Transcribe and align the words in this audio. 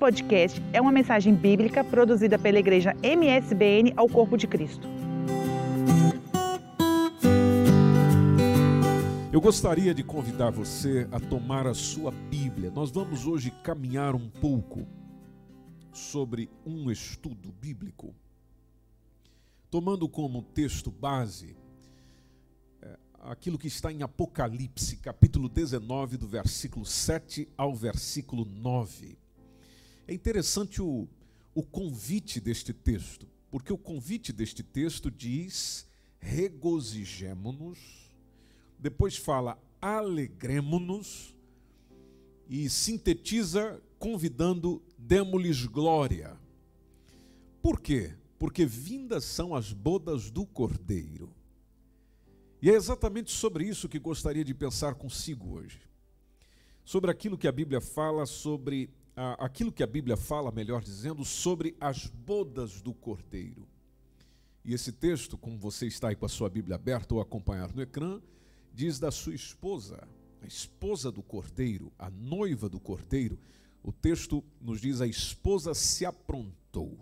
podcast 0.00 0.62
é 0.72 0.80
uma 0.80 0.90
mensagem 0.90 1.34
bíblica 1.34 1.84
produzida 1.84 2.38
pela 2.38 2.58
igreja 2.58 2.96
MSBN 3.02 3.92
ao 3.94 4.08
Corpo 4.08 4.34
de 4.34 4.46
Cristo. 4.46 4.88
Eu 9.30 9.42
gostaria 9.42 9.92
de 9.92 10.02
convidar 10.02 10.50
você 10.52 11.06
a 11.12 11.20
tomar 11.20 11.66
a 11.66 11.74
sua 11.74 12.10
Bíblia. 12.10 12.70
Nós 12.70 12.90
vamos 12.90 13.26
hoje 13.26 13.50
caminhar 13.62 14.14
um 14.14 14.30
pouco 14.30 14.86
sobre 15.92 16.48
um 16.64 16.90
estudo 16.90 17.52
bíblico, 17.52 18.14
tomando 19.70 20.08
como 20.08 20.42
texto 20.42 20.90
base 20.90 21.54
é, 22.80 22.98
aquilo 23.20 23.58
que 23.58 23.68
está 23.68 23.92
em 23.92 24.02
Apocalipse, 24.02 24.96
capítulo 24.96 25.46
19, 25.46 26.16
do 26.16 26.26
versículo 26.26 26.86
7 26.86 27.46
ao 27.54 27.74
versículo 27.74 28.46
9. 28.46 29.19
É 30.06 30.14
interessante 30.14 30.82
o, 30.82 31.08
o 31.54 31.62
convite 31.62 32.40
deste 32.40 32.72
texto, 32.72 33.26
porque 33.50 33.72
o 33.72 33.78
convite 33.78 34.32
deste 34.32 34.62
texto 34.62 35.10
diz: 35.10 35.86
regozijemo-nos, 36.18 37.78
depois 38.78 39.16
fala 39.16 39.58
alegremo-nos 39.80 41.34
e 42.48 42.68
sintetiza 42.68 43.80
convidando 43.98 44.82
demo-lhes 44.98 45.64
glória. 45.66 46.38
Por 47.62 47.80
quê? 47.80 48.14
Porque 48.38 48.64
vindas 48.64 49.24
são 49.24 49.54
as 49.54 49.72
bodas 49.72 50.30
do 50.30 50.46
Cordeiro. 50.46 51.32
E 52.62 52.70
é 52.70 52.74
exatamente 52.74 53.30
sobre 53.30 53.64
isso 53.64 53.88
que 53.88 53.98
gostaria 53.98 54.44
de 54.44 54.52
pensar 54.54 54.94
consigo 54.94 55.54
hoje. 55.54 55.80
Sobre 56.84 57.10
aquilo 57.10 57.38
que 57.38 57.48
a 57.48 57.52
Bíblia 57.52 57.80
fala 57.80 58.26
sobre 58.26 58.90
aquilo 59.38 59.72
que 59.72 59.82
a 59.82 59.86
Bíblia 59.86 60.16
fala, 60.16 60.50
melhor 60.50 60.82
dizendo, 60.82 61.24
sobre 61.24 61.76
as 61.80 62.06
bodas 62.06 62.80
do 62.80 62.94
Cordeiro. 62.94 63.68
E 64.64 64.72
esse 64.72 64.92
texto, 64.92 65.36
como 65.36 65.58
você 65.58 65.86
está 65.86 66.08
aí 66.08 66.16
com 66.16 66.26
a 66.26 66.28
sua 66.28 66.48
Bíblia 66.48 66.76
aberta 66.76 67.14
ou 67.14 67.20
acompanhar 67.20 67.72
no 67.74 67.82
ecrã, 67.82 68.20
diz 68.72 68.98
da 68.98 69.10
sua 69.10 69.34
esposa, 69.34 70.06
a 70.42 70.46
esposa 70.46 71.10
do 71.10 71.22
Cordeiro, 71.22 71.92
a 71.98 72.10
noiva 72.10 72.68
do 72.68 72.80
Cordeiro. 72.80 73.38
O 73.82 73.92
texto 73.92 74.44
nos 74.60 74.80
diz: 74.80 75.00
a 75.00 75.06
esposa 75.06 75.74
se 75.74 76.04
aprontou. 76.04 76.98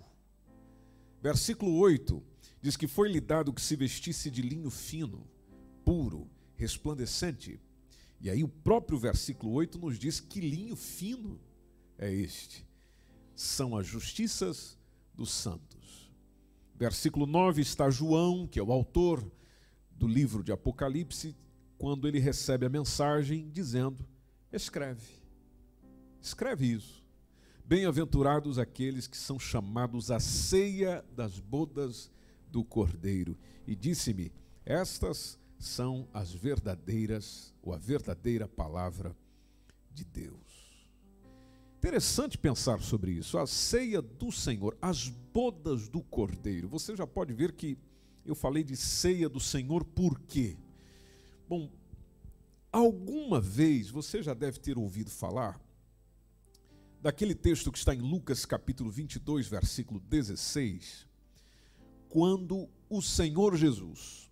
Versículo 1.21 1.77
8 1.79 2.23
diz 2.61 2.77
que 2.77 2.87
foi-lhe 2.87 3.21
dado 3.21 3.53
que 3.53 3.63
se 3.63 3.77
vestisse 3.77 4.31
de 4.31 4.43
linho 4.43 4.71
fino, 4.71 5.27
puro, 5.85 6.29
resplandecente. 6.57 7.61
E 8.21 8.29
aí 8.29 8.43
o 8.43 8.49
próprio 8.49 8.99
versículo 8.99 9.53
8 9.53 9.79
nos 9.79 9.99
diz 9.99 10.19
que 10.19 10.41
linho 10.41 10.75
fino 10.75 11.41
é 11.99 12.13
este: 12.13 12.67
são 13.35 13.77
as 13.77 13.87
justiças 13.87 14.79
dos 15.15 15.31
santos. 15.31 16.11
Versículo 16.75 17.27
9 17.27 17.61
está 17.61 17.91
João, 17.91 18.47
que 18.47 18.59
é 18.59 18.63
o 18.63 18.73
autor 18.73 19.29
do 19.91 20.07
livro 20.07 20.45
de 20.45 20.53
Apocalipse, 20.53 21.37
quando 21.77 22.07
ele 22.07 22.21
recebe 22.21 22.65
a 22.65 22.71
mensagem 22.71 23.51
dizendo: 23.51 24.07
escreve, 24.53 25.07
escreve 26.23 26.73
isso. 26.73 27.05
Bem-aventurados 27.65 28.59
aqueles 28.59 29.07
que 29.07 29.17
são 29.17 29.39
chamados 29.39 30.11
à 30.11 30.19
ceia 30.19 31.05
das 31.15 31.39
bodas 31.39 32.11
do 32.51 32.65
Cordeiro. 32.65 33.37
E 33.67 33.75
disse-me: 33.75 34.33
estas 34.65 35.39
são 35.59 36.09
as 36.13 36.33
verdadeiras, 36.33 37.55
ou 37.63 37.73
a 37.73 37.79
verdadeira 37.79 38.47
palavra 38.47 39.17
de 39.91 40.05
Deus. 40.05 40.68
Interessante 41.79 42.37
pensar 42.37 42.81
sobre 42.81 43.13
isso. 43.13 43.39
A 43.39 43.47
ceia 43.47 44.03
do 44.03 44.33
Senhor, 44.33 44.77
as 44.83 45.09
bodas 45.09 45.89
do 45.89 46.03
Cordeiro. 46.03 46.69
Você 46.69 46.97
já 46.97 47.07
pode 47.07 47.33
ver 47.33 47.53
que 47.53 47.79
eu 48.27 48.35
falei 48.35 48.65
de 48.65 48.77
ceia 48.77 49.29
do 49.29 49.39
Senhor 49.39 49.85
por 49.85 50.19
quê? 50.23 50.57
Bom, 51.49 51.71
alguma 52.73 53.41
vez 53.41 53.91
você 53.91 54.25
já 54.25 54.35
deve 54.35 54.59
ter 54.59 54.77
ouvido 54.77 55.09
falar 55.09 55.61
daquele 57.01 57.33
texto 57.33 57.71
que 57.71 57.79
está 57.79 57.95
em 57.95 58.01
Lucas 58.01 58.45
capítulo 58.45 58.91
22, 58.91 59.47
versículo 59.47 60.01
16, 60.01 61.07
quando 62.09 62.69
o 62.91 63.01
Senhor 63.01 63.57
Jesus, 63.57 64.29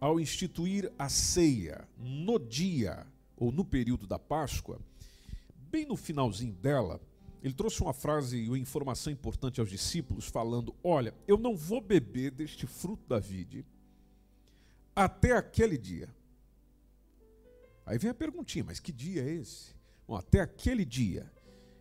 ao 0.00 0.18
instituir 0.18 0.90
a 0.98 1.10
ceia 1.10 1.86
no 1.98 2.38
dia 2.38 3.06
ou 3.36 3.52
no 3.52 3.66
período 3.66 4.06
da 4.06 4.18
Páscoa, 4.18 4.80
bem 5.70 5.86
no 5.86 5.96
finalzinho 5.96 6.54
dela, 6.54 7.00
ele 7.42 7.54
trouxe 7.54 7.80
uma 7.82 7.92
frase 7.92 8.36
e 8.36 8.48
uma 8.48 8.58
informação 8.58 9.12
importante 9.12 9.60
aos 9.60 9.70
discípulos, 9.70 10.26
falando: 10.26 10.74
Olha, 10.82 11.14
eu 11.26 11.38
não 11.38 11.56
vou 11.56 11.80
beber 11.80 12.30
deste 12.32 12.66
fruto 12.66 13.06
da 13.08 13.18
vide 13.18 13.64
até 14.94 15.32
aquele 15.32 15.78
dia. 15.78 16.14
Aí 17.86 17.98
vem 17.98 18.10
a 18.10 18.14
perguntinha: 18.14 18.64
mas 18.64 18.78
que 18.78 18.92
dia 18.92 19.22
é 19.22 19.30
esse? 19.30 19.74
Bom, 20.06 20.16
até 20.16 20.40
aquele 20.40 20.84
dia, 20.84 21.30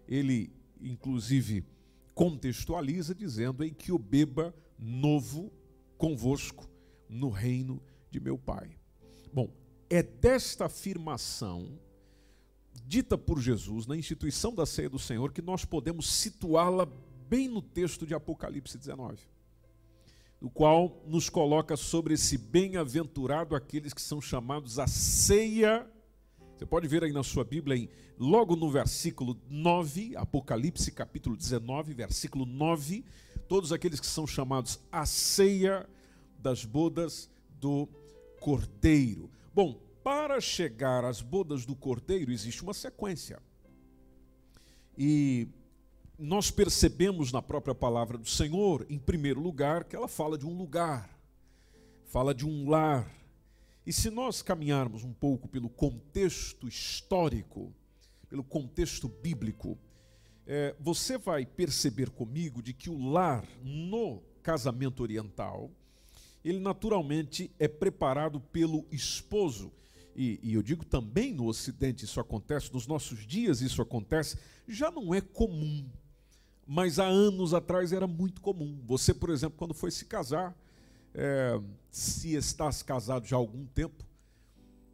ele 0.08 0.54
inclusive 0.80 1.66
contextualiza 2.14 3.14
dizendo 3.14 3.64
em 3.64 3.74
que 3.74 3.92
o 3.92 4.00
beba 4.00 4.54
novo 4.78 5.52
convosco 5.98 6.70
no 7.10 7.30
reino 7.30 7.82
de 8.10 8.20
meu 8.20 8.38
Pai. 8.38 8.70
Bom, 9.34 9.52
é 9.90 10.02
desta 10.02 10.66
afirmação 10.66 11.80
dita 12.90 13.16
por 13.16 13.40
Jesus 13.40 13.86
na 13.86 13.96
instituição 13.96 14.52
da 14.52 14.66
ceia 14.66 14.90
do 14.90 14.98
Senhor 14.98 15.32
que 15.32 15.44
nós 15.44 15.64
podemos 15.64 16.10
situá-la 16.10 16.88
bem 17.30 17.48
no 17.48 17.62
texto 17.62 18.04
de 18.04 18.16
Apocalipse 18.16 18.80
19, 18.80 19.20
o 20.42 20.50
qual 20.50 21.00
nos 21.06 21.30
coloca 21.30 21.78
sobre 21.78 22.16
esse 22.16 22.36
bem-aventurado 22.36 23.56
aqueles 23.56 23.94
que 23.94 24.02
são 24.02 24.20
chamados 24.20 24.80
a 24.80 24.88
ceia. 24.88 25.88
Você 26.58 26.66
pode 26.66 26.88
ver 26.88 27.04
aí 27.04 27.14
na 27.14 27.22
sua 27.22 27.44
Bíblia, 27.44 27.78
em, 27.78 27.90
logo 28.18 28.56
no 28.56 28.72
versículo 28.72 29.40
9, 29.48 30.16
Apocalipse 30.16 30.92
capítulo 30.92 31.38
19, 31.38 31.94
versículo 31.94 32.44
9, 32.44 33.06
todos 33.48 33.72
aqueles 33.72 34.00
que 34.00 34.08
são 34.08 34.26
chamados 34.26 34.80
a 34.92 35.06
ceia 35.06 35.88
das 36.40 36.66
bodas 36.66 37.30
do 37.62 37.88
Cordeiro. 38.40 39.30
Bom, 39.54 39.80
para 40.04 40.40
chegar 40.40 41.04
às 41.06 41.22
bodas 41.22 41.66
do 41.66 41.76
cordeiro 41.76 42.32
existe 42.32 42.64
uma 42.64 42.74
sequência. 42.74 43.42
E 44.98 45.48
nós 46.18 46.52
percebemos 46.52 47.32
na 47.32 47.42
própria 47.42 47.74
palavra 47.74 48.18
do 48.18 48.28
Senhor, 48.28 48.86
em 48.90 49.00
primeiro 49.00 49.40
lugar, 49.40 49.86
que 49.86 49.96
ela 49.96 50.08
fala 50.08 50.38
de 50.38 50.46
um 50.46 50.54
lugar, 50.54 51.10
fala 52.06 52.34
de 52.34 52.46
um 52.46 52.70
lar. 52.70 53.10
E 53.86 53.94
se 53.94 54.10
nós 54.10 54.42
caminharmos 54.42 55.04
um 55.04 55.14
pouco 55.14 55.48
pelo 55.48 55.70
contexto 55.70 56.68
histórico, 56.68 57.74
pelo 58.28 58.44
contexto 58.44 59.08
bíblico, 59.08 59.78
é, 60.46 60.76
você 60.80 61.18
vai 61.18 61.46
perceber 61.46 62.10
comigo 62.10 62.62
de 62.62 62.74
que 62.74 62.90
o 62.90 63.10
lar 63.10 63.46
no 63.64 64.22
casamento 64.44 65.02
oriental, 65.02 65.72
ele 66.44 66.60
naturalmente 66.60 67.52
é 67.60 67.68
preparado 67.68 68.40
pelo 68.40 68.86
esposo 68.92 69.72
e, 70.16 70.40
e, 70.44 70.54
eu 70.54 70.62
digo 70.62 70.84
também 70.86 71.34
no 71.34 71.46
Ocidente 71.48 72.06
isso 72.06 72.20
acontece, 72.20 72.74
nos 72.74 72.86
nossos 72.88 73.26
dias 73.26 73.62
isso 73.62 73.82
acontece, 73.82 74.38
já 74.68 74.92
não 74.92 75.14
é 75.14 75.22
comum. 75.22 75.90
Mas 76.66 77.00
há 77.00 77.06
anos 77.06 77.54
atrás 77.54 77.92
era 77.92 78.06
muito 78.06 78.42
comum. 78.42 78.80
Você, 78.86 79.14
por 79.14 79.30
exemplo, 79.30 79.58
quando 79.58 79.74
foi 79.74 79.90
se 79.90 80.06
casar, 80.06 80.56
é, 81.14 81.60
se 81.90 82.36
estás 82.36 82.84
casado 82.84 83.26
já 83.26 83.36
há 83.36 83.40
algum 83.40 83.66
tempo, 83.66 84.06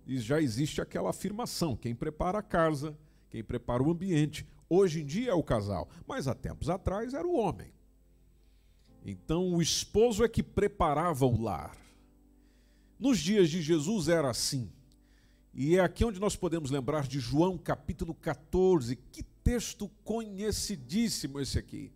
já 0.07 0.41
existe 0.41 0.81
aquela 0.81 1.09
afirmação: 1.09 1.75
quem 1.75 1.95
prepara 1.95 2.39
a 2.39 2.44
casa, 2.44 2.97
quem 3.29 3.44
prepara 3.44 3.83
o 3.83 3.91
ambiente. 3.91 4.45
Hoje 4.69 5.01
em 5.01 5.06
dia 5.06 5.31
é 5.31 5.33
o 5.33 5.44
casal, 5.44 5.89
mas 6.07 6.27
há 6.27 6.33
tempos 6.33 6.69
atrás 6.69 7.13
era 7.13 7.27
o 7.27 7.35
homem. 7.35 7.71
Então 9.06 9.53
o 9.53 9.61
esposo 9.61 10.23
é 10.23 10.29
que 10.29 10.41
preparava 10.41 11.25
o 11.25 11.41
lar. 11.41 11.77
Nos 13.00 13.19
dias 13.19 13.50
de 13.50 13.61
Jesus 13.61 14.07
era 14.07 14.29
assim. 14.29 14.71
E 15.57 15.78
é 15.78 15.80
aqui 15.80 16.04
onde 16.04 16.19
nós 16.19 16.36
podemos 16.36 16.69
lembrar 16.69 17.07
de 17.07 17.18
João 17.18 17.57
capítulo 17.57 18.13
14. 18.13 18.98
Que 19.10 19.24
texto 19.24 19.90
conhecidíssimo 20.04 21.40
esse 21.40 21.57
aqui. 21.57 21.94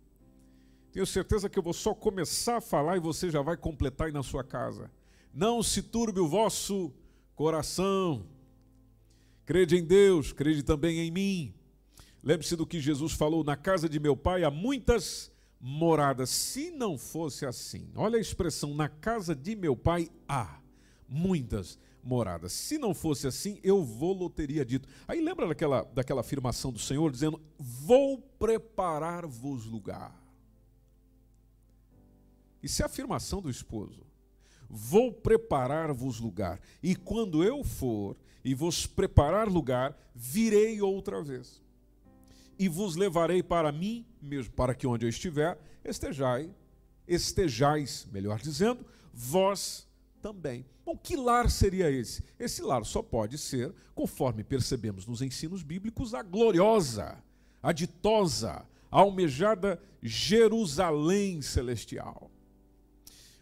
Tenho 0.90 1.04
certeza 1.04 1.46
que 1.46 1.58
eu 1.58 1.62
vou 1.62 1.74
só 1.74 1.92
começar 1.92 2.56
a 2.56 2.60
falar 2.62 2.96
e 2.96 3.00
você 3.00 3.30
já 3.30 3.42
vai 3.42 3.58
completar 3.58 4.06
aí 4.06 4.12
na 4.14 4.22
sua 4.22 4.42
casa. 4.42 4.90
Não 5.34 5.62
se 5.62 5.82
turbe 5.82 6.20
o 6.20 6.26
vosso 6.26 6.90
coração. 7.36 8.24
Crede 9.44 9.76
em 9.76 9.84
Deus, 9.84 10.32
crede 10.32 10.62
também 10.62 10.98
em 11.00 11.10
mim. 11.10 11.54
Lembre-se 12.22 12.56
do 12.56 12.66
que 12.66 12.80
Jesus 12.80 13.12
falou: 13.12 13.44
na 13.44 13.56
casa 13.56 13.90
de 13.90 14.00
meu 14.00 14.16
pai 14.16 14.42
há 14.42 14.50
muitas 14.50 15.30
moradas. 15.60 16.30
Se 16.30 16.70
não 16.70 16.96
fosse 16.96 17.44
assim, 17.44 17.90
olha 17.94 18.16
a 18.16 18.20
expressão: 18.20 18.74
na 18.74 18.88
casa 18.88 19.34
de 19.34 19.54
meu 19.54 19.76
pai 19.76 20.08
há 20.26 20.60
muitas 21.06 21.78
morada. 22.02 22.48
Se 22.48 22.78
não 22.78 22.94
fosse 22.94 23.26
assim, 23.26 23.58
eu 23.62 23.82
vou 23.84 24.28
teria 24.30 24.64
dito. 24.64 24.88
Aí 25.06 25.20
lembra 25.20 25.46
daquela, 25.46 25.82
daquela 25.82 26.20
afirmação 26.20 26.72
do 26.72 26.78
Senhor 26.78 27.10
dizendo: 27.10 27.40
Vou 27.58 28.18
preparar-vos 28.18 29.66
lugar. 29.66 30.18
Isso 32.62 32.82
é 32.82 32.84
a 32.84 32.86
afirmação 32.86 33.40
do 33.40 33.50
esposo. 33.50 34.06
Vou 34.68 35.12
preparar-vos 35.12 36.20
lugar. 36.20 36.60
E 36.82 36.94
quando 36.94 37.42
eu 37.42 37.64
for 37.64 38.16
e 38.44 38.54
vos 38.54 38.86
preparar 38.86 39.48
lugar, 39.48 39.98
virei 40.14 40.80
outra 40.80 41.22
vez. 41.22 41.60
E 42.58 42.68
vos 42.68 42.94
levarei 42.94 43.42
para 43.42 43.72
mim 43.72 44.06
mesmo, 44.20 44.52
para 44.52 44.74
que 44.74 44.86
onde 44.86 45.06
eu 45.06 45.08
estiver, 45.08 45.58
estejai, 45.84 46.50
estejais, 47.08 48.06
melhor 48.12 48.38
dizendo, 48.38 48.84
vós 49.12 49.88
também. 50.20 50.64
Bom, 50.84 50.96
que 50.96 51.16
lar 51.16 51.50
seria 51.50 51.90
esse? 51.90 52.22
Esse 52.38 52.62
lar 52.62 52.84
só 52.84 53.02
pode 53.02 53.38
ser, 53.38 53.74
conforme 53.94 54.44
percebemos 54.44 55.06
nos 55.06 55.22
ensinos 55.22 55.62
bíblicos, 55.62 56.14
a 56.14 56.22
gloriosa, 56.22 57.22
a 57.62 57.72
ditosa, 57.72 58.66
a 58.90 59.00
almejada 59.00 59.80
Jerusalém 60.02 61.42
celestial. 61.42 62.30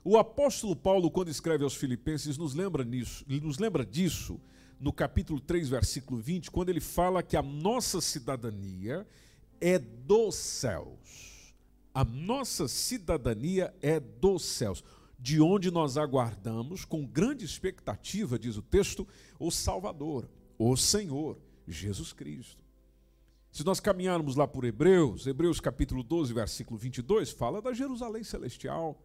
O 0.04 0.16
apóstolo 0.16 0.75
Paulo, 0.75 1.10
quando 1.10 1.28
escreve 1.28 1.64
aos 1.64 1.75
Filipenses, 1.75 2.38
nos 2.38 2.54
lembra, 2.54 2.84
nisso, 2.84 3.24
nos 3.28 3.58
lembra 3.58 3.84
disso 3.84 4.40
no 4.81 4.92
capítulo 4.92 5.40
3, 5.40 5.69
versículo 5.69 6.20
20, 6.20 6.50
quando 6.50 6.69
ele 6.69 6.81
fala 6.81 7.22
que 7.22 7.36
a 7.36 7.42
nossa 7.42 8.00
cidadania 8.00 9.06
é 9.60 9.78
dos 9.78 10.36
céus. 10.36 11.52
A 11.92 12.04
nossa 12.04 12.69
cidadania 12.69 13.74
é 13.82 13.98
dos 13.98 14.44
céus, 14.44 14.84
de 15.19 15.41
onde 15.41 15.70
nós 15.70 15.97
aguardamos 15.97 16.85
com 16.85 17.05
grande 17.05 17.44
expectativa, 17.44 18.38
diz 18.38 18.56
o 18.56 18.62
texto, 18.62 19.06
o 19.38 19.50
Salvador, 19.50 20.29
o 20.56 20.76
Senhor, 20.76 21.38
Jesus 21.67 22.12
Cristo. 22.12 22.65
Se 23.50 23.65
nós 23.65 23.81
caminharmos 23.81 24.37
lá 24.37 24.47
por 24.47 24.65
Hebreus, 24.65 25.26
Hebreus 25.26 25.59
capítulo 25.59 26.03
12, 26.03 26.32
versículo 26.32 26.79
22, 26.79 27.31
fala 27.31 27.61
da 27.61 27.73
Jerusalém 27.73 28.23
celestial. 28.23 29.03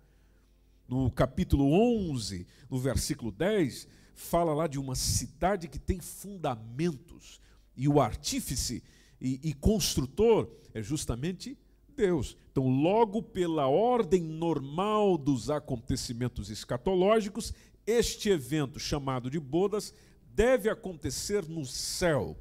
No 0.88 1.10
capítulo 1.10 1.71
11, 2.12 2.45
no 2.69 2.77
versículo 2.77 3.31
10, 3.31 3.88
fala 4.13 4.54
lá 4.54 4.68
de 4.68 4.77
uma 4.77 4.95
cidade 4.95 5.68
que 5.68 5.80
tem 5.80 6.00
fundamentos, 6.00 7.42
e 7.75 7.88
o 7.88 8.00
artífice 8.00 8.83
e, 9.19 9.39
e 9.42 9.54
construtor 9.54 10.48
é 10.74 10.83
justamente 10.83 11.57
Deus. 11.93 12.37
Então, 12.51 12.67
logo 12.67 13.21
pela 13.21 13.67
ordem 13.67 14.21
normal 14.21 15.17
dos 15.17 15.49
acontecimentos 15.49 16.49
escatológicos, 16.49 17.53
este 17.85 18.29
evento 18.29 18.79
chamado 18.79 19.29
de 19.29 19.39
bodas 19.39 19.93
deve 20.33 20.69
acontecer 20.69 21.47
no 21.47 21.65
céu, 21.65 22.37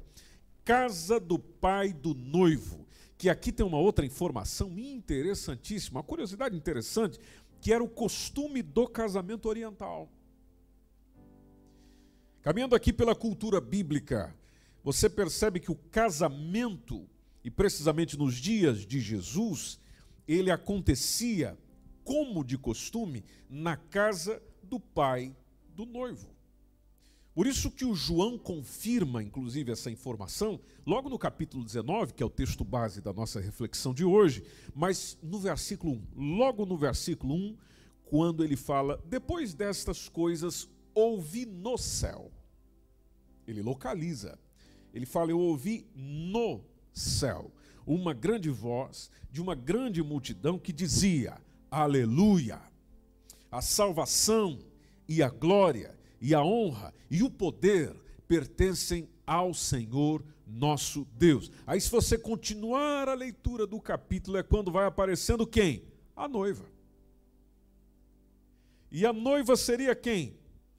casa 0.65 1.19
do 1.19 1.37
pai 1.37 1.93
do 1.93 2.13
noivo. 2.13 2.87
Que 3.17 3.29
aqui 3.29 3.51
tem 3.51 3.65
uma 3.65 3.77
outra 3.77 4.05
informação 4.05 4.77
interessantíssima, 4.77 5.99
uma 5.99 6.03
curiosidade 6.03 6.55
interessante, 6.55 7.19
que 7.61 7.71
era 7.71 7.83
o 7.83 7.89
costume 7.89 8.61
do 8.61 8.87
casamento 8.87 9.47
oriental. 9.47 10.09
Caminhando 12.41 12.75
aqui 12.75 12.91
pela 12.91 13.15
cultura 13.15 13.61
bíblica, 13.61 14.35
você 14.83 15.09
percebe 15.09 15.61
que 15.61 15.71
o 15.71 15.75
casamento, 15.75 17.07
e 17.43 17.51
precisamente 17.51 18.17
nos 18.17 18.35
dias 18.35 18.85
de 18.85 18.99
Jesus, 18.99 19.79
ele 20.27 20.49
acontecia, 20.49 21.57
como 22.03 22.43
de 22.43 22.57
costume, 22.57 23.23
na 23.49 23.75
casa 23.75 24.41
do 24.61 24.79
pai 24.79 25.35
do 25.75 25.85
noivo. 25.85 26.33
Por 27.33 27.47
isso 27.47 27.71
que 27.71 27.83
o 27.83 27.95
João 27.95 28.37
confirma, 28.37 29.23
inclusive, 29.23 29.71
essa 29.71 29.89
informação, 29.89 30.59
logo 30.85 31.09
no 31.09 31.17
capítulo 31.17 31.65
19, 31.65 32.13
que 32.13 32.21
é 32.21 32.25
o 32.25 32.29
texto 32.29 32.63
base 32.63 33.01
da 33.01 33.11
nossa 33.11 33.39
reflexão 33.39 33.93
de 33.93 34.05
hoje, 34.05 34.43
mas 34.73 35.17
no 35.21 35.39
versículo 35.39 35.93
1, 36.15 36.37
logo 36.37 36.65
no 36.65 36.77
versículo 36.77 37.33
1, 37.33 37.57
quando 38.05 38.43
ele 38.43 38.55
fala, 38.55 39.03
depois 39.09 39.55
destas 39.55 40.07
coisas, 40.07 40.69
ouvi 40.93 41.45
no 41.47 41.75
céu. 41.75 42.31
Ele 43.47 43.63
localiza. 43.63 44.37
Ele 44.93 45.05
fala: 45.05 45.31
Eu 45.31 45.39
ouvi 45.39 45.87
no 45.95 46.63
céu 46.93 47.51
uma 47.85 48.13
grande 48.13 48.49
voz 48.49 49.09
de 49.31 49.41
uma 49.41 49.55
grande 49.55 50.01
multidão 50.01 50.57
que 50.57 50.71
dizia: 50.71 51.37
Aleluia! 51.69 52.61
A 53.51 53.61
salvação 53.61 54.59
e 55.07 55.21
a 55.21 55.29
glória 55.29 55.97
e 56.19 56.33
a 56.33 56.41
honra 56.41 56.93
e 57.09 57.21
o 57.21 57.29
poder 57.29 57.95
pertencem 58.27 59.07
ao 59.27 59.53
Senhor 59.53 60.23
nosso 60.47 61.05
Deus. 61.13 61.51
Aí, 61.65 61.79
se 61.79 61.89
você 61.89 62.17
continuar 62.17 63.07
a 63.07 63.13
leitura 63.13 63.67
do 63.67 63.79
capítulo, 63.79 64.37
é 64.37 64.43
quando 64.43 64.71
vai 64.71 64.85
aparecendo 64.85 65.45
quem? 65.45 65.83
A 66.15 66.27
noiva. 66.27 66.65
E 68.91 69.05
a 69.05 69.13
noiva 69.13 69.55
seria 69.55 69.95
quem? 69.95 70.37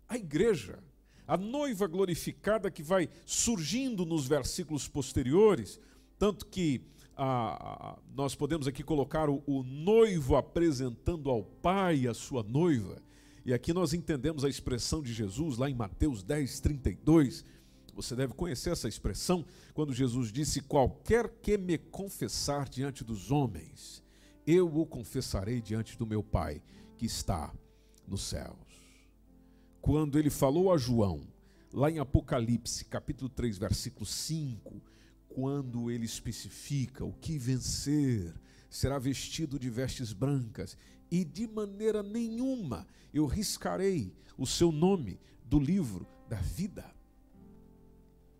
A 0.08 0.16
igreja. 0.16 0.78
A 1.26 1.36
noiva 1.36 1.86
glorificada 1.86 2.70
que 2.70 2.82
vai 2.82 3.08
surgindo 3.24 4.04
nos 4.04 4.26
versículos 4.26 4.86
posteriores, 4.86 5.80
tanto 6.24 6.46
que 6.46 6.80
ah, 7.18 7.98
nós 8.16 8.34
podemos 8.34 8.66
aqui 8.66 8.82
colocar 8.82 9.28
o, 9.28 9.42
o 9.46 9.62
noivo 9.62 10.36
apresentando 10.36 11.28
ao 11.28 11.44
pai 11.44 12.06
a 12.06 12.14
sua 12.14 12.42
noiva. 12.42 12.96
E 13.44 13.52
aqui 13.52 13.74
nós 13.74 13.92
entendemos 13.92 14.42
a 14.42 14.48
expressão 14.48 15.02
de 15.02 15.12
Jesus 15.12 15.58
lá 15.58 15.68
em 15.68 15.74
Mateus 15.74 16.22
10, 16.22 16.60
32. 16.60 17.44
Você 17.94 18.16
deve 18.16 18.32
conhecer 18.32 18.70
essa 18.70 18.88
expressão 18.88 19.44
quando 19.74 19.92
Jesus 19.92 20.32
disse: 20.32 20.62
Qualquer 20.62 21.28
que 21.42 21.58
me 21.58 21.76
confessar 21.76 22.70
diante 22.70 23.04
dos 23.04 23.30
homens, 23.30 24.02
eu 24.46 24.74
o 24.74 24.86
confessarei 24.86 25.60
diante 25.60 25.98
do 25.98 26.06
meu 26.06 26.22
Pai 26.22 26.62
que 26.96 27.04
está 27.04 27.52
nos 28.08 28.22
céus. 28.22 28.56
Quando 29.78 30.18
ele 30.18 30.30
falou 30.30 30.72
a 30.72 30.78
João, 30.78 31.20
lá 31.70 31.90
em 31.90 31.98
Apocalipse, 31.98 32.86
capítulo 32.86 33.28
3, 33.28 33.58
versículo 33.58 34.06
5, 34.06 34.93
quando 35.34 35.90
ele 35.90 36.04
especifica 36.04 37.04
o 37.04 37.12
que 37.12 37.36
vencer 37.36 38.32
será 38.70 39.00
vestido 39.00 39.58
de 39.58 39.68
vestes 39.68 40.12
brancas, 40.12 40.76
e 41.10 41.24
de 41.24 41.46
maneira 41.46 42.02
nenhuma 42.02 42.86
eu 43.12 43.26
riscarei 43.26 44.14
o 44.38 44.46
seu 44.46 44.70
nome 44.70 45.20
do 45.44 45.58
livro 45.58 46.06
da 46.28 46.36
vida. 46.36 46.84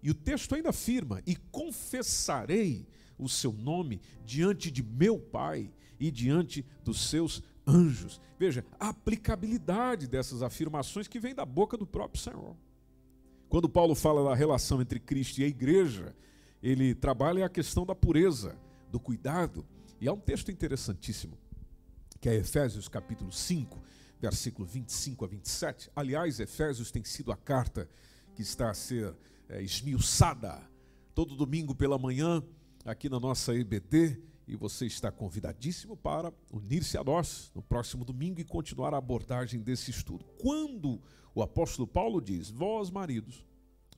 E 0.02 0.10
o 0.10 0.14
texto 0.14 0.54
ainda 0.54 0.70
afirma: 0.70 1.20
e 1.26 1.34
confessarei 1.34 2.86
o 3.18 3.28
seu 3.28 3.52
nome 3.52 4.00
diante 4.24 4.70
de 4.70 4.82
meu 4.82 5.18
Pai 5.18 5.72
e 5.98 6.10
diante 6.10 6.64
dos 6.84 7.08
seus 7.08 7.42
anjos. 7.66 8.20
Veja, 8.38 8.64
a 8.78 8.90
aplicabilidade 8.90 10.06
dessas 10.06 10.42
afirmações 10.42 11.08
que 11.08 11.18
vem 11.18 11.34
da 11.34 11.44
boca 11.44 11.76
do 11.76 11.86
próprio 11.86 12.22
Senhor. 12.22 12.56
Quando 13.48 13.68
Paulo 13.68 13.94
fala 13.94 14.28
da 14.28 14.34
relação 14.34 14.80
entre 14.80 14.98
Cristo 15.00 15.40
e 15.40 15.44
a 15.44 15.48
igreja, 15.48 16.14
ele 16.64 16.94
trabalha 16.94 17.44
a 17.44 17.49
questão 17.50 17.85
da 17.85 17.94
pureza, 17.94 18.56
do 18.90 18.99
cuidado. 18.99 19.66
E 20.00 20.09
há 20.09 20.12
um 20.14 20.18
texto 20.18 20.50
interessantíssimo, 20.50 21.37
que 22.18 22.26
é 22.26 22.37
Efésios 22.37 22.88
capítulo 22.88 23.30
5, 23.30 23.78
versículo 24.18 24.66
25 24.66 25.26
a 25.26 25.28
27. 25.28 25.90
Aliás, 25.94 26.40
Efésios 26.40 26.90
tem 26.90 27.04
sido 27.04 27.30
a 27.30 27.37
carta 27.37 27.87
que 28.35 28.40
está 28.40 28.71
a 28.71 28.75
ser 28.75 29.14
é, 29.47 29.62
esmiuçada 29.62 30.59
todo 31.14 31.37
domingo 31.37 31.75
pela 31.75 31.99
manhã 31.99 32.42
aqui 32.83 33.11
na 33.11 33.21
nossa 33.21 33.54
EBD 33.54 34.18
e 34.49 34.56
você 34.56 34.87
está 34.87 35.12
convidadíssimo 35.12 35.94
para 35.94 36.33
unir-se 36.50 36.97
a 36.97 37.04
nós 37.04 37.52
no 37.54 37.62
próximo 37.62 38.06
domingo 38.06 38.40
e 38.40 38.44
continuar 38.44 38.94
a 38.94 38.99
abordagem 38.99 39.61
desse 39.61 39.90
estudo. 39.90 40.25
Quando 40.40 40.99
o 41.35 41.42
apóstolo 41.42 41.87
Paulo 41.87 42.23
diz: 42.23 42.49
Vós, 42.49 42.90
maridos, 42.90 43.44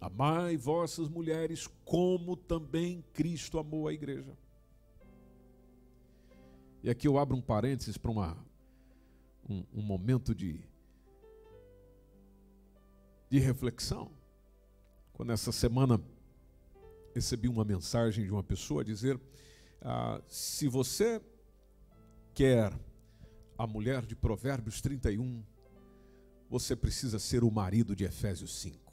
amai 0.00 0.56
vossas 0.56 1.08
mulheres 1.08 1.68
como 1.84 2.36
também 2.36 3.04
Cristo 3.12 3.58
amou 3.58 3.88
a 3.88 3.92
igreja. 3.92 4.36
E 6.82 6.90
aqui 6.90 7.08
eu 7.08 7.18
abro 7.18 7.36
um 7.36 7.40
parênteses 7.40 7.96
para 7.96 8.10
uma, 8.10 8.36
um, 9.48 9.64
um 9.74 9.82
momento 9.82 10.34
de, 10.34 10.60
de 13.28 13.38
reflexão. 13.38 14.10
Quando 15.12 15.32
essa 15.32 15.50
semana 15.50 16.00
recebi 17.14 17.48
uma 17.48 17.64
mensagem 17.64 18.24
de 18.24 18.30
uma 18.30 18.42
pessoa 18.42 18.84
dizer 18.84 19.18
ah, 19.80 20.20
se 20.28 20.68
você 20.68 21.20
quer 22.34 22.72
a 23.56 23.66
mulher 23.66 24.04
de 24.04 24.14
Provérbios 24.14 24.80
31, 24.80 25.42
você 26.48 26.76
precisa 26.76 27.18
ser 27.18 27.42
o 27.42 27.50
marido 27.50 27.96
de 27.96 28.04
Efésios 28.04 28.60
5. 28.60 28.85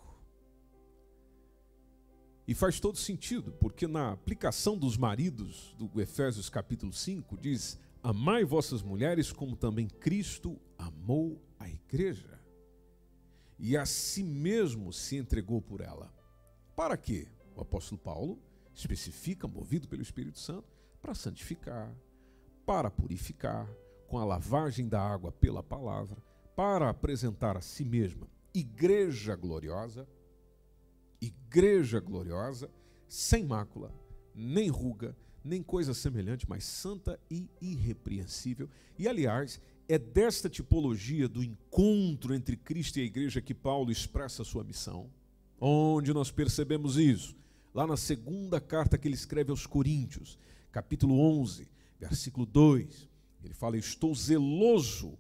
E 2.46 2.54
faz 2.54 2.80
todo 2.80 2.98
sentido, 2.98 3.54
porque 3.54 3.88
na 3.88 4.12
aplicação 4.12 4.78
dos 4.78 4.98
maridos 4.98 5.74
do 5.78 6.02
Efésios 6.02 6.50
capítulo 6.50 6.92
5 6.92 7.38
diz: 7.38 7.80
Amai 8.02 8.44
vossas 8.44 8.82
mulheres 8.82 9.32
como 9.32 9.56
também 9.56 9.88
Cristo 9.88 10.60
amou 10.78 11.42
a 11.58 11.70
igreja. 11.70 12.40
e 13.58 13.78
a 13.78 13.86
si 13.86 14.24
mesmo 14.24 14.92
se 14.92 15.16
entregou 15.16 15.62
por 15.62 15.80
ela. 15.80 16.14
Para 16.76 16.98
quê? 16.98 17.28
O 17.56 17.62
apóstolo 17.62 18.02
Paulo 18.02 18.40
especifica, 18.74 19.48
movido 19.48 19.88
pelo 19.88 20.02
Espírito 20.02 20.40
Santo, 20.40 20.68
para 21.02 21.14
santificar, 21.14 21.96
para 22.66 22.92
purificar, 22.92 23.70
com 24.08 24.18
a 24.18 24.26
lavagem 24.26 24.90
da 24.90 25.02
água 25.02 25.32
pela 25.32 25.64
palavra, 25.64 26.22
para 26.56 26.90
apresentar 26.90 27.56
a 27.56 27.62
si 27.62 27.86
mesma 27.86 28.28
igreja 28.54 29.36
gloriosa, 29.36 30.08
igreja 31.26 32.00
gloriosa, 32.00 32.70
sem 33.08 33.46
mácula, 33.46 33.94
nem 34.34 34.70
ruga, 34.70 35.16
nem 35.44 35.62
coisa 35.62 35.94
semelhante, 35.94 36.48
mas 36.50 36.64
santa 36.64 37.20
e 37.30 37.50
irrepreensível. 37.62 38.70
E 38.98 39.08
aliás, 39.08 39.60
é 39.88 39.98
desta 39.98 40.50
tipologia 40.50 41.28
do 41.28 41.44
encontro 41.44 42.34
entre 42.34 42.56
Cristo 42.56 42.98
e 42.98 43.02
a 43.02 43.06
igreja 43.06 43.42
que 43.42 43.54
Paulo 43.54 43.92
expressa 43.92 44.44
sua 44.44 44.64
missão. 44.64 45.10
Onde 45.60 46.14
nós 46.14 46.32
percebemos 46.32 46.98
isso? 46.98 47.36
Lá 47.74 47.86
na 47.86 47.98
segunda 47.98 48.62
carta 48.62 48.98
que 48.98 49.08
ele 49.08 49.16
escreve 49.16 49.52
aos 49.52 49.66
Coríntios, 49.66 50.38
capítulo 50.72 51.20
11, 51.20 51.68
versículo 52.00 52.46
2. 52.46 53.10
Ele 53.44 53.54
fala: 53.54 53.78
Estou 53.78 54.14
zeloso 54.16 55.18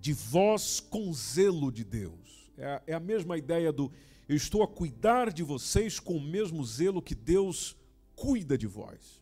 de 0.00 0.12
vós 0.12 0.80
com 0.80 1.12
zelo 1.12 1.70
de 1.70 1.84
Deus. 1.84 2.50
É 2.56 2.66
a, 2.66 2.82
é 2.86 3.00
mesma 3.00 3.36
ideia 3.36 3.72
do 3.72 3.92
eu 4.30 4.36
estou 4.36 4.62
a 4.62 4.68
cuidar 4.68 5.32
de 5.32 5.42
vocês 5.42 5.98
com 5.98 6.16
o 6.16 6.20
mesmo 6.20 6.64
zelo 6.64 7.02
que 7.02 7.16
Deus 7.16 7.76
cuida 8.14 8.56
de 8.56 8.64
vós. 8.64 9.20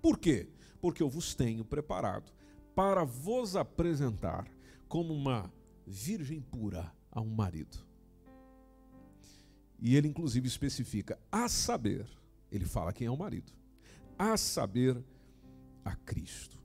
Por 0.00 0.18
quê? 0.18 0.48
Porque 0.80 1.00
eu 1.00 1.08
vos 1.08 1.32
tenho 1.32 1.64
preparado 1.64 2.32
para 2.74 3.04
vos 3.04 3.54
apresentar 3.54 4.50
como 4.88 5.14
uma 5.14 5.48
virgem 5.86 6.40
pura 6.40 6.92
a 7.12 7.20
um 7.20 7.32
marido. 7.32 7.86
E 9.78 9.94
ele, 9.94 10.08
inclusive, 10.08 10.48
especifica, 10.48 11.20
a 11.30 11.48
saber, 11.48 12.04
ele 12.50 12.64
fala 12.64 12.92
quem 12.92 13.06
é 13.06 13.10
o 13.12 13.16
marido, 13.16 13.52
a 14.18 14.36
saber, 14.36 15.00
a 15.84 15.94
Cristo. 15.94 16.58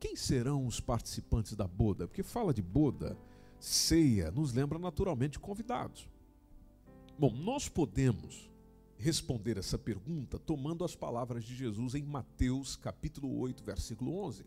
Quem 0.00 0.16
serão 0.16 0.66
os 0.66 0.80
participantes 0.80 1.52
da 1.54 1.68
boda? 1.68 2.08
Porque 2.08 2.22
fala 2.22 2.54
de 2.54 2.62
boda, 2.62 3.18
ceia, 3.60 4.30
nos 4.30 4.54
lembra 4.54 4.78
naturalmente 4.78 5.38
convidados. 5.38 6.08
Bom, 7.18 7.32
nós 7.32 7.66
podemos 7.66 8.50
responder 8.98 9.56
essa 9.56 9.78
pergunta 9.78 10.38
tomando 10.38 10.84
as 10.84 10.94
palavras 10.94 11.44
de 11.44 11.56
Jesus 11.56 11.94
em 11.94 12.02
Mateus 12.02 12.76
capítulo 12.76 13.38
8, 13.38 13.64
versículo 13.64 14.18
11. 14.18 14.44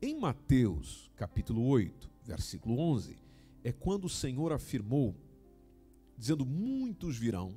Em 0.00 0.18
Mateus 0.18 1.10
capítulo 1.16 1.66
8, 1.66 2.10
versículo 2.24 2.78
11, 2.78 3.18
é 3.62 3.70
quando 3.70 4.06
o 4.06 4.08
Senhor 4.08 4.50
afirmou, 4.50 5.14
dizendo: 6.16 6.46
Muitos 6.46 7.18
virão 7.18 7.54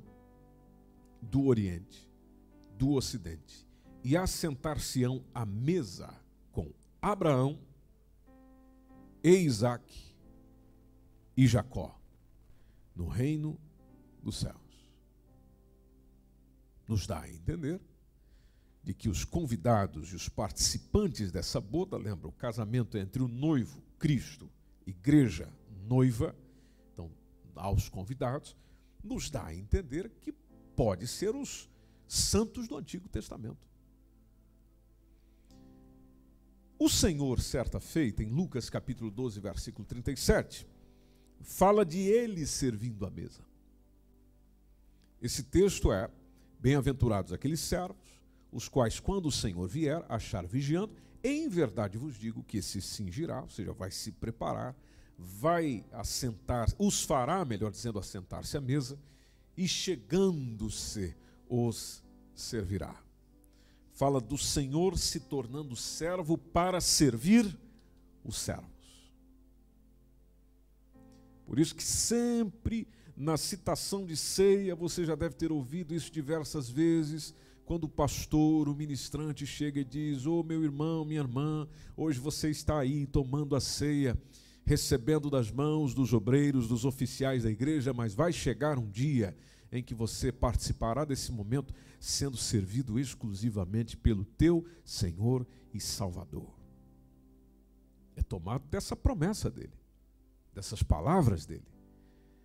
do 1.22 1.46
Oriente, 1.46 2.06
do 2.76 2.90
Ocidente, 2.90 3.66
e 4.02 4.14
assentar-se-ão 4.14 5.24
à 5.32 5.46
mesa 5.46 6.14
com 6.52 6.70
Abraão, 7.00 7.58
e 9.22 9.30
Isaac 9.30 10.14
e 11.34 11.46
Jacó, 11.46 11.98
no 12.94 13.06
reino 13.06 13.58
dos 14.22 14.40
céus. 14.40 14.54
Nos 16.86 17.06
dá 17.06 17.20
a 17.20 17.30
entender 17.30 17.80
de 18.82 18.92
que 18.92 19.08
os 19.08 19.24
convidados 19.24 20.12
e 20.12 20.14
os 20.14 20.28
participantes 20.28 21.32
dessa 21.32 21.60
boda, 21.60 21.96
lembra, 21.96 22.28
o 22.28 22.32
casamento 22.32 22.98
entre 22.98 23.22
o 23.22 23.28
noivo, 23.28 23.82
Cristo, 23.98 24.50
igreja, 24.86 25.50
noiva, 25.86 26.36
então, 26.92 27.10
aos 27.54 27.88
convidados, 27.88 28.54
nos 29.02 29.30
dá 29.30 29.46
a 29.46 29.54
entender 29.54 30.10
que 30.20 30.32
pode 30.76 31.06
ser 31.06 31.34
os 31.34 31.68
santos 32.06 32.68
do 32.68 32.76
Antigo 32.76 33.08
Testamento. 33.08 33.66
O 36.78 36.88
Senhor, 36.88 37.40
certa 37.40 37.80
feita, 37.80 38.22
em 38.22 38.28
Lucas 38.28 38.68
capítulo 38.68 39.10
12, 39.10 39.40
versículo 39.40 39.86
37, 39.86 40.66
fala 41.44 41.84
de 41.84 42.00
ele 42.00 42.46
servindo 42.46 43.06
a 43.06 43.10
mesa. 43.10 43.42
Esse 45.22 45.42
texto 45.44 45.92
é: 45.92 46.10
Bem-aventurados 46.58 47.32
aqueles 47.32 47.60
servos 47.60 48.14
os 48.54 48.68
quais, 48.68 49.00
quando 49.00 49.26
o 49.26 49.32
Senhor 49.32 49.66
vier, 49.66 50.04
achar 50.08 50.46
vigiando, 50.46 50.94
em 51.22 51.48
verdade 51.48 51.98
vos 51.98 52.16
digo 52.16 52.44
que 52.44 52.62
se 52.62 52.80
cingirá, 52.80 53.42
ou 53.42 53.50
seja, 53.50 53.72
vai 53.72 53.90
se 53.90 54.12
preparar, 54.12 54.76
vai 55.18 55.84
assentar, 55.90 56.68
os 56.78 57.02
fará, 57.02 57.44
melhor 57.44 57.72
dizendo, 57.72 57.98
assentar-se 57.98 58.56
à 58.56 58.60
mesa, 58.60 58.96
e 59.56 59.66
chegando-se 59.66 61.16
os 61.48 62.02
servirá. 62.32 62.94
Fala 63.92 64.20
do 64.20 64.38
Senhor 64.38 64.96
se 64.98 65.20
tornando 65.20 65.74
servo 65.74 66.38
para 66.38 66.80
servir 66.80 67.58
os 68.24 68.36
servos. 68.36 68.73
Por 71.46 71.58
isso 71.58 71.74
que 71.74 71.82
sempre 71.82 72.88
na 73.16 73.36
citação 73.36 74.04
de 74.04 74.16
ceia, 74.16 74.74
você 74.74 75.04
já 75.04 75.14
deve 75.14 75.34
ter 75.34 75.52
ouvido 75.52 75.94
isso 75.94 76.10
diversas 76.10 76.68
vezes, 76.68 77.34
quando 77.64 77.84
o 77.84 77.88
pastor, 77.88 78.68
o 78.68 78.74
ministrante 78.74 79.46
chega 79.46 79.80
e 79.80 79.84
diz: 79.84 80.26
Ô 80.26 80.40
oh, 80.40 80.42
meu 80.42 80.62
irmão, 80.62 81.04
minha 81.04 81.20
irmã, 81.20 81.66
hoje 81.96 82.18
você 82.18 82.50
está 82.50 82.78
aí 82.78 83.06
tomando 83.06 83.56
a 83.56 83.60
ceia, 83.60 84.20
recebendo 84.64 85.30
das 85.30 85.50
mãos 85.50 85.94
dos 85.94 86.12
obreiros, 86.12 86.68
dos 86.68 86.84
oficiais 86.84 87.44
da 87.44 87.50
igreja, 87.50 87.92
mas 87.92 88.14
vai 88.14 88.32
chegar 88.32 88.78
um 88.78 88.90
dia 88.90 89.36
em 89.72 89.82
que 89.82 89.94
você 89.94 90.30
participará 90.30 91.04
desse 91.04 91.32
momento 91.32 91.74
sendo 91.98 92.36
servido 92.36 92.98
exclusivamente 92.98 93.96
pelo 93.96 94.24
teu 94.24 94.64
Senhor 94.84 95.46
e 95.72 95.80
Salvador. 95.80 96.54
É 98.14 98.22
tomado 98.22 98.64
dessa 98.68 98.94
promessa 98.94 99.50
dele, 99.50 99.72
dessas 100.54 100.82
palavras 100.82 101.44
dele. 101.44 101.66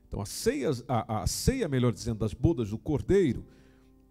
Então, 0.08 0.20
a 0.20 0.26
ceia, 0.26 0.72
a, 0.88 1.24
a 1.24 1.28
ceia, 1.28 1.68
melhor 1.68 1.94
dizendo, 1.94 2.20
das 2.20 2.34
bodas 2.34 2.72
do 2.72 2.78
cordeiro 2.78 3.46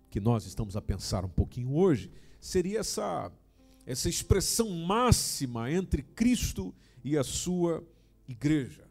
que 0.09 0.21
nós 0.21 0.47
estamos 0.47 0.77
a 0.77 0.81
pensar 0.81 1.25
um 1.25 1.29
pouquinho 1.29 1.75
hoje, 1.75 2.11
seria 2.41 2.79
essa, 2.79 3.33
essa 3.85 4.09
expressão 4.09 4.71
máxima 4.71 5.71
entre 5.71 6.03
Cristo 6.03 6.75
e 7.05 7.19
a 7.19 7.25
sua 7.25 7.85
igreja. 8.27 8.89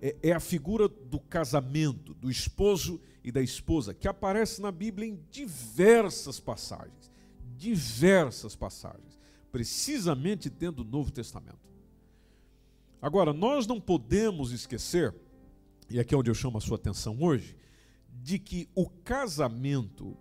É, 0.00 0.16
é 0.22 0.32
a 0.32 0.40
figura 0.40 0.88
do 0.88 1.18
casamento, 1.18 2.14
do 2.14 2.30
esposo 2.30 3.00
e 3.22 3.32
da 3.32 3.42
esposa, 3.42 3.92
que 3.92 4.06
aparece 4.06 4.62
na 4.62 4.70
Bíblia 4.70 5.08
em 5.08 5.18
diversas 5.30 6.38
passagens. 6.38 7.10
Diversas 7.56 8.54
passagens. 8.54 9.18
Precisamente 9.50 10.48
dentro 10.48 10.84
do 10.84 10.90
Novo 10.90 11.10
Testamento. 11.10 11.73
Agora, 13.04 13.34
nós 13.34 13.66
não 13.66 13.78
podemos 13.78 14.50
esquecer, 14.50 15.14
e 15.90 16.00
aqui 16.00 16.14
é 16.14 16.16
onde 16.16 16.30
eu 16.30 16.34
chamo 16.34 16.56
a 16.56 16.60
sua 16.62 16.78
atenção 16.78 17.22
hoje, 17.22 17.54
de 18.08 18.38
que 18.38 18.66
o 18.74 18.88
casamento 18.88 20.16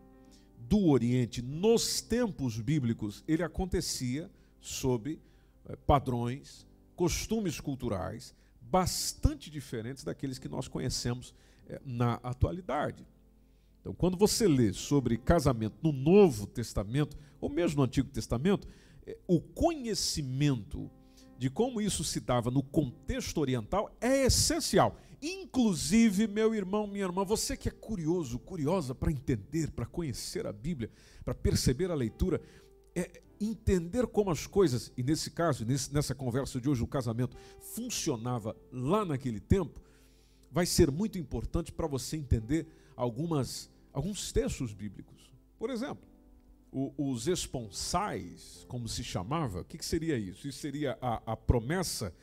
do 0.60 0.90
Oriente 0.90 1.42
nos 1.42 2.02
tempos 2.02 2.60
bíblicos, 2.60 3.24
ele 3.25 3.42
acontecia 3.42 4.30
sob 4.60 5.18
eh, 5.63 5.78
padrões, 5.88 6.68
costumes 6.94 7.58
culturais 7.62 8.36
bastante 8.60 9.50
diferentes 9.50 10.04
daqueles 10.04 10.38
que 10.38 10.50
nós 10.50 10.68
conhecemos 10.68 11.34
eh, 11.70 11.82
na 11.86 12.16
atualidade. 12.16 13.08
Então, 13.80 13.94
quando 13.94 14.18
você 14.18 14.46
lê 14.46 14.74
sobre 14.74 15.18
casamento 15.18 15.78
no 15.82 15.94
Novo 15.94 16.46
Testamento, 16.46 17.18
ou 17.40 17.50
mesmo 17.50 17.78
no 17.78 17.84
Antigo 17.84 18.10
Testamento, 18.10 18.68
eh, 19.08 19.18
o 19.25 19.40
conhecimento 19.40 20.92
de 21.38 21.50
como 21.50 21.82
isso 21.82 22.04
se 22.04 22.20
dava 22.20 22.50
no 22.50 22.63
contexto 22.63 23.40
oriental 23.40 23.96
é 24.00 24.25
essencial. 24.25 24.98
Inclusive, 25.22 26.28
meu 26.28 26.54
irmão, 26.54 26.86
minha 26.86 27.06
irmã, 27.06 27.24
você 27.24 27.56
que 27.56 27.70
é 27.70 27.72
curioso, 27.72 28.38
curiosa 28.40 28.94
para 28.94 29.12
entender, 29.12 29.72
para 29.72 29.86
conhecer 29.86 30.46
a 30.46 30.52
Bíblia, 30.52 30.92
para 31.24 31.34
perceber 31.34 31.90
a 31.92 31.96
leitura, 31.96 32.42
é 32.96 33.22
entender 33.40 34.08
como 34.08 34.32
as 34.32 34.46
coisas, 34.48 34.92
e 34.98 35.04
nesse 35.04 35.32
caso, 35.32 35.66
nessa 35.66 36.13
conversa 36.13 36.60
de 36.60 36.70
hoje, 36.70 36.84
o 36.84 36.88
casamento 36.88 37.38
funcionava 37.60 38.56
lá 38.72 39.04
naquele 39.06 39.40
tempo, 39.40 39.82
vai 40.52 40.66
ser 40.66 40.92
muito 40.92 41.18
importante 41.18 41.72
para 41.72 41.88
você 41.88 42.16
entender 42.16 42.68
algumas, 42.96 43.70
alguns 43.92 44.32
textos 44.32 44.74
bíblicos. 44.74 45.34
Por 45.58 45.70
exemplo, 45.70 46.06
o, 46.74 47.12
os 47.12 47.27
esponsais, 47.27 48.65
como 48.68 48.88
se 48.88 49.03
chamava, 49.03 49.62
o 49.62 49.65
que, 49.65 49.77
que 49.77 49.86
seria 49.86 50.18
isso? 50.18 50.48
Isso 50.48 50.60
seria 50.60 50.98
a, 51.01 51.34
a 51.34 51.38
promessa 51.38 52.13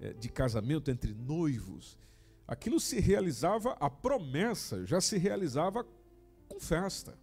eh, 0.00 0.14
de 0.14 0.28
casamento 0.28 0.90
entre 0.90 1.12
noivos 1.12 1.98
aquilo 2.46 2.78
se 2.78 3.00
realizava, 3.00 3.72
a 3.80 3.90
promessa 3.90 4.84
já 4.86 5.00
se 5.00 5.18
realizava 5.18 5.86
com 6.48 6.60
festa, 6.60 7.18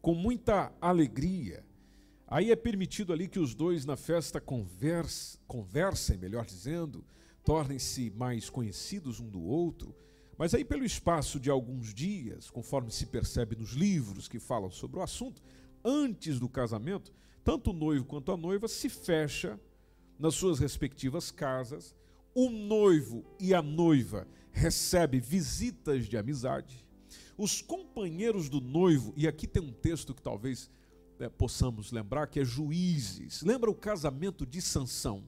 com 0.00 0.14
muita 0.14 0.72
alegria. 0.80 1.64
Aí 2.26 2.50
é 2.50 2.56
permitido 2.56 3.12
ali 3.12 3.28
que 3.28 3.38
os 3.38 3.54
dois 3.54 3.84
na 3.84 3.96
festa 3.96 4.40
converse, 4.40 5.38
conversem, 5.46 6.18
melhor 6.18 6.44
dizendo, 6.44 7.04
tornem-se 7.44 8.10
mais 8.10 8.50
conhecidos 8.50 9.18
um 9.20 9.28
do 9.28 9.42
outro, 9.42 9.94
mas 10.38 10.54
aí, 10.54 10.64
pelo 10.64 10.84
espaço 10.84 11.38
de 11.38 11.50
alguns 11.50 11.92
dias, 11.94 12.50
conforme 12.50 12.90
se 12.90 13.06
percebe 13.06 13.54
nos 13.54 13.72
livros 13.72 14.26
que 14.26 14.40
falam 14.40 14.70
sobre 14.70 14.98
o 14.98 15.02
assunto, 15.02 15.42
antes 15.84 16.38
do 16.38 16.48
casamento, 16.48 17.12
tanto 17.44 17.70
o 17.70 17.72
noivo 17.72 18.04
quanto 18.04 18.32
a 18.32 18.36
noiva 18.36 18.68
se 18.68 18.88
fecha 18.88 19.58
nas 20.18 20.34
suas 20.34 20.58
respectivas 20.58 21.30
casas. 21.30 21.94
O 22.34 22.48
noivo 22.48 23.24
e 23.38 23.52
a 23.52 23.60
noiva 23.60 24.26
recebem 24.52 25.20
visitas 25.20 26.06
de 26.06 26.16
amizade. 26.16 26.86
Os 27.36 27.60
companheiros 27.60 28.48
do 28.48 28.60
noivo, 28.60 29.12
e 29.16 29.26
aqui 29.26 29.46
tem 29.46 29.62
um 29.62 29.72
texto 29.72 30.14
que 30.14 30.22
talvez 30.22 30.70
né, 31.18 31.28
possamos 31.28 31.92
lembrar, 31.92 32.26
que 32.26 32.40
é 32.40 32.44
Juízes. 32.44 33.42
Lembra 33.42 33.70
o 33.70 33.74
casamento 33.74 34.46
de 34.46 34.60
Sansão? 34.60 35.24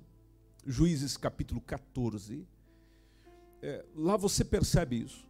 Juízes 0.66 1.16
capítulo 1.16 1.60
14. 1.60 2.46
É, 3.62 3.84
lá 3.94 4.16
você 4.16 4.44
percebe 4.44 5.00
isso. 5.00 5.26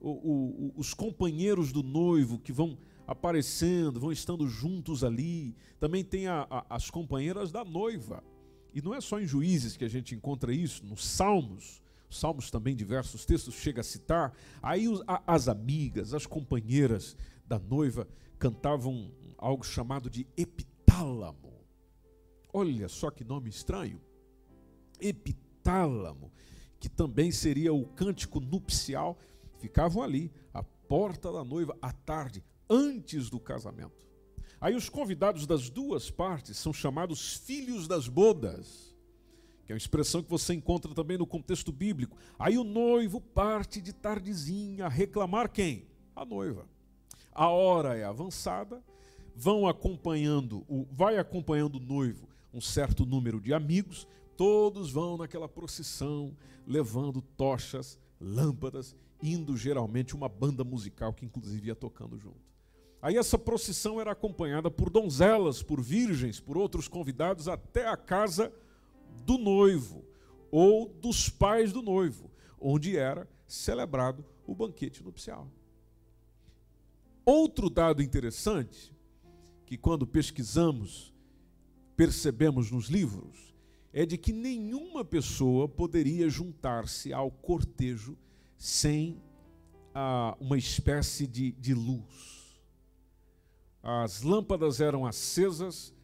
O, 0.00 0.10
o, 0.10 0.72
os 0.76 0.94
companheiros 0.94 1.72
do 1.72 1.82
noivo 1.82 2.38
que 2.38 2.52
vão 2.52 2.78
aparecendo, 3.08 3.98
vão 3.98 4.12
estando 4.12 4.46
juntos 4.46 5.02
ali. 5.02 5.56
Também 5.80 6.04
tem 6.04 6.28
a, 6.28 6.46
a, 6.50 6.76
as 6.76 6.90
companheiras 6.90 7.50
da 7.50 7.64
noiva. 7.64 8.22
E 8.74 8.82
não 8.82 8.94
é 8.94 9.00
só 9.00 9.18
em 9.18 9.26
Juízes 9.26 9.76
que 9.76 9.84
a 9.84 9.88
gente 9.88 10.14
encontra 10.14 10.52
isso, 10.52 10.84
nos 10.84 11.04
Salmos. 11.04 11.82
Salmos 12.10 12.50
também, 12.50 12.76
diversos 12.76 13.24
textos, 13.24 13.54
chega 13.54 13.80
a 13.80 13.84
citar. 13.84 14.32
Aí 14.62 14.84
as 15.26 15.48
amigas, 15.48 16.12
as 16.12 16.26
companheiras 16.26 17.16
da 17.46 17.58
noiva 17.58 18.06
cantavam 18.38 19.10
algo 19.38 19.64
chamado 19.64 20.10
de 20.10 20.26
epitálamo. 20.36 21.64
Olha 22.52 22.88
só 22.88 23.10
que 23.10 23.24
nome 23.24 23.48
estranho 23.48 24.00
epitálamo, 25.00 26.30
que 26.78 26.88
também 26.88 27.30
seria 27.30 27.72
o 27.72 27.86
cântico 27.86 28.40
nupcial, 28.40 29.18
ficavam 29.58 30.02
ali, 30.02 30.30
à 30.52 30.62
porta 30.62 31.32
da 31.32 31.44
noiva, 31.44 31.76
à 31.80 31.92
tarde, 31.92 32.42
antes 32.68 33.30
do 33.30 33.40
casamento. 33.40 34.06
Aí 34.60 34.74
os 34.74 34.88
convidados 34.88 35.46
das 35.46 35.70
duas 35.70 36.10
partes 36.10 36.56
são 36.56 36.72
chamados 36.72 37.34
filhos 37.34 37.86
das 37.86 38.08
bodas, 38.08 38.94
que 39.64 39.72
é 39.72 39.74
uma 39.74 39.78
expressão 39.78 40.22
que 40.22 40.30
você 40.30 40.54
encontra 40.54 40.92
também 40.94 41.16
no 41.16 41.26
contexto 41.26 41.70
bíblico. 41.70 42.16
Aí 42.38 42.58
o 42.58 42.64
noivo 42.64 43.20
parte 43.20 43.80
de 43.80 43.92
tardezinha 43.92 44.86
a 44.86 44.88
reclamar 44.88 45.50
quem? 45.50 45.86
A 46.16 46.24
noiva. 46.24 46.66
A 47.32 47.48
hora 47.48 47.96
é 47.96 48.04
avançada, 48.04 48.82
vão 49.36 49.68
acompanhando, 49.68 50.64
o, 50.68 50.86
vai 50.90 51.18
acompanhando 51.18 51.76
o 51.76 51.80
noivo 51.80 52.28
um 52.52 52.60
certo 52.62 53.04
número 53.04 53.40
de 53.40 53.52
amigos, 53.52 54.08
Todos 54.38 54.92
vão 54.92 55.16
naquela 55.16 55.48
procissão, 55.48 56.32
levando 56.64 57.20
tochas, 57.20 57.98
lâmpadas, 58.20 58.94
indo 59.20 59.56
geralmente 59.56 60.14
uma 60.14 60.28
banda 60.28 60.62
musical 60.62 61.12
que 61.12 61.26
inclusive 61.26 61.66
ia 61.66 61.74
tocando 61.74 62.16
junto. 62.16 62.47
Aí 63.00 63.16
essa 63.16 63.38
procissão 63.38 64.00
era 64.00 64.12
acompanhada 64.12 64.70
por 64.70 64.90
donzelas, 64.90 65.62
por 65.62 65.80
virgens, 65.80 66.40
por 66.40 66.56
outros 66.56 66.88
convidados 66.88 67.46
até 67.46 67.86
a 67.86 67.96
casa 67.96 68.52
do 69.24 69.38
noivo 69.38 70.04
ou 70.50 70.88
dos 70.88 71.28
pais 71.28 71.72
do 71.72 71.82
noivo, 71.82 72.30
onde 72.60 72.96
era 72.96 73.28
celebrado 73.46 74.24
o 74.46 74.54
banquete 74.54 75.02
nupcial. 75.02 75.48
Outro 77.24 77.68
dado 77.68 78.02
interessante, 78.02 78.92
que 79.66 79.76
quando 79.76 80.06
pesquisamos, 80.06 81.12
percebemos 81.94 82.70
nos 82.70 82.86
livros, 82.86 83.54
é 83.92 84.06
de 84.06 84.16
que 84.16 84.32
nenhuma 84.32 85.04
pessoa 85.04 85.68
poderia 85.68 86.28
juntar-se 86.28 87.12
ao 87.12 87.30
cortejo 87.30 88.16
sem 88.56 89.20
ah, 89.94 90.36
uma 90.40 90.56
espécie 90.56 91.26
de, 91.26 91.52
de 91.52 91.74
luz. 91.74 92.37
As 93.82 94.22
lâmpadas 94.22 94.80
eram 94.80 95.06
acesas 95.06 95.94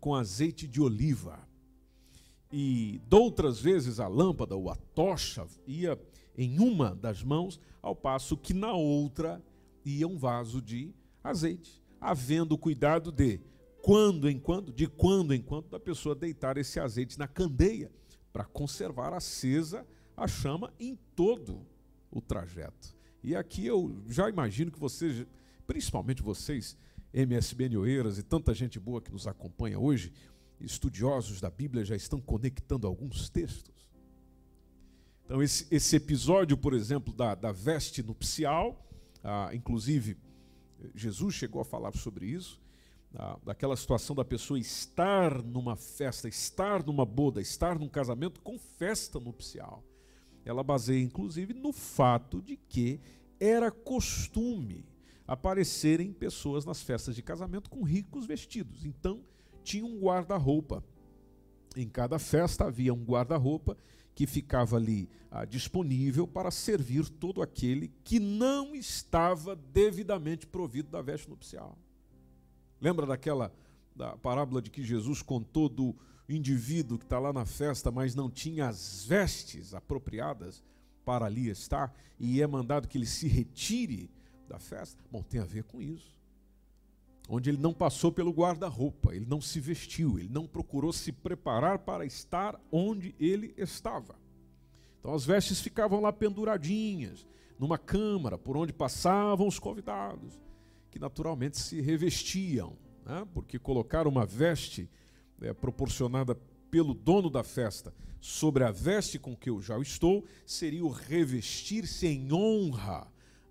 com 0.00 0.14
azeite 0.14 0.66
de 0.66 0.80
oliva. 0.80 1.38
E 2.52 3.00
doutras 3.08 3.60
vezes 3.60 3.98
a 3.98 4.06
lâmpada 4.06 4.54
ou 4.54 4.70
a 4.70 4.76
tocha 4.76 5.46
ia 5.66 5.98
em 6.36 6.58
uma 6.60 6.94
das 6.94 7.22
mãos, 7.22 7.58
ao 7.82 7.96
passo 7.96 8.36
que 8.36 8.52
na 8.52 8.72
outra 8.72 9.42
ia 9.84 10.06
um 10.06 10.18
vaso 10.18 10.60
de 10.60 10.94
azeite, 11.24 11.82
havendo 12.00 12.58
cuidado 12.58 13.10
de 13.10 13.40
quando 13.82 14.28
em 14.28 14.38
quando, 14.38 14.72
de 14.72 14.86
quando 14.86 15.32
em 15.32 15.40
quando, 15.40 15.68
da 15.68 15.80
pessoa 15.80 16.14
deitar 16.14 16.56
esse 16.58 16.78
azeite 16.78 17.18
na 17.18 17.26
candeia 17.26 17.90
para 18.32 18.44
conservar 18.44 19.14
acesa 19.14 19.86
a 20.16 20.26
chama 20.26 20.72
em 20.78 20.98
todo 21.14 21.64
o 22.10 22.20
trajeto. 22.20 22.94
E 23.22 23.34
aqui 23.34 23.66
eu 23.66 24.02
já 24.08 24.28
imagino 24.28 24.70
que 24.70 24.78
vocês, 24.78 25.26
principalmente 25.66 26.22
vocês, 26.22 26.76
MSBN 27.16 27.78
Oeiras 27.78 28.18
e 28.18 28.22
tanta 28.22 28.52
gente 28.52 28.78
boa 28.78 29.00
que 29.00 29.10
nos 29.10 29.26
acompanha 29.26 29.78
hoje, 29.78 30.12
estudiosos 30.60 31.40
da 31.40 31.48
Bíblia 31.48 31.84
já 31.84 31.96
estão 31.96 32.20
conectando 32.20 32.86
alguns 32.86 33.30
textos. 33.30 33.90
Então, 35.24 35.42
esse, 35.42 35.66
esse 35.70 35.96
episódio, 35.96 36.56
por 36.56 36.74
exemplo, 36.74 37.14
da, 37.14 37.34
da 37.34 37.50
veste 37.50 38.02
nupcial, 38.02 38.86
ah, 39.24 39.50
inclusive 39.54 40.16
Jesus 40.94 41.34
chegou 41.34 41.62
a 41.62 41.64
falar 41.64 41.96
sobre 41.96 42.26
isso, 42.26 42.60
daquela 43.44 43.76
situação 43.76 44.14
da 44.14 44.24
pessoa 44.24 44.58
estar 44.58 45.42
numa 45.42 45.74
festa, 45.74 46.28
estar 46.28 46.84
numa 46.84 47.06
boda, 47.06 47.40
estar 47.40 47.78
num 47.78 47.88
casamento 47.88 48.42
com 48.42 48.58
festa 48.58 49.18
nupcial. 49.18 49.82
Ela 50.44 50.62
baseia 50.62 51.02
inclusive 51.02 51.54
no 51.54 51.72
fato 51.72 52.42
de 52.42 52.56
que 52.56 53.00
era 53.40 53.70
costume 53.70 54.84
aparecerem 55.26 56.12
pessoas 56.12 56.64
nas 56.64 56.82
festas 56.82 57.14
de 57.14 57.22
casamento 57.22 57.68
com 57.68 57.82
ricos 57.82 58.26
vestidos. 58.26 58.84
Então, 58.84 59.22
tinha 59.62 59.84
um 59.84 59.98
guarda-roupa. 59.98 60.84
Em 61.76 61.88
cada 61.88 62.18
festa 62.18 62.66
havia 62.66 62.94
um 62.94 63.04
guarda-roupa 63.04 63.76
que 64.14 64.26
ficava 64.26 64.76
ali 64.76 65.10
ah, 65.30 65.44
disponível 65.44 66.26
para 66.26 66.50
servir 66.50 67.08
todo 67.08 67.42
aquele 67.42 67.92
que 68.02 68.18
não 68.18 68.74
estava 68.74 69.54
devidamente 69.54 70.46
provido 70.46 70.90
da 70.90 71.02
veste 71.02 71.28
nupcial. 71.28 71.76
Lembra 72.80 73.04
daquela 73.04 73.52
da 73.94 74.16
parábola 74.16 74.60
de 74.60 74.70
que 74.70 74.82
Jesus 74.82 75.22
contou 75.22 75.68
do 75.68 75.96
indivíduo 76.28 76.98
que 76.98 77.04
está 77.04 77.18
lá 77.18 77.32
na 77.32 77.46
festa, 77.46 77.90
mas 77.90 78.14
não 78.14 78.30
tinha 78.30 78.68
as 78.68 79.04
vestes 79.04 79.74
apropriadas 79.74 80.62
para 81.04 81.26
ali 81.26 81.48
estar, 81.48 81.94
e 82.18 82.42
é 82.42 82.46
mandado 82.46 82.88
que 82.88 82.98
ele 82.98 83.06
se 83.06 83.28
retire 83.28 84.10
da 84.46 84.58
festa? 84.58 85.02
Bom, 85.10 85.22
tem 85.22 85.40
a 85.40 85.44
ver 85.44 85.64
com 85.64 85.80
isso. 85.80 86.16
Onde 87.28 87.50
ele 87.50 87.58
não 87.58 87.74
passou 87.74 88.12
pelo 88.12 88.30
guarda-roupa, 88.30 89.14
ele 89.14 89.26
não 89.26 89.40
se 89.40 89.58
vestiu, 89.58 90.18
ele 90.18 90.28
não 90.28 90.46
procurou 90.46 90.92
se 90.92 91.10
preparar 91.10 91.80
para 91.80 92.06
estar 92.06 92.60
onde 92.70 93.14
ele 93.18 93.52
estava. 93.56 94.16
Então 95.00 95.12
as 95.12 95.24
vestes 95.24 95.60
ficavam 95.60 96.00
lá 96.00 96.12
penduradinhas, 96.12 97.26
numa 97.58 97.78
câmara 97.78 98.38
por 98.38 98.56
onde 98.56 98.72
passavam 98.72 99.48
os 99.48 99.58
convidados 99.58 100.40
que 100.90 100.98
naturalmente 100.98 101.58
se 101.58 101.80
revestiam, 101.80 102.76
né? 103.04 103.26
porque 103.34 103.58
colocar 103.58 104.06
uma 104.06 104.24
veste 104.24 104.88
é, 105.42 105.52
proporcionada 105.52 106.34
pelo 106.70 106.94
dono 106.94 107.28
da 107.28 107.44
festa 107.44 107.94
sobre 108.20 108.64
a 108.64 108.70
veste 108.70 109.18
com 109.18 109.36
que 109.36 109.50
eu 109.50 109.60
já 109.60 109.78
estou 109.78 110.24
seria 110.46 110.84
o 110.84 110.90
revestir-se 110.90 112.06
em 112.06 112.32
honra 112.32 113.06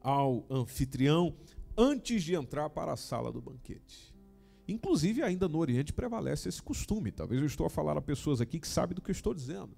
ao 0.05 0.45
anfitrião 0.51 1.35
antes 1.75 2.23
de 2.23 2.35
entrar 2.35 2.69
para 2.69 2.93
a 2.93 2.95
sala 2.95 3.31
do 3.31 3.41
banquete. 3.41 4.13
Inclusive, 4.67 5.23
ainda 5.23 5.47
no 5.47 5.57
Oriente 5.57 5.91
prevalece 5.91 6.47
esse 6.47 6.61
costume. 6.61 7.11
Talvez 7.11 7.41
eu 7.41 7.47
estou 7.47 7.65
a 7.65 7.71
falar 7.71 7.97
a 7.97 8.01
pessoas 8.01 8.39
aqui 8.39 8.59
que 8.59 8.67
sabem 8.67 8.93
do 8.93 9.01
que 9.01 9.09
eu 9.09 9.13
estou 9.13 9.33
dizendo. 9.33 9.75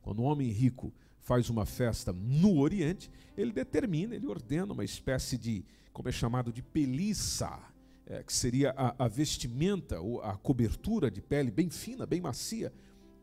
Quando 0.00 0.22
um 0.22 0.24
homem 0.24 0.48
rico 0.48 0.94
faz 1.18 1.50
uma 1.50 1.66
festa 1.66 2.12
no 2.12 2.60
Oriente, 2.60 3.10
ele 3.36 3.50
determina, 3.52 4.14
ele 4.14 4.28
ordena 4.28 4.72
uma 4.72 4.84
espécie 4.84 5.36
de 5.36 5.64
como 5.92 6.08
é 6.08 6.12
chamado 6.12 6.52
de 6.52 6.62
peliça, 6.62 7.60
é, 8.06 8.22
que 8.22 8.32
seria 8.32 8.70
a, 8.76 9.04
a 9.04 9.08
vestimenta 9.08 10.00
ou 10.00 10.22
a 10.22 10.36
cobertura 10.36 11.10
de 11.10 11.20
pele 11.20 11.50
bem 11.50 11.68
fina, 11.70 12.06
bem 12.06 12.20
macia, 12.20 12.72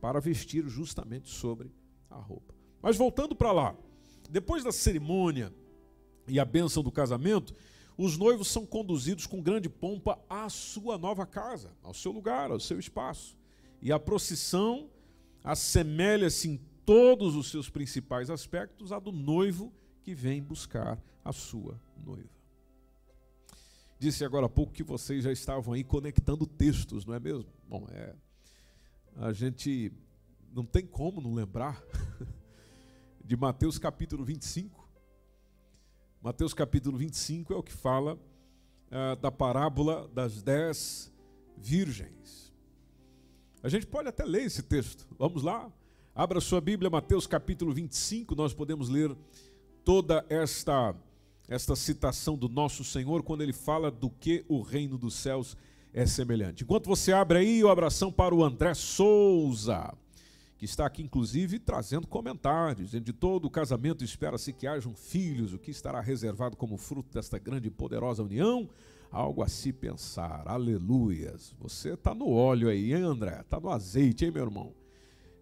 para 0.02 0.20
vestir 0.20 0.68
justamente 0.68 1.30
sobre 1.30 1.72
a 2.10 2.18
roupa. 2.18 2.54
Mas 2.82 2.98
voltando 2.98 3.34
para 3.34 3.54
lá, 3.54 3.76
depois 4.30 4.62
da 4.62 4.74
cerimônia 4.74 5.54
e 6.28 6.40
a 6.40 6.46
bênção 6.46 6.84
do 6.84 6.92
casamento, 6.92 7.54
os 7.98 8.18
noivos 8.18 8.48
são 8.48 8.66
conduzidos 8.66 9.26
com 9.26 9.42
grande 9.42 9.68
pompa 9.68 10.20
à 10.30 10.50
sua 10.50 10.98
nova 10.98 11.26
casa, 11.26 11.72
ao 11.82 11.94
seu 11.94 12.12
lugar, 12.12 12.52
ao 12.52 12.60
seu 12.60 12.80
espaço. 12.80 13.36
E 13.82 13.92
a 13.92 14.00
procissão 14.00 14.90
assemelha-se 15.44 16.50
em 16.50 16.58
todos 16.86 17.36
os 17.36 17.50
seus 17.50 17.70
principais 17.70 18.30
aspectos 18.30 18.92
à 18.92 19.00
do 19.00 19.12
noivo 19.12 19.74
que 20.04 20.14
vem 20.14 20.42
buscar 20.44 21.02
a 21.24 21.34
sua 21.34 21.80
noiva. 22.06 22.30
Disse 24.00 24.24
agora 24.24 24.46
há 24.46 24.50
pouco 24.50 24.72
que 24.72 24.84
vocês 24.84 25.24
já 25.24 25.32
estavam 25.32 25.74
aí 25.74 25.84
conectando 25.84 26.46
textos, 26.46 27.04
não 27.04 27.16
é 27.16 27.20
mesmo? 27.20 27.52
Bom, 27.68 27.88
é, 27.90 28.14
a 29.16 29.34
gente 29.34 29.92
não 30.54 30.64
tem 30.64 30.86
como 30.86 31.20
não 31.20 31.34
lembrar 31.34 31.82
de 33.26 33.36
Mateus 33.36 33.80
capítulo 33.80 34.24
25. 34.24 34.87
Mateus 36.22 36.54
capítulo 36.54 36.98
25 36.98 37.54
é 37.54 37.56
o 37.56 37.64
que 37.64 37.72
fala 37.72 38.16
uh, 38.16 39.16
da 39.22 39.32
parábola 39.32 40.10
das 40.14 40.42
dez 40.42 41.12
virgens. 41.56 42.52
A 43.62 43.70
gente 43.70 43.86
pode 43.86 44.10
até 44.10 44.24
ler 44.26 44.44
esse 44.44 44.64
texto. 44.64 45.08
Vamos 45.18 45.44
lá. 45.44 45.72
Abra 46.16 46.42
sua 46.42 46.60
Bíblia, 46.60 46.90
Mateus 46.90 47.28
capítulo 47.28 47.72
25, 47.72 48.36
nós 48.36 48.54
podemos 48.54 48.90
ler 48.90 49.16
toda 49.84 50.26
esta 50.30 50.96
esta 51.48 51.78
citação 51.78 52.38
do 52.38 52.50
nosso 52.50 52.84
Senhor 52.84 53.24
quando 53.24 53.42
ele 53.42 53.54
fala 53.54 53.90
do 53.90 54.10
que 54.10 54.44
o 54.50 54.62
reino 54.62 54.98
dos 54.98 55.14
céus 55.14 55.56
é 55.94 56.06
semelhante. 56.06 56.64
Enquanto 56.64 56.88
você 56.88 57.14
abre 57.14 57.38
aí, 57.38 57.64
o 57.64 57.70
abração 57.70 58.12
para 58.12 58.36
o 58.36 58.44
André 58.44 58.74
Souza, 58.74 59.94
que 60.58 60.66
está 60.66 60.86
aqui 60.86 61.04
inclusive 61.04 61.60
trazendo 61.60 62.08
comentários. 62.08 62.92
De 62.92 63.14
todo 63.14 63.50
casamento 63.50 64.04
espera-se 64.04 64.52
que 64.52 64.66
hajam 64.66 64.96
filhos, 64.96 65.54
o 65.54 65.60
que 65.60 65.70
estará 65.70 66.02
reservado 66.02 66.58
como 66.58 66.78
fruto 66.78 67.14
desta 67.14 67.38
grande 67.38 67.68
e 67.68 67.72
poderosa 67.72 68.24
união? 68.24 68.68
Algo 69.12 69.44
a 69.44 69.48
se 69.48 69.72
pensar. 69.72 70.48
Aleluias. 70.48 71.56
Você 71.60 71.94
está 71.94 72.14
no 72.14 72.30
óleo 72.30 72.68
aí, 72.68 72.94
hein, 72.94 73.04
André? 73.04 73.40
Está 73.40 73.60
no 73.60 73.70
azeite, 73.70 74.26
hein, 74.26 74.32
meu 74.32 74.44
irmão? 74.44 74.74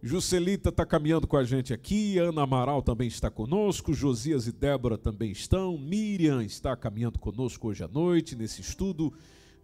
Juscelita 0.03 0.69
está 0.69 0.85
caminhando 0.85 1.25
com 1.25 1.35
a 1.35 1.43
gente 1.43 1.73
aqui, 1.73 2.19
Ana 2.19 2.43
Amaral 2.43 2.83
também 2.83 3.07
está 3.07 3.31
conosco, 3.31 3.91
Josias 3.91 4.45
e 4.45 4.51
Débora 4.51 4.99
também 4.99 5.31
estão, 5.31 5.79
Miriam 5.79 6.43
está 6.43 6.75
caminhando 6.75 7.17
conosco 7.17 7.69
hoje 7.69 7.83
à 7.83 7.87
noite 7.87 8.35
nesse 8.35 8.61
estudo, 8.61 9.11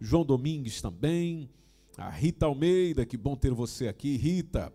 João 0.00 0.24
Domingues 0.24 0.82
também, 0.82 1.48
a 1.96 2.10
Rita 2.10 2.46
Almeida, 2.46 3.06
que 3.06 3.16
bom 3.16 3.36
ter 3.36 3.52
você 3.52 3.86
aqui, 3.86 4.16
Rita. 4.16 4.72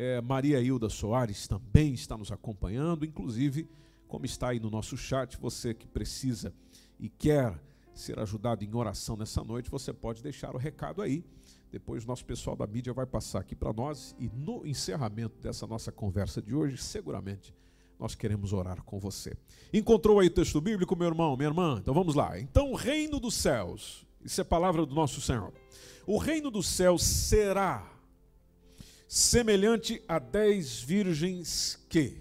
É, 0.00 0.20
Maria 0.20 0.60
Hilda 0.60 0.88
Soares 0.88 1.48
também 1.48 1.92
está 1.92 2.16
nos 2.16 2.30
acompanhando, 2.30 3.04
inclusive, 3.04 3.68
como 4.06 4.24
está 4.24 4.50
aí 4.50 4.60
no 4.60 4.70
nosso 4.70 4.96
chat, 4.96 5.36
você 5.36 5.74
que 5.74 5.88
precisa 5.88 6.54
e 7.00 7.08
quer 7.08 7.60
ser 7.92 8.16
ajudado 8.20 8.62
em 8.62 8.72
oração 8.76 9.16
nessa 9.16 9.42
noite, 9.42 9.68
você 9.68 9.92
pode 9.92 10.22
deixar 10.22 10.54
o 10.54 10.56
recado 10.56 11.02
aí 11.02 11.24
depois, 11.68 12.06
nosso 12.06 12.24
pessoal 12.24 12.54
da 12.54 12.64
mídia 12.64 12.92
vai 12.92 13.06
passar 13.06 13.40
aqui 13.40 13.56
para 13.56 13.72
nós 13.72 14.14
e 14.20 14.28
no 14.28 14.64
encerramento 14.64 15.36
dessa 15.40 15.66
nossa 15.66 15.90
conversa 15.90 16.40
de 16.40 16.54
hoje, 16.54 16.78
seguramente 16.78 17.52
nós 17.98 18.14
queremos 18.14 18.52
orar 18.52 18.80
com 18.84 19.00
você. 19.00 19.36
Encontrou 19.74 20.20
aí 20.20 20.28
o 20.28 20.30
texto 20.30 20.60
bíblico, 20.60 20.94
meu 20.94 21.08
irmão, 21.08 21.36
minha 21.36 21.48
irmã? 21.48 21.76
Então 21.82 21.92
vamos 21.92 22.14
lá. 22.14 22.38
Então, 22.38 22.70
o 22.70 22.76
reino 22.76 23.18
dos 23.18 23.34
céus, 23.34 24.06
isso 24.24 24.40
é 24.40 24.44
palavra 24.44 24.86
do 24.86 24.94
nosso 24.94 25.20
Senhor. 25.20 25.52
O 26.06 26.18
reino 26.18 26.52
dos 26.52 26.68
céus 26.68 27.02
será 27.02 27.97
semelhante 29.08 30.02
a 30.06 30.18
dez 30.18 30.82
virgens 30.82 31.82
que, 31.88 32.20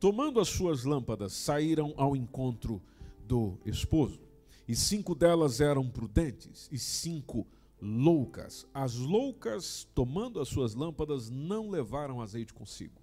tomando 0.00 0.40
as 0.40 0.48
suas 0.48 0.82
lâmpadas, 0.82 1.34
saíram 1.34 1.92
ao 1.98 2.16
encontro 2.16 2.82
do 3.28 3.58
esposo. 3.66 4.18
E 4.66 4.74
cinco 4.74 5.14
delas 5.14 5.60
eram 5.60 5.86
prudentes, 5.86 6.66
e 6.72 6.78
cinco 6.78 7.46
loucas. 7.78 8.66
As 8.72 8.94
loucas, 8.94 9.86
tomando 9.94 10.40
as 10.40 10.48
suas 10.48 10.74
lâmpadas, 10.74 11.28
não 11.28 11.68
levaram 11.68 12.22
azeite 12.22 12.54
consigo, 12.54 13.02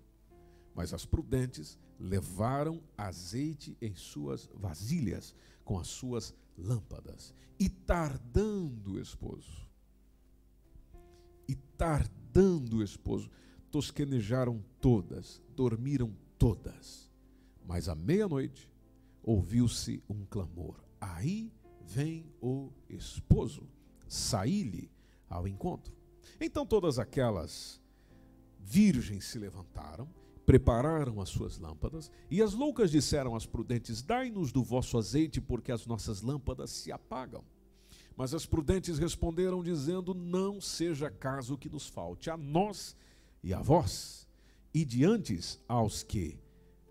mas 0.73 0.91
as 0.91 1.05
prudentes 1.05 1.77
levaram 1.99 2.81
azeite 2.97 3.77
em 3.79 3.93
suas 3.93 4.49
vasilhas 4.55 5.35
com 5.63 5.77
as 5.77 5.87
suas 5.87 6.33
lâmpadas. 6.57 7.35
E 7.59 7.69
tardando 7.69 8.93
o 8.93 8.99
esposo, 8.99 9.69
e 11.47 11.53
tardando 11.53 12.20
o 12.73 12.83
esposo, 12.83 13.29
tosquenejaram 13.69 14.63
todas, 14.79 15.41
dormiram 15.55 16.13
todas. 16.37 17.09
Mas 17.65 17.87
à 17.87 17.95
meia-noite 17.95 18.69
ouviu-se 19.23 20.03
um 20.09 20.25
clamor: 20.25 20.83
Aí 20.99 21.51
vem 21.85 22.25
o 22.41 22.71
esposo 22.89 23.67
saí-lhe 24.11 24.91
ao 25.29 25.47
encontro. 25.47 25.95
Então 26.39 26.65
todas 26.65 26.99
aquelas 26.99 27.81
virgens 28.59 29.23
se 29.25 29.39
levantaram, 29.39 30.07
prepararam 30.45 31.21
as 31.21 31.29
suas 31.29 31.57
lâmpadas, 31.57 32.11
e 32.29 32.41
as 32.41 32.53
loucas 32.53 32.91
disseram 32.91 33.35
às 33.35 33.45
prudentes: 33.45 34.01
Dai-nos 34.01 34.51
do 34.51 34.61
vosso 34.61 34.97
azeite, 34.97 35.39
porque 35.39 35.71
as 35.71 35.85
nossas 35.85 36.21
lâmpadas 36.21 36.71
se 36.71 36.91
apagam. 36.91 37.43
Mas 38.15 38.33
as 38.33 38.45
prudentes 38.45 38.97
responderam, 38.97 39.63
dizendo: 39.63 40.13
Não 40.13 40.59
seja 40.59 41.09
caso 41.09 41.57
que 41.57 41.69
nos 41.69 41.87
falte 41.87 42.29
a 42.29 42.37
nós 42.37 42.95
e 43.43 43.53
a 43.53 43.61
vós, 43.61 44.27
e 44.73 44.85
diante 44.85 45.39
aos 45.67 46.03
que 46.03 46.37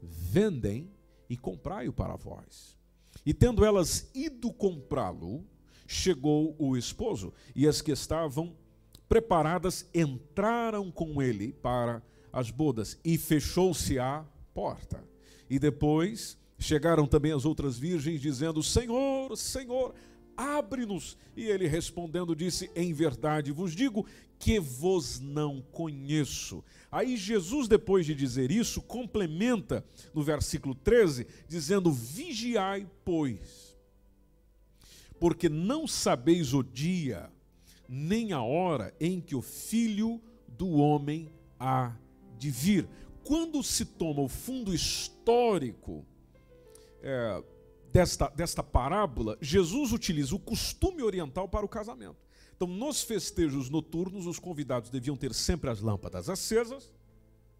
vendem, 0.03 0.91
e 1.29 1.37
comprai-o 1.37 1.93
para 1.93 2.17
vós. 2.17 2.77
E 3.25 3.33
tendo 3.33 3.65
elas 3.65 4.11
ido 4.15 4.53
comprá-lo, 4.53 5.45
chegou 5.87 6.57
o 6.59 6.77
esposo, 6.77 7.33
e 7.55 7.67
as 7.69 7.81
que 7.81 7.93
estavam 7.93 8.57
preparadas 9.09 9.87
entraram 9.95 10.91
com 10.91 11.21
ele 11.21 11.53
para 11.53 12.03
as 12.33 12.51
bodas, 12.51 12.99
e 13.05 13.19
fechou-se 13.19 13.99
a 13.99 14.25
porta. 14.55 15.05
E 15.49 15.59
depois 15.59 16.39
chegaram 16.59 17.07
também 17.07 17.33
as 17.33 17.45
outras 17.45 17.79
virgens, 17.79 18.21
dizendo: 18.21 18.63
Senhor, 18.63 19.37
Senhor, 19.37 19.95
abre-nos. 20.41 21.17
E 21.37 21.45
ele 21.45 21.67
respondendo 21.67 22.35
disse: 22.35 22.71
Em 22.75 22.93
verdade 22.93 23.53
vos 23.53 23.75
digo 23.75 24.07
que 24.39 24.59
vos 24.59 25.21
não 25.21 25.61
conheço. 25.73 26.65
Aí 26.91 27.17
Jesus, 27.17 27.69
depois 27.69 28.07
de 28.07 28.15
dizer 28.15 28.51
isso, 28.51 28.81
complementa 28.81 29.85
no 30.15 30.23
versículo 30.23 30.75
13, 30.75 31.27
dizendo: 31.49 31.93
Vigiai, 31.93 32.87
pois 33.05 33.71
porque 35.21 35.51
não 35.51 35.87
sabeis 35.87 36.55
o 36.55 36.63
dia, 36.63 37.31
nem 37.87 38.33
a 38.33 38.43
hora 38.43 38.95
em 38.99 39.21
que 39.21 39.37
o 39.37 39.43
filho 39.43 40.19
do 40.49 40.71
homem 40.71 41.31
há 41.59 41.95
de 42.39 42.51
vir. 42.51 42.89
Quando 43.23 43.63
se 43.63 43.85
toma 43.85 44.23
o 44.23 44.29
fundo 44.29 44.75
histórico 44.75 46.07
é, 47.03 47.45
desta, 47.93 48.29
desta 48.29 48.63
parábola, 48.63 49.37
Jesus 49.41 49.93
utiliza 49.93 50.35
o 50.35 50.39
costume 50.39 51.03
oriental 51.03 51.49
para 51.49 51.65
o 51.65 51.69
casamento. 51.69 52.17
Então, 52.57 52.69
nos 52.69 53.03
festejos 53.03 53.71
noturnos, 53.71 54.27
os 54.27 54.39
convidados 54.39 54.91
deviam 54.91 55.17
ter 55.17 55.33
sempre 55.33 55.71
as 55.71 55.81
lâmpadas 55.81 56.29
acesas, 56.29 56.93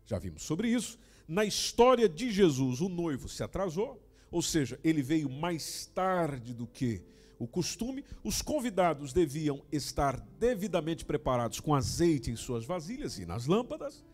já 0.05 0.19
vimos 0.19 0.43
sobre 0.43 0.69
isso. 0.69 0.99
Na 1.27 1.45
história 1.45 2.09
de 2.09 2.31
Jesus, 2.31 2.81
o 2.81 2.89
noivo 2.89 3.29
se 3.29 3.43
atrasou, 3.43 4.03
ou 4.31 4.43
seja, 4.43 4.79
ele 4.85 5.03
veio 5.03 5.31
mais 5.31 5.87
tarde 5.87 6.53
do 6.53 6.67
que 6.67 7.03
o 7.39 7.47
costume, 7.47 8.05
os 8.23 8.43
convidados 8.43 9.15
deviam 9.15 9.63
estar 9.73 10.21
devidamente 10.39 11.07
preparados 11.07 11.59
com 11.59 11.75
azeite 11.75 12.31
em 12.31 12.37
suas 12.37 12.67
vasilhas 12.67 13.19
e 13.19 13.25
nas 13.25 13.47
lâmpadas. 13.47 14.05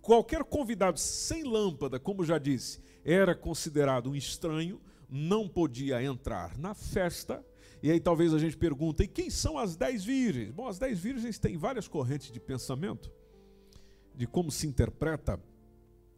Qualquer 0.00 0.42
convidado 0.44 0.98
sem 0.98 1.44
lâmpada, 1.44 2.00
como 2.00 2.24
já 2.24 2.38
disse, 2.38 2.80
era 3.04 3.34
considerado 3.34 4.08
um 4.08 4.14
estranho, 4.16 4.80
não 5.10 5.48
podia 5.48 6.02
entrar 6.02 6.56
na 6.58 6.74
festa. 6.74 7.44
E 7.82 7.90
aí 7.90 7.98
talvez 7.98 8.32
a 8.32 8.38
gente 8.38 8.56
pergunte: 8.56 9.02
e 9.02 9.08
quem 9.08 9.30
são 9.30 9.58
as 9.58 9.76
dez 9.76 10.04
virgens? 10.04 10.50
Bom, 10.50 10.66
as 10.66 10.78
dez 10.78 10.98
virgens 10.98 11.38
têm 11.38 11.56
várias 11.56 11.88
correntes 11.88 12.30
de 12.30 12.38
pensamento 12.38 13.10
de 14.14 14.26
como 14.26 14.50
se 14.50 14.66
interpreta 14.66 15.40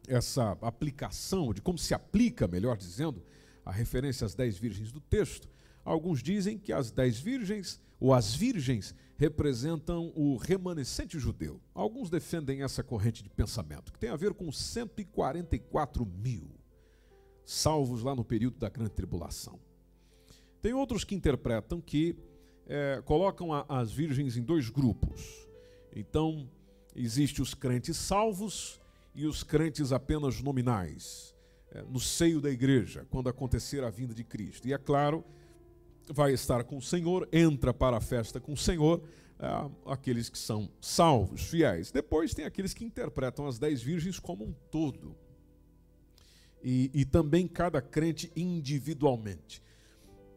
essa 0.08 0.58
aplicação, 0.60 1.52
de 1.52 1.62
como 1.62 1.78
se 1.78 1.94
aplica, 1.94 2.48
melhor 2.48 2.76
dizendo, 2.76 3.22
a 3.64 3.70
referência 3.70 4.24
às 4.24 4.34
dez 4.34 4.58
virgens 4.58 4.90
do 4.90 5.00
texto. 5.00 5.48
Alguns 5.84 6.22
dizem 6.22 6.58
que 6.58 6.72
as 6.72 6.90
dez 6.90 7.18
virgens, 7.18 7.80
ou 8.00 8.12
as 8.12 8.34
virgens, 8.34 8.94
representam 9.16 10.12
o 10.16 10.36
remanescente 10.36 11.18
judeu. 11.18 11.60
Alguns 11.72 12.10
defendem 12.10 12.62
essa 12.62 12.82
corrente 12.82 13.22
de 13.22 13.30
pensamento, 13.30 13.92
que 13.92 13.98
tem 13.98 14.10
a 14.10 14.16
ver 14.16 14.34
com 14.34 14.50
144 14.50 16.04
mil, 16.04 16.50
salvos 17.44 18.02
lá 18.02 18.14
no 18.14 18.24
período 18.24 18.58
da 18.58 18.68
grande 18.68 18.90
tribulação. 18.90 19.58
Tem 20.60 20.72
outros 20.72 21.04
que 21.04 21.14
interpretam 21.14 21.80
que 21.80 22.16
é, 22.66 23.02
colocam 23.04 23.52
a, 23.52 23.64
as 23.68 23.92
virgens 23.92 24.36
em 24.36 24.42
dois 24.42 24.68
grupos. 24.68 25.46
Então, 25.94 26.48
existe 26.94 27.42
os 27.42 27.54
crentes 27.54 27.96
salvos 27.96 28.80
e 29.14 29.26
os 29.26 29.42
crentes 29.42 29.92
apenas 29.92 30.40
nominais, 30.40 31.34
é, 31.70 31.82
no 31.82 32.00
seio 32.00 32.40
da 32.40 32.50
igreja, 32.50 33.06
quando 33.10 33.28
acontecer 33.28 33.82
a 33.82 33.90
vinda 33.90 34.14
de 34.14 34.24
Cristo. 34.24 34.68
E 34.68 34.72
é 34.72 34.78
claro 34.78 35.24
vai 36.08 36.32
estar 36.32 36.64
com 36.64 36.76
o 36.76 36.82
Senhor, 36.82 37.28
entra 37.32 37.72
para 37.72 37.96
a 37.96 38.00
festa 38.00 38.40
com 38.40 38.52
o 38.52 38.56
Senhor, 38.56 39.02
é, 39.38 39.46
aqueles 39.86 40.28
que 40.28 40.38
são 40.38 40.68
salvos, 40.80 41.42
fiéis. 41.42 41.90
Depois 41.90 42.34
tem 42.34 42.44
aqueles 42.44 42.74
que 42.74 42.84
interpretam 42.84 43.46
as 43.46 43.58
dez 43.58 43.82
virgens 43.82 44.18
como 44.18 44.44
um 44.44 44.52
todo. 44.70 45.16
E, 46.62 46.90
e 46.94 47.04
também 47.04 47.48
cada 47.48 47.80
crente 47.80 48.30
individualmente. 48.36 49.62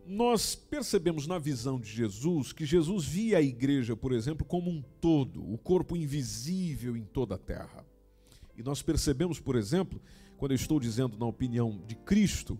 Nós 0.07 0.55
percebemos 0.55 1.25
na 1.25 1.39
visão 1.39 1.79
de 1.79 1.89
Jesus 1.89 2.53
que 2.53 2.65
Jesus 2.65 3.05
via 3.05 3.39
a 3.39 3.41
igreja, 3.41 3.95
por 3.95 4.11
exemplo, 4.11 4.45
como 4.45 4.69
um 4.69 4.81
todo, 5.01 5.41
o 5.51 5.57
corpo 5.57 5.95
invisível 5.95 6.95
em 6.95 7.03
toda 7.03 7.35
a 7.35 7.39
terra. 7.39 7.85
E 8.55 8.63
nós 8.63 8.81
percebemos, 8.81 9.39
por 9.39 9.55
exemplo, 9.55 9.99
quando 10.37 10.51
eu 10.51 10.55
estou 10.55 10.79
dizendo 10.79 11.17
na 11.17 11.25
opinião 11.25 11.81
de 11.87 11.95
Cristo, 11.95 12.59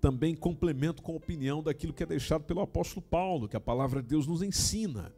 também 0.00 0.34
complemento 0.34 1.02
com 1.02 1.12
a 1.12 1.16
opinião 1.16 1.62
daquilo 1.62 1.92
que 1.92 2.02
é 2.02 2.06
deixado 2.06 2.44
pelo 2.44 2.60
apóstolo 2.60 3.02
Paulo, 3.02 3.48
que 3.48 3.56
a 3.56 3.60
palavra 3.60 4.02
de 4.02 4.08
Deus 4.08 4.26
nos 4.26 4.42
ensina. 4.42 5.12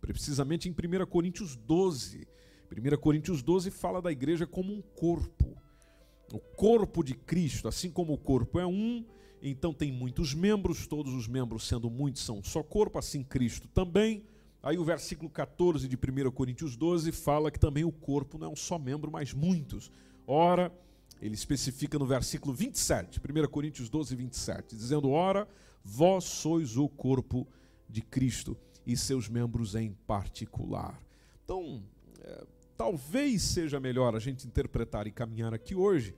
Precisamente 0.00 0.68
em 0.68 0.72
1 0.72 1.06
Coríntios 1.06 1.54
12. 1.54 2.26
1 2.70 2.96
Coríntios 2.98 3.42
12 3.42 3.70
fala 3.70 4.02
da 4.02 4.10
igreja 4.10 4.46
como 4.46 4.72
um 4.72 4.82
corpo. 4.82 5.41
O 6.32 6.38
corpo 6.38 7.02
de 7.02 7.14
Cristo, 7.14 7.68
assim 7.68 7.90
como 7.90 8.12
o 8.12 8.18
corpo 8.18 8.58
é 8.58 8.66
um, 8.66 9.04
então 9.42 9.72
tem 9.72 9.90
muitos 9.90 10.34
membros, 10.34 10.86
todos 10.86 11.12
os 11.14 11.26
membros 11.26 11.66
sendo 11.66 11.90
muitos 11.90 12.22
são 12.22 12.42
só 12.42 12.62
corpo, 12.62 12.98
assim 12.98 13.22
Cristo 13.22 13.66
também. 13.68 14.24
Aí 14.62 14.78
o 14.78 14.84
versículo 14.84 15.28
14 15.28 15.88
de 15.88 15.96
1 15.96 16.30
Coríntios 16.30 16.76
12 16.76 17.10
fala 17.10 17.50
que 17.50 17.58
também 17.58 17.84
o 17.84 17.90
corpo 17.90 18.38
não 18.38 18.46
é 18.46 18.50
um 18.50 18.56
só 18.56 18.78
membro, 18.78 19.10
mas 19.10 19.34
muitos. 19.34 19.90
Ora, 20.24 20.72
ele 21.20 21.34
especifica 21.34 21.98
no 21.98 22.06
versículo 22.06 22.54
27, 22.54 23.20
1 23.20 23.48
Coríntios 23.48 23.88
12, 23.88 24.14
27, 24.14 24.76
dizendo: 24.76 25.10
Ora, 25.10 25.48
vós 25.84 26.24
sois 26.24 26.76
o 26.76 26.88
corpo 26.88 27.46
de 27.88 28.00
Cristo 28.00 28.56
e 28.86 28.96
seus 28.96 29.28
membros 29.28 29.74
em 29.74 29.92
particular. 30.06 31.00
Então, 31.44 31.82
é, 32.20 32.44
talvez 32.76 33.42
seja 33.42 33.78
melhor 33.78 34.14
a 34.14 34.18
gente 34.18 34.46
interpretar 34.46 35.06
e 35.06 35.12
caminhar 35.12 35.52
aqui 35.54 35.74
hoje 35.74 36.14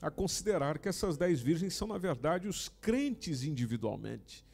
a 0.00 0.10
considerar 0.10 0.78
que 0.78 0.88
essas 0.88 1.16
dez 1.16 1.40
virgens 1.40 1.74
são, 1.74 1.86
na 1.86 1.96
verdade, 1.96 2.48
os 2.48 2.68
crentes 2.68 3.44
individualmente, 3.44 4.44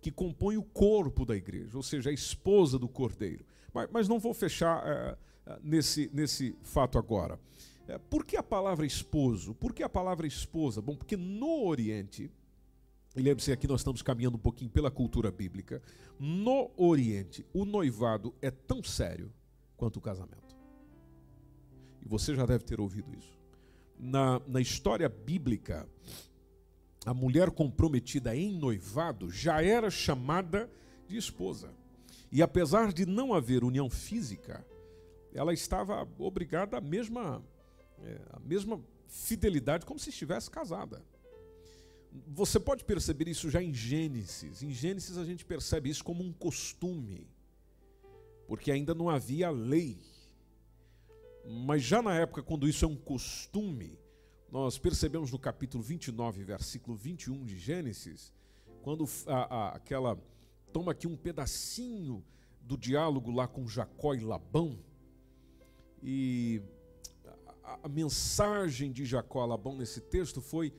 que 0.00 0.10
compõem 0.10 0.56
o 0.56 0.62
corpo 0.62 1.26
da 1.26 1.36
igreja, 1.36 1.76
ou 1.76 1.82
seja, 1.82 2.08
a 2.08 2.12
esposa 2.12 2.78
do 2.78 2.88
cordeiro. 2.88 3.44
Mas, 3.72 3.88
mas 3.92 4.08
não 4.08 4.18
vou 4.18 4.32
fechar 4.32 4.82
é, 4.86 5.16
nesse, 5.62 6.10
nesse 6.12 6.56
fato 6.62 6.98
agora. 6.98 7.38
É, 7.86 7.98
por 7.98 8.24
que 8.24 8.36
a 8.36 8.42
palavra 8.42 8.86
esposo? 8.86 9.54
Por 9.54 9.74
que 9.74 9.82
a 9.82 9.88
palavra 9.88 10.26
esposa? 10.26 10.80
Bom, 10.80 10.96
porque 10.96 11.18
no 11.18 11.66
Oriente, 11.66 12.30
e 13.14 13.20
lembre-se 13.20 13.52
aqui 13.52 13.68
nós 13.68 13.80
estamos 13.80 14.00
caminhando 14.00 14.36
um 14.36 14.40
pouquinho 14.40 14.70
pela 14.70 14.90
cultura 14.90 15.30
bíblica, 15.30 15.82
no 16.18 16.70
Oriente 16.78 17.44
o 17.52 17.66
noivado 17.66 18.34
é 18.40 18.50
tão 18.50 18.82
sério 18.82 19.30
quanto 19.76 19.98
o 19.98 20.00
casamento. 20.00 20.43
E 22.04 22.08
você 22.08 22.34
já 22.34 22.44
deve 22.44 22.64
ter 22.64 22.80
ouvido 22.80 23.14
isso 23.16 23.44
na, 23.98 24.40
na 24.46 24.60
história 24.60 25.08
bíblica, 25.08 25.88
a 27.04 27.14
mulher 27.14 27.50
comprometida 27.50 28.34
em 28.34 28.52
noivado 28.52 29.30
já 29.30 29.62
era 29.62 29.90
chamada 29.90 30.70
de 31.06 31.16
esposa. 31.16 31.70
E 32.30 32.42
apesar 32.42 32.92
de 32.92 33.06
não 33.06 33.32
haver 33.32 33.62
união 33.62 33.88
física, 33.88 34.64
ela 35.32 35.52
estava 35.52 36.06
obrigada 36.18 36.78
à 36.78 36.80
mesma, 36.80 37.42
é, 38.02 38.20
à 38.30 38.40
mesma 38.40 38.80
fidelidade 39.06 39.86
como 39.86 39.98
se 39.98 40.10
estivesse 40.10 40.50
casada. 40.50 41.02
Você 42.28 42.60
pode 42.60 42.84
perceber 42.84 43.28
isso 43.28 43.50
já 43.50 43.62
em 43.62 43.74
Gênesis. 43.74 44.62
Em 44.62 44.70
Gênesis 44.70 45.18
a 45.18 45.24
gente 45.24 45.44
percebe 45.44 45.90
isso 45.90 46.04
como 46.04 46.22
um 46.22 46.32
costume, 46.32 47.26
porque 48.46 48.70
ainda 48.70 48.94
não 48.94 49.08
havia 49.08 49.50
lei 49.50 49.98
mas 51.46 51.82
já 51.82 52.00
na 52.00 52.14
época, 52.14 52.42
quando 52.42 52.68
isso 52.68 52.84
é 52.84 52.88
um 52.88 52.96
costume, 52.96 53.98
nós 54.50 54.78
percebemos 54.78 55.32
no 55.32 55.38
capítulo 55.38 55.82
29, 55.82 56.44
versículo 56.44 56.96
21 56.96 57.44
de 57.44 57.58
Gênesis, 57.58 58.32
quando 58.82 59.04
a, 59.26 59.56
a, 59.56 59.68
aquela. 59.70 60.18
Toma 60.72 60.92
aqui 60.92 61.06
um 61.06 61.16
pedacinho 61.16 62.24
do 62.60 62.76
diálogo 62.76 63.30
lá 63.30 63.46
com 63.46 63.66
Jacó 63.66 64.14
e 64.14 64.20
Labão, 64.20 64.78
e 66.02 66.62
a, 67.62 67.80
a 67.84 67.88
mensagem 67.88 68.90
de 68.90 69.04
Jacó 69.04 69.42
a 69.42 69.46
Labão 69.46 69.76
nesse 69.76 70.00
texto 70.00 70.40
foi: 70.40 70.72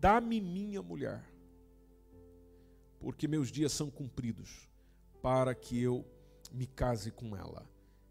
Dá-me 0.00 0.40
minha 0.40 0.82
mulher, 0.82 1.24
porque 2.98 3.28
meus 3.28 3.50
dias 3.50 3.72
são 3.72 3.90
cumpridos, 3.90 4.68
para 5.22 5.54
que 5.54 5.80
eu 5.80 6.04
me 6.52 6.66
case 6.66 7.10
com 7.10 7.36
ela. 7.36 7.68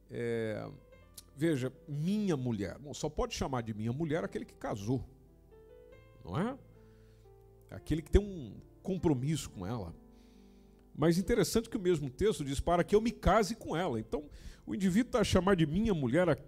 É, 0.09 0.69
Veja, 1.37 1.71
minha 1.87 2.35
mulher. 2.35 2.79
Bom, 2.79 2.95
só 2.95 3.07
pode 3.07 3.35
chamar 3.35 3.61
de 3.61 3.71
minha 3.71 3.93
mulher 3.93 4.23
aquele 4.23 4.43
que 4.43 4.55
casou. 4.55 5.07
Não 6.25 6.35
é? 6.35 6.57
Aquele 7.69 8.01
que 8.01 8.09
tem 8.09 8.19
um 8.19 8.59
compromisso 8.81 9.47
com 9.51 9.63
ela. 9.63 9.93
Mas 10.95 11.19
interessante 11.19 11.69
que 11.69 11.77
o 11.77 11.79
mesmo 11.79 12.09
texto 12.09 12.43
diz 12.43 12.59
para 12.59 12.83
que 12.83 12.95
eu 12.95 13.01
me 13.01 13.11
case 13.11 13.53
com 13.55 13.77
ela. 13.77 13.99
Então, 13.99 14.27
o 14.65 14.73
indivíduo 14.73 15.09
está 15.09 15.19
a 15.19 15.23
chamar 15.23 15.55
de 15.55 15.67
minha 15.67 15.93
mulher 15.93 16.43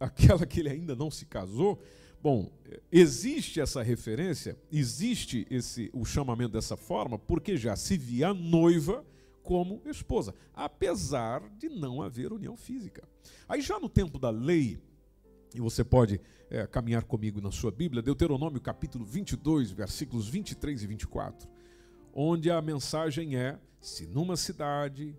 aquela 0.00 0.44
que 0.44 0.58
ele 0.58 0.70
ainda 0.70 0.96
não 0.96 1.08
se 1.08 1.24
casou. 1.24 1.80
Bom, 2.20 2.50
existe 2.90 3.60
essa 3.60 3.80
referência, 3.80 4.58
existe 4.72 5.46
esse 5.48 5.88
o 5.92 6.04
chamamento 6.04 6.54
dessa 6.54 6.76
forma, 6.76 7.16
porque 7.16 7.56
já 7.56 7.76
se 7.76 7.96
via 7.96 8.34
noiva 8.34 9.04
como 9.42 9.82
esposa, 9.86 10.34
apesar 10.54 11.48
de 11.58 11.68
não 11.68 12.02
haver 12.02 12.32
união 12.32 12.56
física. 12.56 13.06
Aí 13.48 13.60
já 13.60 13.78
no 13.78 13.88
tempo 13.88 14.18
da 14.18 14.30
lei, 14.30 14.78
e 15.54 15.60
você 15.60 15.84
pode 15.84 16.20
é, 16.48 16.66
caminhar 16.66 17.04
comigo 17.04 17.40
na 17.40 17.50
sua 17.50 17.70
Bíblia, 17.70 18.02
Deuteronômio 18.02 18.60
capítulo 18.60 19.04
22, 19.04 19.70
versículos 19.70 20.28
23 20.28 20.82
e 20.82 20.86
24, 20.86 21.48
onde 22.14 22.50
a 22.50 22.60
mensagem 22.62 23.36
é: 23.36 23.58
se 23.80 24.06
numa 24.06 24.36
cidade 24.36 25.16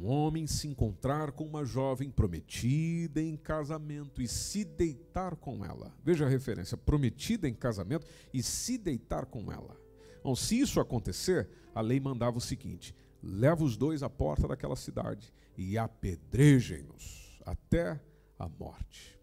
um 0.00 0.06
homem 0.06 0.46
se 0.46 0.66
encontrar 0.66 1.32
com 1.32 1.44
uma 1.44 1.64
jovem 1.64 2.10
prometida 2.10 3.20
em 3.20 3.36
casamento 3.36 4.22
e 4.22 4.28
se 4.28 4.64
deitar 4.64 5.36
com 5.36 5.64
ela. 5.64 5.94
Veja 6.02 6.24
a 6.24 6.28
referência: 6.28 6.76
prometida 6.76 7.48
em 7.48 7.54
casamento 7.54 8.06
e 8.32 8.42
se 8.42 8.78
deitar 8.78 9.26
com 9.26 9.52
ela. 9.52 9.76
Bom, 10.22 10.34
se 10.34 10.58
isso 10.58 10.80
acontecer, 10.80 11.48
a 11.74 11.80
lei 11.80 12.00
mandava 12.00 12.38
o 12.38 12.40
seguinte: 12.40 12.94
leva 13.22 13.62
os 13.62 13.76
dois 13.76 14.02
à 14.02 14.10
porta 14.10 14.48
daquela 14.48 14.76
cidade 14.76 15.32
e 15.56 15.78
apedrejem-nos 15.78 17.40
até 17.46 18.00
a 18.38 18.48
morte. 18.48 19.18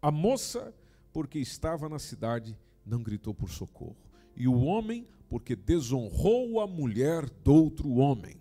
A 0.00 0.10
moça, 0.10 0.74
porque 1.12 1.38
estava 1.38 1.88
na 1.88 1.98
cidade, 1.98 2.56
não 2.86 3.02
gritou 3.02 3.34
por 3.34 3.50
socorro. 3.50 3.96
E 4.36 4.46
o 4.46 4.60
homem, 4.60 5.06
porque 5.28 5.56
desonrou 5.56 6.60
a 6.60 6.66
mulher 6.66 7.28
do 7.28 7.52
outro 7.52 7.96
homem. 7.96 8.40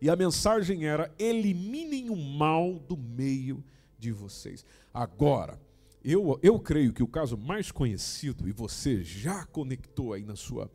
E 0.00 0.08
a 0.08 0.16
mensagem 0.16 0.86
era: 0.86 1.12
eliminem 1.18 2.08
o 2.08 2.16
mal 2.16 2.78
do 2.78 2.96
meio 2.96 3.62
de 3.98 4.12
vocês. 4.12 4.64
Agora, 4.94 5.60
eu, 6.02 6.38
eu 6.42 6.58
creio 6.58 6.92
que 6.92 7.02
o 7.02 7.08
caso 7.08 7.36
mais 7.36 7.70
conhecido, 7.70 8.48
e 8.48 8.52
você 8.52 9.02
já 9.02 9.44
conectou 9.44 10.12
aí 10.12 10.24
na 10.24 10.36
sua, 10.36 10.70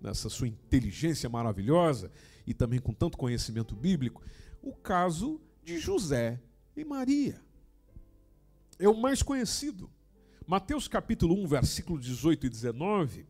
nessa 0.00 0.28
sua 0.28 0.48
inteligência 0.48 1.28
maravilhosa, 1.28 2.10
e 2.46 2.54
também 2.54 2.80
com 2.80 2.92
tanto 2.92 3.18
conhecimento 3.18 3.74
bíblico, 3.76 4.22
o 4.62 4.72
caso 4.72 5.40
de 5.62 5.78
José 5.78 6.40
e 6.76 6.84
Maria. 6.84 7.40
É 8.78 8.88
o 8.88 8.96
mais 8.96 9.22
conhecido. 9.22 9.90
Mateus 10.46 10.88
capítulo 10.88 11.34
1, 11.44 11.46
versículo 11.46 11.98
18 11.98 12.46
e 12.46 12.50
19, 12.50 13.26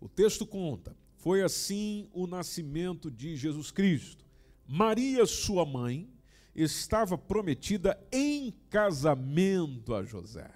o 0.00 0.08
texto 0.08 0.46
conta: 0.46 0.96
Foi 1.16 1.42
assim 1.42 2.08
o 2.12 2.26
nascimento 2.26 3.10
de 3.10 3.36
Jesus 3.36 3.70
Cristo. 3.70 4.24
Maria, 4.66 5.26
sua 5.26 5.64
mãe, 5.64 6.10
estava 6.54 7.16
prometida 7.16 7.98
em 8.10 8.52
casamento 8.70 9.94
a 9.94 10.02
José. 10.02 10.50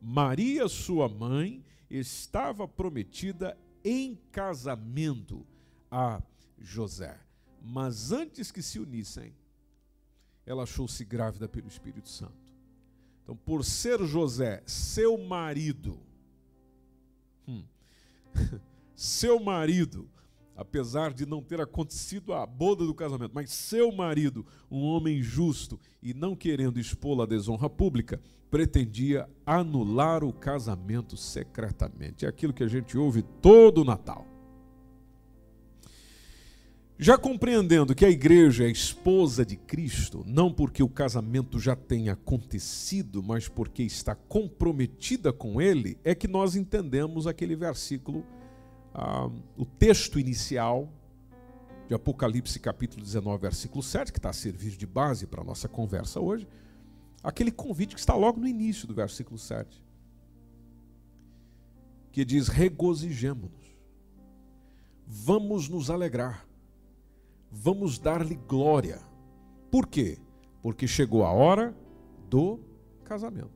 Maria, 0.00 0.66
sua 0.68 1.08
mãe, 1.08 1.64
estava 1.90 2.66
prometida 2.66 3.56
em 3.86 4.16
casamento 4.32 5.46
a 5.88 6.20
José. 6.58 7.16
Mas 7.62 8.10
antes 8.10 8.50
que 8.50 8.60
se 8.60 8.80
unissem, 8.80 9.32
ela 10.44 10.64
achou-se 10.64 11.04
grávida 11.04 11.48
pelo 11.48 11.68
Espírito 11.68 12.08
Santo. 12.08 12.52
Então, 13.22 13.36
por 13.36 13.64
ser 13.64 14.04
José 14.04 14.60
seu 14.66 15.16
marido, 15.16 16.00
hum, 17.46 17.64
seu 18.94 19.38
marido, 19.38 20.10
apesar 20.56 21.12
de 21.12 21.26
não 21.26 21.42
ter 21.42 21.60
acontecido 21.60 22.32
a 22.32 22.46
boda 22.46 22.86
do 22.86 22.94
casamento, 22.94 23.32
mas 23.34 23.50
seu 23.50 23.92
marido, 23.92 24.46
um 24.70 24.82
homem 24.82 25.22
justo 25.22 25.78
e 26.02 26.14
não 26.14 26.34
querendo 26.34 26.80
expô-la 26.80 27.24
à 27.24 27.26
desonra 27.26 27.68
pública, 27.68 28.20
pretendia 28.50 29.28
anular 29.44 30.24
o 30.24 30.32
casamento 30.32 31.16
secretamente. 31.16 32.24
É 32.24 32.28
aquilo 32.28 32.52
que 32.54 32.64
a 32.64 32.68
gente 32.68 32.96
ouve 32.96 33.22
todo 33.22 33.82
o 33.82 33.84
Natal. 33.84 34.26
Já 36.98 37.18
compreendendo 37.18 37.94
que 37.94 38.06
a 38.06 38.10
igreja 38.10 38.64
é 38.64 38.70
esposa 38.70 39.44
de 39.44 39.54
Cristo, 39.54 40.24
não 40.26 40.50
porque 40.50 40.82
o 40.82 40.88
casamento 40.88 41.60
já 41.60 41.76
tenha 41.76 42.14
acontecido, 42.14 43.22
mas 43.22 43.48
porque 43.48 43.82
está 43.82 44.14
comprometida 44.14 45.30
com 45.30 45.60
ele, 45.60 45.98
é 46.02 46.14
que 46.14 46.26
nós 46.26 46.56
entendemos 46.56 47.26
aquele 47.26 47.54
versículo, 47.54 48.24
ah, 48.98 49.28
o 49.58 49.66
texto 49.66 50.18
inicial 50.18 50.90
de 51.86 51.94
Apocalipse, 51.94 52.58
capítulo 52.58 53.04
19, 53.04 53.42
versículo 53.42 53.82
7, 53.82 54.10
que 54.10 54.18
está 54.18 54.30
a 54.30 54.32
servir 54.32 54.74
de 54.74 54.86
base 54.86 55.26
para 55.26 55.42
a 55.42 55.44
nossa 55.44 55.68
conversa 55.68 56.18
hoje, 56.18 56.48
aquele 57.22 57.52
convite 57.52 57.94
que 57.94 58.00
está 58.00 58.14
logo 58.14 58.40
no 58.40 58.48
início 58.48 58.88
do 58.88 58.94
versículo 58.94 59.38
7. 59.38 59.84
que 62.10 62.24
diz: 62.24 62.48
regozijemo-nos, 62.48 63.76
vamos 65.06 65.68
nos 65.68 65.90
alegrar, 65.90 66.46
vamos 67.52 67.98
dar-lhe 67.98 68.36
glória. 68.48 69.02
Por 69.70 69.86
quê? 69.86 70.18
Porque 70.62 70.88
chegou 70.88 71.22
a 71.22 71.30
hora 71.30 71.76
do 72.30 72.58
casamento. 73.04 73.50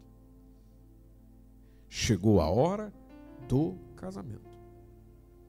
Chegou 1.89 2.43
a 2.43 2.51
hora 2.51 2.93
do 3.49 3.79
casamento. 3.97 4.50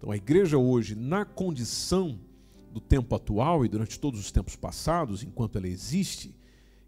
Então 0.01 0.09
a 0.09 0.17
igreja 0.17 0.57
hoje, 0.57 0.95
na 0.95 1.23
condição 1.23 2.19
do 2.71 2.81
tempo 2.81 3.13
atual 3.13 3.63
e 3.63 3.69
durante 3.69 3.99
todos 3.99 4.19
os 4.19 4.31
tempos 4.31 4.55
passados, 4.55 5.21
enquanto 5.21 5.59
ela 5.59 5.67
existe, 5.67 6.35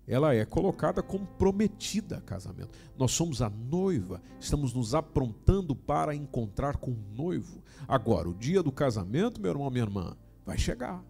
ela 0.08 0.34
é 0.34 0.44
colocada 0.44 1.04
como 1.04 1.28
prometida 1.28 2.18
a 2.18 2.22
casamento. 2.22 2.72
Nós 2.98 3.12
somos 3.12 3.40
a 3.40 3.52
noiva, 3.52 4.20
estamos 4.40 4.74
nos 4.74 4.96
aprontando 4.96 5.76
para 5.76 6.16
encontrar 6.16 6.78
com 6.78 6.90
o 6.90 6.98
noivo. 7.16 7.62
Agora, 7.88 8.28
o 8.28 8.34
dia 8.34 8.64
do 8.64 8.72
casamento, 8.72 9.40
meu 9.40 9.52
irmão, 9.52 9.70
minha 9.70 9.84
irmã, 9.84 10.18
vai 10.44 10.58
chegar. 10.58 11.04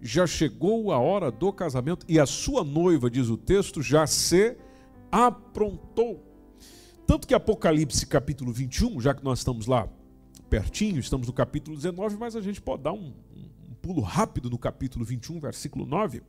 Já 0.00 0.28
chegou 0.28 0.92
a 0.92 0.98
hora 1.00 1.28
do 1.32 1.52
casamento 1.52 2.06
e 2.08 2.20
a 2.20 2.26
sua 2.26 2.62
noiva, 2.62 3.10
diz 3.10 3.28
o 3.28 3.36
texto, 3.36 3.82
já 3.82 4.06
se 4.06 4.56
aprontou. 5.10 6.22
Tanto 7.04 7.26
que 7.26 7.34
Apocalipse 7.34 8.06
capítulo 8.06 8.52
21, 8.52 9.00
já 9.00 9.12
que 9.12 9.24
nós 9.24 9.40
estamos 9.40 9.66
lá 9.66 9.88
pertinho, 10.54 11.00
estamos 11.00 11.26
no 11.26 11.32
capítulo 11.32 11.76
19, 11.76 12.16
mas 12.16 12.36
a 12.36 12.40
gente 12.40 12.60
pode 12.60 12.84
dar 12.84 12.92
um, 12.92 13.12
um 13.34 13.74
pulo 13.82 14.00
rápido 14.00 14.48
no 14.48 14.56
capítulo 14.56 15.04
21, 15.04 15.40
versículo 15.40 15.84
9. 15.84 16.22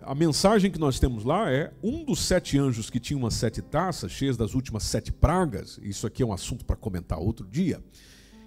A 0.00 0.14
mensagem 0.14 0.70
que 0.70 0.78
nós 0.78 1.00
temos 1.00 1.24
lá 1.24 1.50
é 1.50 1.72
um 1.82 2.04
dos 2.04 2.20
sete 2.20 2.56
anjos 2.56 2.90
que 2.90 3.00
tinha 3.00 3.18
umas 3.18 3.34
sete 3.34 3.60
taças, 3.60 4.12
cheias 4.12 4.36
das 4.36 4.54
últimas 4.54 4.84
sete 4.84 5.10
pragas, 5.10 5.80
isso 5.82 6.06
aqui 6.06 6.22
é 6.22 6.26
um 6.26 6.32
assunto 6.32 6.64
para 6.64 6.76
comentar 6.76 7.18
outro 7.18 7.44
dia. 7.44 7.82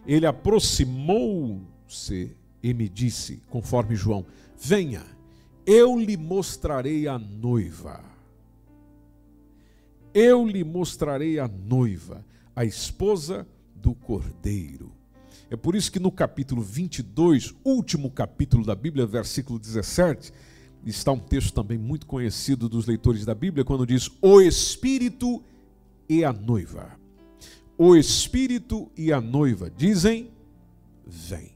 Ele 0.06 0.26
aproximou-se 0.26 2.34
e 2.64 2.74
me 2.74 2.88
disse, 2.88 3.44
conforme 3.50 3.98
João: 3.98 4.26
Venha, 4.58 5.04
eu 5.66 6.00
lhe 6.00 6.16
mostrarei 6.16 7.10
a 7.10 7.20
noiva. 7.20 8.02
Eu 10.14 10.48
lhe 10.48 10.64
mostrarei 10.64 11.40
a 11.40 11.48
noiva, 11.50 12.26
a 12.56 12.64
esposa 12.64 13.46
do 13.82 13.94
Cordeiro. 13.94 14.92
É 15.50 15.56
por 15.56 15.76
isso 15.76 15.92
que 15.92 16.00
no 16.00 16.12
capítulo 16.12 16.62
22, 16.62 17.56
último 17.64 18.12
capítulo 18.12 18.66
da 18.66 18.76
Bíblia, 18.76 19.06
versículo 19.06 19.58
17, 19.58 20.34
está 20.86 21.12
um 21.12 21.20
texto 21.20 21.54
também 21.54 21.78
muito 21.78 22.06
conhecido 22.06 22.68
dos 22.68 22.86
leitores 22.86 23.24
da 23.26 23.34
Bíblia, 23.34 23.64
quando 23.64 23.86
diz: 23.86 24.10
O 24.22 24.42
Espírito 24.42 25.44
e 26.10 26.24
a 26.24 26.34
noiva. 26.34 26.98
O 27.78 27.96
Espírito 27.96 28.92
e 28.98 29.14
a 29.14 29.22
noiva 29.22 29.70
dizem: 29.70 30.32
Vem. 31.06 31.56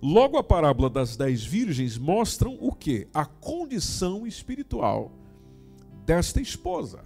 Logo, 0.00 0.36
a 0.36 0.44
parábola 0.44 0.90
das 0.90 1.16
dez 1.16 1.44
virgens 1.44 1.96
mostram 1.96 2.58
o 2.60 2.72
que? 2.72 3.08
A 3.12 3.24
condição 3.24 4.26
espiritual 4.26 5.10
desta 6.04 6.40
esposa. 6.40 7.04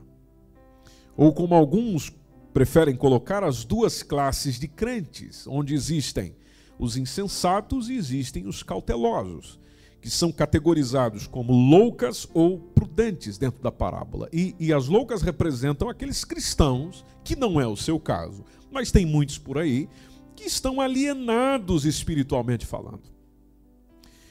Ou 1.16 1.32
como 1.32 1.54
alguns 1.54 2.10
preferem 2.58 2.96
colocar 2.96 3.44
as 3.44 3.64
duas 3.64 4.02
classes 4.02 4.58
de 4.58 4.66
crentes, 4.66 5.46
onde 5.46 5.74
existem 5.74 6.34
os 6.76 6.96
insensatos 6.96 7.88
e 7.88 7.94
existem 7.94 8.48
os 8.48 8.64
cautelosos, 8.64 9.60
que 10.00 10.10
são 10.10 10.32
categorizados 10.32 11.28
como 11.28 11.52
loucas 11.52 12.26
ou 12.34 12.58
prudentes 12.58 13.38
dentro 13.38 13.62
da 13.62 13.70
parábola. 13.70 14.28
E, 14.32 14.56
e 14.58 14.72
as 14.72 14.88
loucas 14.88 15.22
representam 15.22 15.88
aqueles 15.88 16.24
cristãos, 16.24 17.04
que 17.22 17.36
não 17.36 17.60
é 17.60 17.66
o 17.68 17.76
seu 17.76 18.00
caso, 18.00 18.44
mas 18.72 18.90
tem 18.90 19.06
muitos 19.06 19.38
por 19.38 19.56
aí, 19.56 19.88
que 20.34 20.42
estão 20.42 20.80
alienados 20.80 21.84
espiritualmente 21.84 22.66
falando. 22.66 23.04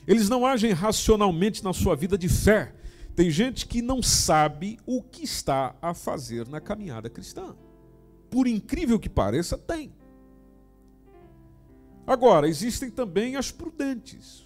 Eles 0.05 0.27
não 0.27 0.45
agem 0.45 0.73
racionalmente 0.73 1.63
na 1.63 1.71
sua 1.71 1.95
vida 1.95 2.17
de 2.17 2.27
fé. 2.27 2.75
Tem 3.15 3.31
gente 3.31 3.65
que 3.65 3.81
não 3.81 4.03
sabe 4.03 4.77
o 4.85 5.01
que 5.01 5.23
está 5.23 5.73
a 5.81 5.93
fazer 5.93 6.45
na 6.49 6.59
caminhada 6.59 7.09
cristã 7.09 7.55
por 8.29 8.47
incrível 8.47 8.99
que 8.99 9.09
pareça, 9.09 9.57
tem. 9.57 9.91
Agora, 12.05 12.47
existem 12.47 12.89
também 12.89 13.35
as 13.35 13.51
prudentes, 13.51 14.43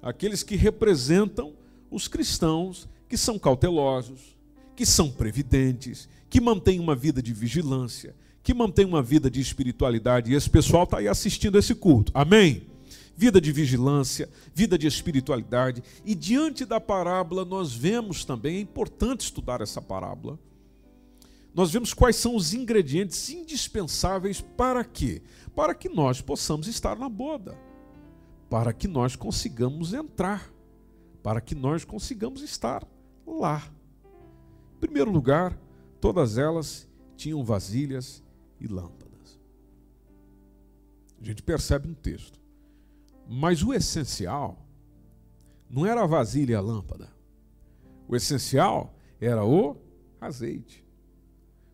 aqueles 0.00 0.42
que 0.42 0.56
representam 0.56 1.54
os 1.90 2.08
cristãos 2.08 2.88
que 3.08 3.16
são 3.16 3.38
cautelosos, 3.38 4.38
que 4.74 4.86
são 4.86 5.10
previdentes, 5.10 6.08
que 6.30 6.40
mantêm 6.40 6.80
uma 6.80 6.96
vida 6.96 7.22
de 7.22 7.32
vigilância, 7.32 8.14
que 8.42 8.54
mantêm 8.54 8.86
uma 8.86 9.02
vida 9.02 9.30
de 9.30 9.38
espiritualidade. 9.40 10.32
E 10.32 10.34
esse 10.34 10.48
pessoal 10.48 10.84
está 10.84 10.98
aí 10.98 11.08
assistindo 11.08 11.58
esse 11.58 11.74
culto. 11.74 12.10
Amém? 12.14 12.66
Vida 13.14 13.38
de 13.38 13.52
vigilância, 13.52 14.30
vida 14.54 14.78
de 14.78 14.86
espiritualidade. 14.86 15.82
E 16.06 16.14
diante 16.14 16.64
da 16.64 16.80
parábola, 16.80 17.44
nós 17.44 17.74
vemos 17.74 18.24
também, 18.24 18.56
é 18.56 18.60
importante 18.60 19.20
estudar 19.20 19.60
essa 19.60 19.82
parábola 19.82 20.38
nós 21.54 21.70
vemos 21.70 21.92
quais 21.92 22.16
são 22.16 22.34
os 22.34 22.54
ingredientes 22.54 23.28
indispensáveis 23.28 24.40
para 24.40 24.82
quê? 24.84 25.22
Para 25.54 25.74
que 25.74 25.88
nós 25.88 26.20
possamos 26.20 26.66
estar 26.66 26.96
na 26.96 27.08
boda, 27.08 27.58
para 28.48 28.72
que 28.72 28.88
nós 28.88 29.16
consigamos 29.16 29.92
entrar, 29.92 30.50
para 31.22 31.40
que 31.40 31.54
nós 31.54 31.84
consigamos 31.84 32.40
estar 32.40 32.86
lá. 33.26 33.70
Em 34.76 34.78
primeiro 34.80 35.10
lugar, 35.10 35.58
todas 36.00 36.38
elas 36.38 36.88
tinham 37.16 37.44
vasilhas 37.44 38.24
e 38.58 38.66
lâmpadas. 38.66 39.38
A 41.20 41.24
gente 41.24 41.42
percebe 41.42 41.86
no 41.86 41.94
texto. 41.94 42.40
Mas 43.28 43.62
o 43.62 43.72
essencial 43.72 44.66
não 45.70 45.86
era 45.86 46.02
a 46.02 46.06
vasilha 46.06 46.52
e 46.52 46.54
a 46.56 46.60
lâmpada. 46.60 47.08
O 48.08 48.16
essencial 48.16 48.94
era 49.20 49.44
o 49.44 49.76
azeite 50.20 50.81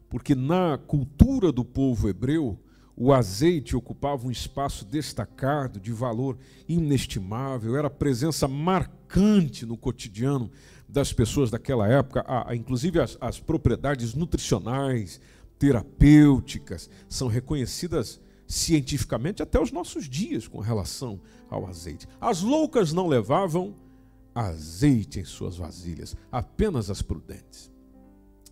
porque 0.09 0.35
na 0.35 0.79
cultura 0.79 1.53
do 1.53 1.65
povo 1.65 2.09
hebreu, 2.09 2.59
o 2.97 3.13
azeite 3.13 3.77
ocupava 3.77 4.27
um 4.27 4.31
espaço 4.31 4.85
destacado, 4.85 5.79
de 5.79 5.93
valor 5.93 6.37
inestimável, 6.69 7.77
era 7.77 7.89
presença 7.89 8.49
marcante 8.49 9.65
no 9.65 9.77
cotidiano 9.77 10.51
das 10.89 11.13
pessoas 11.13 11.51
daquela 11.51 11.87
época, 11.87 12.25
inclusive 12.55 12.99
as, 12.99 13.17
as 13.21 13.39
propriedades 13.39 14.15
nutricionais, 14.15 15.21
terapêuticas, 15.59 16.91
são 17.09 17.29
reconhecidas 17.29 18.21
cientificamente 18.49 19.43
até 19.43 19.61
os 19.61 19.71
nossos 19.71 20.09
dias 20.09 20.49
com 20.49 20.59
relação 20.59 21.21
ao 21.51 21.67
azeite. 21.67 22.09
As 22.21 22.41
loucas 22.41 22.93
não 22.93 23.07
levavam 23.07 23.77
azeite 24.35 25.21
em 25.21 25.25
suas 25.25 25.57
vasilhas, 25.57 26.17
apenas 26.33 26.91
as 26.91 27.03
prudentes. 27.03 27.71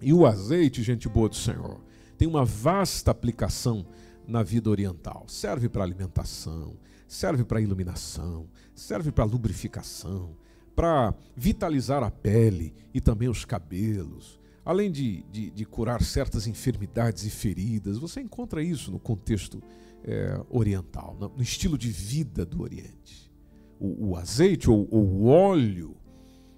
E 0.01 0.13
o 0.13 0.27
azeite, 0.27 0.83
gente 0.83 1.09
boa 1.09 1.29
do 1.29 1.37
Senhor, 1.37 1.81
tem 2.19 2.29
uma 2.29 2.45
vasta 2.45 3.11
aplicação 3.11 3.87
na 4.27 4.43
vida 4.43 4.69
oriental. 4.71 5.25
Serve 5.29 5.69
para 5.69 5.85
alimentação, 5.85 6.77
serve 7.07 7.45
para 7.45 7.61
iluminação, 7.61 8.49
serve 8.75 9.11
para 9.11 9.25
lubrificação, 9.25 10.37
para 10.75 11.15
vitalizar 11.35 12.03
a 12.03 12.11
pele 12.11 12.75
e 12.93 13.01
também 13.01 13.29
os 13.29 13.45
cabelos. 13.45 14.39
Além 14.65 14.91
de, 14.91 15.23
de, 15.31 15.51
de, 15.51 15.65
curar 15.65 16.03
certas 16.03 16.47
enfermidades 16.47 17.25
e 17.25 17.31
feridas, 17.31 17.99
você 17.99 18.21
encontra 18.21 18.63
isso 18.63 18.91
no 18.91 18.99
contexto 18.99 19.63
é, 20.03 20.41
oriental, 20.51 21.17
no, 21.19 21.43
estilo 21.43 21.79
de 21.79 21.89
vida 21.89 22.45
do 22.45 22.63
Oriente. 22.63 23.33
O, 23.79 24.09
o 24.09 24.17
azeite 24.17 24.69
ou, 24.69 24.89
ou 24.91 25.05
o 25.05 25.27
óleo 25.27 25.97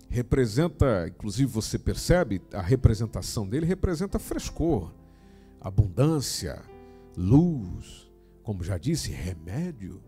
representa, 0.09 1.07
inclusive 1.09 1.51
você 1.51 1.79
percebe, 1.79 2.41
a 2.53 2.63
representação 2.63 3.47
dele 3.49 3.67
representa 3.67 4.19
frescor, 4.19 4.93
abundância, 5.61 6.63
luz, 7.17 8.11
como 8.43 8.65
já 8.65 8.79
disse, 8.79 9.11
remédio. 9.11 10.03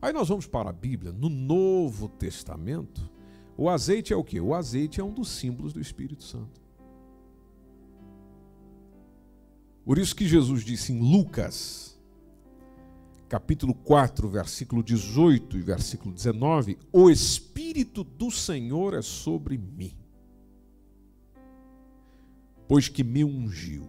Aí 0.00 0.12
nós 0.12 0.28
vamos 0.28 0.46
para 0.46 0.70
a 0.70 0.72
Bíblia, 0.72 1.12
no 1.12 1.28
Novo 1.28 2.08
Testamento, 2.08 3.10
o 3.56 3.70
azeite 3.70 4.12
é 4.12 4.16
o 4.16 4.22
que? 4.22 4.38
O 4.40 4.54
azeite 4.54 5.00
é 5.00 5.04
um 5.04 5.12
dos 5.12 5.28
símbolos 5.28 5.72
do 5.72 5.80
Espírito 5.80 6.22
Santo. 6.22 6.60
Por 9.84 9.98
isso 9.98 10.14
que 10.14 10.26
Jesus 10.26 10.62
disse 10.62 10.92
em 10.92 11.00
Lucas 11.00 11.95
capítulo 13.28 13.74
4, 13.74 14.28
versículo 14.28 14.82
18 14.82 15.56
e 15.56 15.62
versículo 15.62 16.14
19: 16.14 16.78
O 16.92 17.10
Espírito 17.10 18.04
do 18.04 18.30
Senhor 18.30 18.94
é 18.94 19.02
sobre 19.02 19.58
mim, 19.58 19.96
pois 22.68 22.88
que 22.88 23.02
me 23.02 23.24
ungiu 23.24 23.88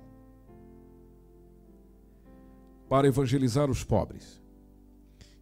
para 2.89 3.07
evangelizar 3.07 3.69
os 3.69 3.83
pobres, 3.83 4.41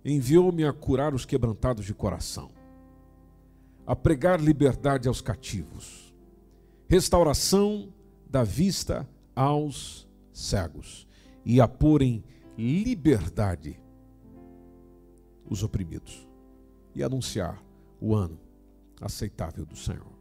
enviou-me 0.03 0.65
a 0.65 0.73
curar 0.73 1.13
os 1.13 1.25
quebrantados 1.25 1.85
de 1.85 1.93
coração, 1.93 2.51
a 3.85 3.95
pregar 3.95 4.41
liberdade 4.41 5.07
aos 5.07 5.21
cativos, 5.21 6.13
restauração 6.87 7.93
da 8.27 8.43
vista 8.43 9.07
aos 9.35 10.07
cegos 10.33 11.07
e 11.45 11.61
a 11.61 11.67
pôr 11.67 12.01
em 12.01 12.23
liberdade 12.57 13.84
os 15.49 15.63
oprimidos 15.63 16.27
e 16.93 17.03
anunciar 17.03 17.63
o 17.99 18.15
ano 18.15 18.39
aceitável 19.01 19.65
do 19.65 19.75
Senhor. 19.75 20.15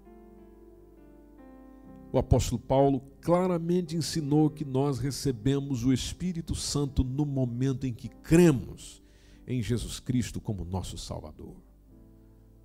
O 2.12 2.18
apóstolo 2.18 2.60
Paulo 2.60 3.02
claramente 3.20 3.96
ensinou 3.96 4.48
que 4.48 4.64
nós 4.64 4.98
recebemos 4.98 5.84
o 5.84 5.92
Espírito 5.92 6.54
Santo 6.54 7.02
no 7.02 7.26
momento 7.26 7.86
em 7.86 7.92
que 7.92 8.08
cremos 8.08 9.02
em 9.46 9.60
Jesus 9.60 9.98
Cristo 9.98 10.40
como 10.40 10.64
nosso 10.64 10.96
Salvador. 10.96 11.56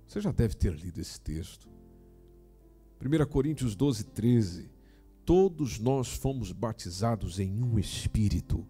Você 0.06 0.20
já 0.20 0.30
deve 0.30 0.54
ter 0.54 0.72
lido 0.72 1.00
esse 1.00 1.20
texto. 1.20 1.68
1 3.00 3.26
Coríntios 3.26 3.74
12, 3.74 4.04
13. 4.04 4.70
Todos 5.24 5.78
nós 5.78 6.08
fomos 6.08 6.52
batizados 6.52 7.38
em 7.38 7.62
um 7.62 7.78
Espírito, 7.78 8.66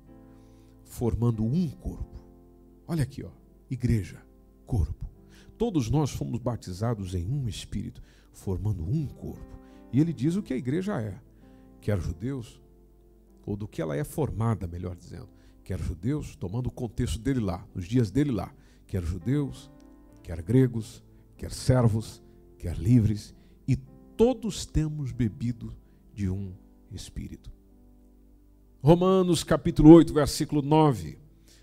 formando 0.84 1.44
um 1.44 1.68
corpo. 1.68 2.20
Olha 2.86 3.02
aqui, 3.02 3.22
ó, 3.22 3.30
igreja, 3.70 4.20
corpo. 4.66 5.08
Todos 5.56 5.88
nós 5.88 6.10
fomos 6.10 6.40
batizados 6.40 7.14
em 7.14 7.30
um 7.30 7.48
Espírito, 7.48 8.02
formando 8.32 8.82
um 8.82 9.06
corpo. 9.06 9.58
E 9.92 10.00
ele 10.00 10.12
diz 10.12 10.36
o 10.36 10.42
que 10.42 10.52
a 10.52 10.56
igreja 10.56 11.00
é, 11.00 11.18
quer 11.80 12.00
judeus, 12.00 12.60
ou 13.44 13.56
do 13.56 13.68
que 13.68 13.80
ela 13.80 13.96
é 13.96 14.04
formada, 14.04 14.66
melhor 14.66 14.96
dizendo, 14.96 15.28
quer 15.64 15.78
judeus, 15.78 16.36
tomando 16.36 16.68
o 16.68 16.72
contexto 16.72 17.18
dele 17.18 17.40
lá, 17.40 17.66
nos 17.74 17.86
dias 17.86 18.10
dele 18.10 18.30
lá, 18.30 18.52
quer 18.86 19.02
judeus, 19.02 19.70
quer 20.22 20.42
gregos, 20.42 21.02
quer 21.36 21.52
servos, 21.52 22.22
quer 22.58 22.76
livres, 22.76 23.34
e 23.66 23.76
todos 24.16 24.66
temos 24.66 25.12
bebido 25.12 25.74
de 26.14 26.28
um 26.28 26.52
espírito. 26.92 27.50
Romanos 28.82 29.44
capítulo 29.44 29.90
8, 29.90 30.12
versículo 30.14 30.62
9, 30.62 31.18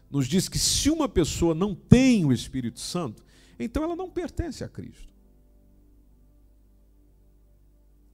nos 0.09 0.27
diz 0.27 0.47
que 0.47 0.59
se 0.59 0.89
uma 0.89 1.09
pessoa 1.09 1.53
não 1.53 1.75
tem 1.75 2.25
o 2.25 2.31
Espírito 2.31 2.79
Santo, 2.79 3.23
então 3.59 3.83
ela 3.83 3.95
não 3.95 4.09
pertence 4.09 4.63
a 4.63 4.69
Cristo 4.69 5.17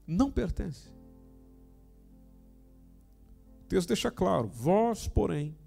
não 0.08 0.32
pertence. 0.32 0.90
O 3.62 3.68
texto 3.68 3.88
deixa 3.88 4.12
claro: 4.12 4.48
vós, 4.48 5.08
porém, 5.08 5.58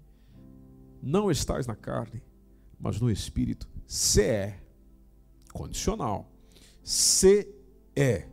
não 1.01 1.29
estáis 1.29 1.67
na 1.67 1.75
carne, 1.75 2.23
mas 2.79 2.99
no 2.99 3.09
espírito. 3.09 3.67
Se 3.85 4.21
é 4.21 4.63
condicional. 5.51 6.31
Se 6.83 7.53
é 7.95 8.29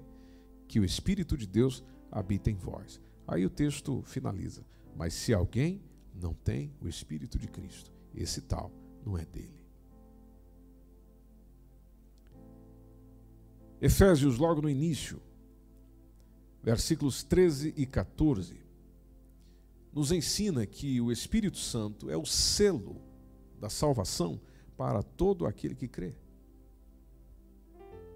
que 0.68 0.78
o 0.78 0.84
espírito 0.84 1.36
de 1.36 1.46
Deus 1.46 1.82
habita 2.10 2.50
em 2.50 2.56
vós. 2.56 3.00
Aí 3.26 3.44
o 3.44 3.50
texto 3.50 4.02
finaliza: 4.04 4.64
mas 4.96 5.14
se 5.14 5.32
alguém 5.32 5.82
não 6.14 6.32
tem 6.32 6.72
o 6.80 6.88
espírito 6.88 7.38
de 7.38 7.48
Cristo, 7.48 7.90
esse 8.14 8.40
tal 8.42 8.70
não 9.04 9.18
é 9.18 9.24
dele. 9.24 9.64
Efésios, 13.80 14.38
logo 14.38 14.62
no 14.62 14.70
início, 14.70 15.20
versículos 16.62 17.22
13 17.22 17.74
e 17.76 17.84
14, 17.84 18.58
nos 19.92 20.10
ensina 20.10 20.64
que 20.66 21.00
o 21.00 21.12
Espírito 21.12 21.58
Santo 21.58 22.10
é 22.10 22.16
o 22.16 22.24
selo 22.24 23.00
da 23.60 23.68
salvação 23.68 24.40
para 24.76 25.02
todo 25.02 25.46
aquele 25.46 25.74
que 25.74 25.86
crê. 25.86 26.14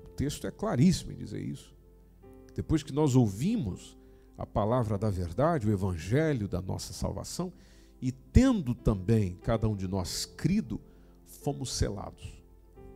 O 0.05 0.09
texto 0.17 0.47
é 0.47 0.51
claríssimo 0.51 1.13
em 1.13 1.17
dizer 1.17 1.41
isso. 1.41 1.77
Depois 2.55 2.83
que 2.83 2.93
nós 2.93 3.15
ouvimos 3.15 3.97
a 4.37 4.45
palavra 4.45 4.99
da 4.99 5.11
verdade, 5.11 5.69
o 5.69 5.73
evangelho 5.73 6.49
da 6.49 6.61
nossa 6.61 6.93
salvação, 6.93 7.53
e 8.01 8.13
tendo 8.13 8.75
também 8.75 9.37
cada 9.37 9.69
um 9.69 9.77
de 9.77 9.89
nós 9.89 10.25
crido, 10.25 10.81
fomos 11.27 11.73
selados. 11.73 12.41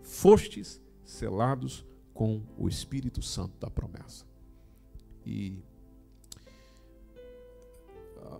Fostes 0.03 0.81
selados 1.05 1.85
com 2.15 2.43
o 2.57 2.69
Espírito 2.69 3.21
Santo 3.23 3.59
da 3.59 3.71
promessa. 3.71 4.25
E 5.25 5.59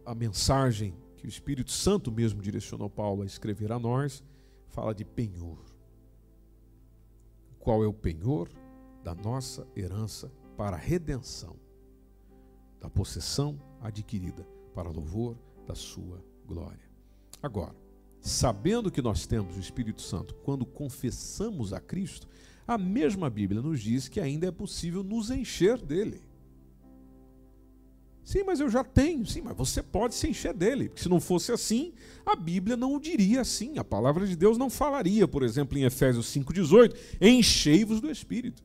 a, 0.05 0.15
mensagem 0.15 0.95
que 1.17 1.27
o 1.27 1.29
Espírito 1.29 1.71
Santo 1.71 2.11
mesmo 2.11 2.43
direcionou 2.43 2.91
Paulo 2.91 3.23
a 3.23 3.27
escrever 3.27 3.73
a 3.73 3.79
nós 3.79 4.23
fala 4.69 4.95
de 4.95 5.05
penhor. 5.05 5.59
Qual 7.59 7.83
é 7.83 7.87
o 7.87 7.95
penhor 7.95 8.49
da 9.03 9.15
nossa 9.15 9.67
herança 9.77 10.33
para 10.57 10.77
a 10.77 10.79
redenção, 10.79 11.57
da 12.81 12.89
possessão 12.89 13.61
adquirida 13.81 14.47
para 14.75 14.91
louvor 14.91 15.37
da 15.67 15.75
sua 15.75 16.23
glória. 16.47 16.91
Agora, 17.43 17.75
sabendo 18.21 18.91
que 18.91 19.03
nós 19.03 19.27
temos 19.27 19.57
o 19.57 19.61
Espírito 19.61 20.01
Santo 20.01 20.35
quando 20.45 20.65
confessamos 20.65 21.73
a 21.73 21.81
Cristo, 21.81 22.29
a 22.67 22.79
mesma 22.79 23.29
Bíblia 23.29 23.61
nos 23.61 23.81
diz 23.81 24.09
que 24.09 24.21
ainda 24.21 24.47
é 24.47 24.51
possível 24.51 25.03
nos 25.03 25.31
encher 25.31 25.79
dele. 25.79 26.23
Sim, 28.25 28.45
mas 28.45 28.61
eu 28.61 28.71
já 28.71 28.85
tenho. 28.85 29.27
Sim, 29.27 29.43
mas 29.43 29.57
você 29.57 29.83
pode 29.83 30.15
se 30.15 30.29
encher 30.29 30.55
dele. 30.55 30.89
Porque 30.89 31.03
se 31.03 31.09
não 31.09 31.21
fosse 31.21 31.51
assim, 31.51 31.93
a 32.25 32.37
Bíblia 32.37 32.77
não 32.77 32.95
o 32.95 33.01
diria 33.01 33.41
assim. 33.41 33.79
A 33.79 33.85
palavra 33.85 34.27
de 34.27 34.37
Deus 34.37 34.57
não 34.57 34.71
falaria, 34.71 35.27
por 35.27 35.43
exemplo, 35.43 35.77
em 35.77 35.83
Efésios 35.83 36.33
5,18: 36.33 36.97
enchei-vos 37.21 38.01
do 38.01 38.11
Espírito. 38.11 38.63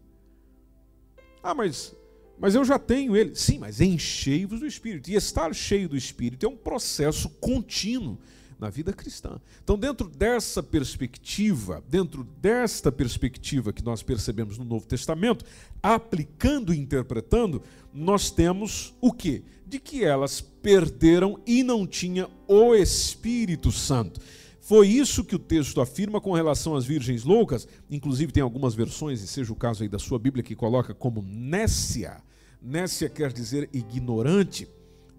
Ah, 1.41 1.55
mas, 1.55 1.95
mas 2.39 2.55
eu 2.55 2.63
já 2.63 2.77
tenho 2.77 3.15
ele. 3.15 3.35
Sim, 3.35 3.59
mas 3.59 3.81
enchei-vos 3.81 4.59
do 4.59 4.67
Espírito. 4.67 5.09
E 5.09 5.15
estar 5.15 5.53
cheio 5.53 5.89
do 5.89 5.97
Espírito 5.97 6.45
é 6.45 6.49
um 6.49 6.57
processo 6.57 7.29
contínuo 7.29 8.17
na 8.59 8.69
vida 8.69 8.91
cristã. 8.91 9.39
Então, 9.63 9.77
dentro 9.77 10.09
dessa 10.09 10.63
perspectiva, 10.63 11.83
dentro 11.89 12.23
desta 12.23 12.91
perspectiva 12.91 13.71
que 13.71 13.83
nós 13.83 14.01
percebemos 14.01 14.57
no 14.57 14.65
Novo 14.65 14.87
Testamento, 14.87 15.45
aplicando 15.81 16.73
e 16.73 16.79
interpretando, 16.79 17.61
nós 17.93 18.31
temos 18.31 18.95
o 18.99 19.11
que? 19.11 19.43
De 19.65 19.79
que 19.79 20.03
elas 20.03 20.41
perderam 20.41 21.39
e 21.45 21.63
não 21.63 21.85
tinha 21.85 22.27
o 22.47 22.73
Espírito 22.73 23.71
Santo. 23.71 24.19
Foi 24.59 24.87
isso 24.87 25.23
que 25.23 25.35
o 25.35 25.39
texto 25.39 25.79
afirma 25.79 26.19
com 26.19 26.33
relação 26.33 26.75
às 26.75 26.83
virgens 26.83 27.23
loucas. 27.23 27.67
Inclusive, 27.89 28.33
tem 28.33 28.43
algumas 28.43 28.75
versões, 28.75 29.21
e 29.21 29.27
seja 29.27 29.53
o 29.53 29.55
caso 29.55 29.83
aí 29.83 29.87
da 29.87 29.99
sua 29.99 30.19
Bíblia, 30.19 30.43
que 30.43 30.55
coloca 30.55 30.93
como 30.93 31.21
nécia. 31.21 32.21
Nécia 32.67 33.07
quer 33.07 33.31
dizer 33.31 33.69
ignorante, 33.71 34.67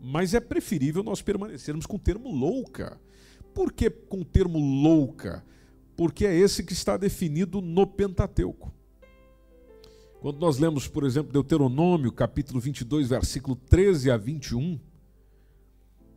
mas 0.03 0.35
é 0.35 0.41
preferível 0.41 1.03
nós 1.03 1.23
permanecermos 1.23 1.87
com 1.87 1.97
o 1.97 1.99
termo 1.99 2.31
louca. 2.31 3.01
Por 3.55 3.73
que 3.73 3.89
com 3.89 4.21
o 4.21 4.25
termo 4.25 4.59
louca? 4.59 5.43
Porque 5.97 6.27
é 6.27 6.37
esse 6.37 6.63
que 6.63 6.75
está 6.75 6.99
definido 6.99 7.63
no 7.63 7.87
Pentateuco. 7.87 8.71
Quando 10.21 10.39
nós 10.39 10.59
lemos, 10.59 10.87
por 10.87 11.05
exemplo, 11.05 11.33
Deuteronômio, 11.33 12.13
capítulo 12.13 12.61
22, 12.61 13.09
versículo 13.09 13.57
13 13.57 14.11
a 14.11 14.19
21, 14.19 14.79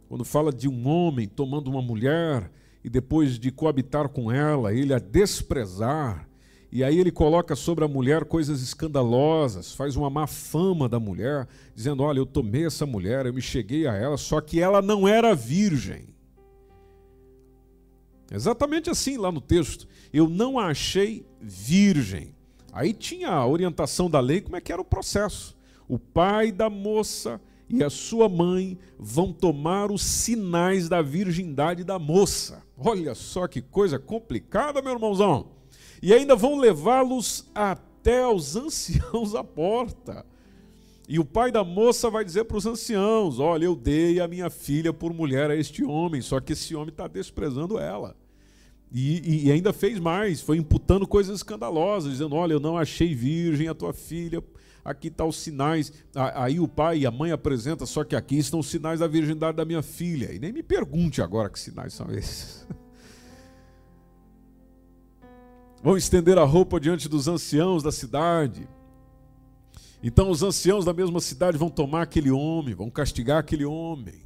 quando 0.10 0.26
fala 0.26 0.52
de 0.52 0.68
um 0.68 0.86
homem 0.86 1.30
tomando 1.30 1.70
uma 1.70 1.82
mulher 1.82 2.52
e 2.84 2.90
depois 2.90 3.40
de 3.40 3.54
coabitar 3.54 4.10
com 4.10 4.30
ela, 4.30 4.74
ele 4.74 4.94
a 4.94 5.00
desprezar, 5.00 6.28
e 6.72 6.86
aí 6.86 6.98
ele 6.98 7.12
coloca 7.12 7.54
sobre 7.54 7.84
a 7.84 7.88
mulher 7.88 8.24
coisas 8.24 8.62
escandalosas, 8.62 9.74
faz 9.74 9.98
uma 9.98 10.10
má 10.10 10.26
fama 10.26 10.88
da 10.88 11.00
mulher, 11.00 11.46
dizendo: 11.76 12.02
Olha, 12.02 12.20
eu 12.20 12.26
tomei 12.26 12.66
essa 12.66 12.86
mulher, 12.86 13.26
eu 13.26 13.34
me 13.34 13.42
cheguei 13.42 13.86
a 13.88 13.94
ela, 13.94 14.16
só 14.16 14.40
que 14.40 14.62
ela 14.62 14.82
não 14.82 15.06
era 15.06 15.36
virgem. 15.36 16.16
Exatamente 18.32 18.90
assim 18.90 19.18
lá 19.18 19.30
no 19.30 19.42
texto. 19.42 19.86
Eu 20.14 20.30
não 20.30 20.58
a 20.58 20.68
achei 20.68 21.26
virgem. 21.42 22.34
Aí 22.72 22.94
tinha 22.94 23.30
a 23.30 23.46
orientação 23.46 24.10
da 24.10 24.22
lei, 24.22 24.40
como 24.40 24.56
é 24.56 24.62
que 24.62 24.72
era 24.72 24.82
o 24.82 24.86
processo. 24.86 25.58
O 25.90 26.00
pai 26.00 26.54
da 26.54 26.70
moça 26.70 27.42
e 27.68 27.84
a 27.84 27.90
sua 27.90 28.30
mãe 28.30 28.78
vão 28.98 29.34
tomar 29.34 29.92
os 29.92 30.02
sinais 30.02 30.88
da 30.88 31.02
virgindade 31.02 31.84
da 31.84 32.00
moça. 32.00 32.64
Olha 32.78 33.14
só 33.14 33.46
que 33.46 33.62
coisa 33.62 34.00
complicada, 34.00 34.82
meu 34.82 34.94
irmãozão. 34.94 35.61
E 36.02 36.14
ainda 36.14 36.36
vão 36.36 36.58
levá-los 36.58 37.46
até 37.54 38.28
os 38.28 38.56
anciãos 38.58 39.36
à 39.36 39.44
porta. 39.44 40.26
E 41.08 41.20
o 41.20 41.26
pai 41.26 41.52
da 41.52 41.64
moça 41.64 42.10
vai 42.10 42.24
dizer 42.24 42.46
para 42.46 42.58
os 42.58 42.66
anciãos: 42.66 43.40
Olha, 43.40 43.66
eu 43.66 43.76
dei 43.76 44.20
a 44.20 44.28
minha 44.28 44.50
filha 44.50 44.94
por 44.94 45.14
mulher 45.14 45.52
a 45.52 45.56
este 45.56 45.84
homem, 45.84 46.22
só 46.22 46.40
que 46.40 46.54
esse 46.54 46.74
homem 46.74 46.90
está 46.90 47.08
desprezando 47.08 47.78
ela. 47.78 48.16
E, 48.94 49.48
e, 49.48 49.52
ainda 49.52 49.72
fez 49.72 50.00
mais, 50.00 50.42
foi 50.42 50.58
imputando 50.58 51.08
coisas 51.08 51.38
escandalosas, 51.38 52.14
dizendo: 52.14 52.36
Olha, 52.36 52.54
eu 52.54 52.60
não 52.60 52.78
achei 52.78 53.14
virgem 53.14 53.68
a 53.68 53.74
tua 53.74 53.94
filha, 53.94 54.44
aqui 54.84 55.08
estão 55.08 55.26
tá 55.26 55.30
os 55.30 55.38
sinais. 55.38 55.94
Aí 56.36 56.60
o 56.60 56.68
pai 56.68 57.00
e 57.00 57.06
a 57.06 57.12
mãe 57.12 57.32
apresentam, 57.32 57.86
só 57.86 58.04
que 58.04 58.16
aqui 58.16 58.38
estão 58.38 58.60
os 58.60 58.68
sinais 58.68 59.00
da 59.00 59.08
virgindade 59.08 59.58
da 59.58 59.66
minha 59.66 59.82
filha. 59.82 60.34
E 60.34 60.40
nem 60.40 60.52
me 60.52 60.64
pergunte 60.64 61.22
agora 61.22 61.50
que 61.50 61.60
sinais 61.60 61.94
são 61.94 62.12
esses. 62.12 62.66
Vão 65.84 65.98
estender 65.98 66.38
a 66.38 66.44
roupa 66.44 66.80
diante 66.80 67.10
dos 67.10 67.28
anciãos 67.28 67.82
da 67.82 67.92
cidade. 67.92 68.68
Então 70.04 70.30
os 70.30 70.44
anciãos 70.44 70.86
da 70.86 70.94
mesma 70.94 71.20
cidade 71.20 71.58
vão 71.58 71.70
tomar 71.70 72.04
aquele 72.04 72.30
homem, 72.30 72.76
vão 72.76 72.90
castigar 72.90 73.40
aquele 73.40 73.66
homem, 73.66 74.24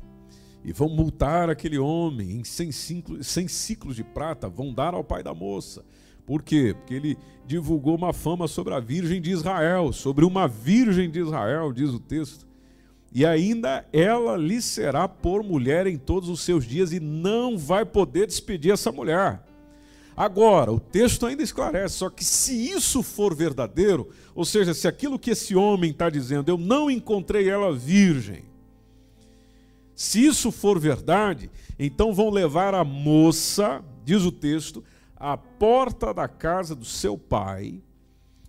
e 0.63 0.73
vão 0.73 0.89
multar 0.89 1.49
aquele 1.49 1.77
homem 1.77 2.31
em 2.31 2.43
100 2.43 2.71
ciclos, 2.71 3.27
100 3.27 3.47
ciclos 3.47 3.95
de 3.95 4.03
prata, 4.03 4.49
vão 4.49 4.73
dar 4.73 4.93
ao 4.93 5.03
pai 5.03 5.23
da 5.23 5.33
moça. 5.33 5.85
Por 6.25 6.41
quê? 6.41 6.75
Porque 6.77 6.93
ele 6.93 7.17
divulgou 7.45 7.95
uma 7.95 8.11
fama 8.11 8.47
sobre 8.47 8.73
a 8.73 8.79
Virgem 8.79 9.21
de 9.21 9.31
Israel, 9.31 9.93
sobre 9.93 10.25
uma 10.25 10.47
Virgem 10.47 11.09
de 11.09 11.19
Israel, 11.19 11.71
diz 11.71 11.91
o 11.91 11.99
texto. 11.99 12.45
E 13.13 13.25
ainda 13.25 13.85
ela 13.93 14.35
lhe 14.35 14.61
será 14.61 15.07
por 15.07 15.41
mulher 15.41 15.87
em 15.87 15.97
todos 15.97 16.27
os 16.27 16.41
seus 16.41 16.65
dias 16.65 16.91
e 16.91 16.99
não 16.99 17.57
vai 17.57 17.85
poder 17.85 18.27
despedir 18.27 18.73
essa 18.73 18.91
mulher. 18.91 19.41
Agora, 20.15 20.71
o 20.71 20.79
texto 20.79 21.25
ainda 21.25 21.43
esclarece, 21.43 21.95
só 21.95 22.09
que 22.09 22.23
se 22.23 22.71
isso 22.71 23.03
for 23.03 23.35
verdadeiro, 23.35 24.09
ou 24.33 24.45
seja, 24.45 24.73
se 24.73 24.87
aquilo 24.87 25.19
que 25.19 25.31
esse 25.31 25.55
homem 25.55 25.91
está 25.91 26.09
dizendo, 26.09 26.49
eu 26.49 26.57
não 26.57 26.89
encontrei 26.89 27.49
ela 27.49 27.75
virgem, 27.75 28.43
se 29.93 30.25
isso 30.25 30.51
for 30.51 30.79
verdade, 30.79 31.49
então 31.77 32.13
vão 32.13 32.29
levar 32.29 32.73
a 32.73 32.83
moça, 32.83 33.83
diz 34.05 34.23
o 34.23 34.31
texto, 34.31 34.83
à 35.15 35.35
porta 35.35 36.13
da 36.13 36.27
casa 36.27 36.75
do 36.75 36.85
seu 36.85 37.17
pai. 37.17 37.81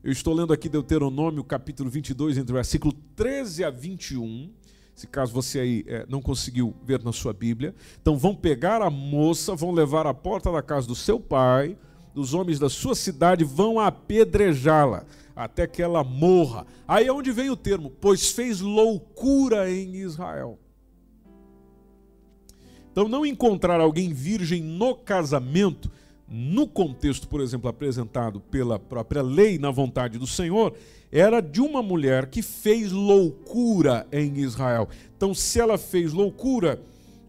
Eu 0.02 0.12
estou 0.12 0.34
lendo 0.34 0.52
aqui 0.52 0.68
Deuteronômio 0.68 1.42
capítulo 1.42 1.90
22, 1.90 2.38
entre 2.38 2.52
o 2.52 2.54
versículo 2.54 2.92
13 3.16 3.64
a 3.64 3.70
21 3.70 4.50
se 4.96 5.06
caso 5.06 5.30
você 5.30 5.60
aí 5.60 5.84
é, 5.86 6.06
não 6.08 6.22
conseguiu 6.22 6.74
ver 6.82 7.04
na 7.04 7.12
sua 7.12 7.34
Bíblia. 7.34 7.74
Então 8.00 8.16
vão 8.16 8.34
pegar 8.34 8.80
a 8.80 8.88
moça, 8.88 9.54
vão 9.54 9.70
levar 9.70 10.06
à 10.06 10.14
porta 10.14 10.50
da 10.50 10.62
casa 10.62 10.88
do 10.88 10.94
seu 10.94 11.20
pai, 11.20 11.76
os 12.14 12.32
homens 12.32 12.58
da 12.58 12.70
sua 12.70 12.94
cidade 12.94 13.44
vão 13.44 13.78
apedrejá-la 13.78 15.04
até 15.36 15.66
que 15.66 15.82
ela 15.82 16.02
morra. 16.02 16.66
Aí 16.88 17.06
é 17.06 17.12
onde 17.12 17.30
vem 17.30 17.50
o 17.50 17.56
termo, 17.56 17.92
pois 18.00 18.30
fez 18.30 18.62
loucura 18.62 19.70
em 19.70 19.96
Israel. 19.96 20.58
Então 22.90 23.06
não 23.06 23.26
encontrar 23.26 23.78
alguém 23.78 24.14
virgem 24.14 24.62
no 24.62 24.94
casamento, 24.94 25.90
no 26.28 26.66
contexto, 26.66 27.28
por 27.28 27.40
exemplo, 27.40 27.68
apresentado 27.68 28.40
pela 28.40 28.78
própria 28.78 29.22
lei 29.22 29.58
na 29.58 29.70
vontade 29.70 30.18
do 30.18 30.26
Senhor, 30.26 30.74
era 31.10 31.40
de 31.40 31.60
uma 31.60 31.82
mulher 31.82 32.26
que 32.26 32.42
fez 32.42 32.90
loucura 32.90 34.06
em 34.10 34.38
Israel. 34.38 34.88
Então, 35.16 35.32
se 35.32 35.60
ela 35.60 35.78
fez 35.78 36.12
loucura, 36.12 36.82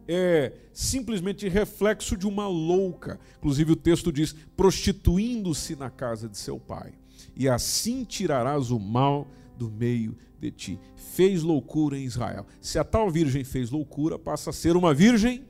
é 0.08 0.52
simplesmente 0.74 1.48
reflexo 1.48 2.18
de 2.18 2.28
uma 2.28 2.48
louca. 2.48 3.20
Inclusive, 3.38 3.74
o 3.74 3.76
texto 3.76 4.12
diz: 4.12 4.34
prostituindo-se 4.56 5.76
na 5.76 5.90
casa 5.90 6.28
de 6.28 6.38
seu 6.38 6.60
pai. 6.60 6.94
E 7.36 7.48
assim 7.48 8.04
tirarás 8.04 8.72
o 8.72 8.80
mal 8.80 9.28
do 9.58 9.70
meio 9.70 10.18
de 10.40 10.52
ti. 10.52 10.80
Fez 10.96 11.44
loucura 11.44 11.98
em 11.98 12.04
Israel. 12.04 12.46
Se 12.60 12.80
a 12.80 12.84
tal 12.84 13.12
virgem 13.12 13.44
fez 13.44 13.70
loucura, 13.70 14.18
passa 14.18 14.50
a 14.50 14.54
ser 14.54 14.76
uma 14.76 14.94
virgem 14.94 15.44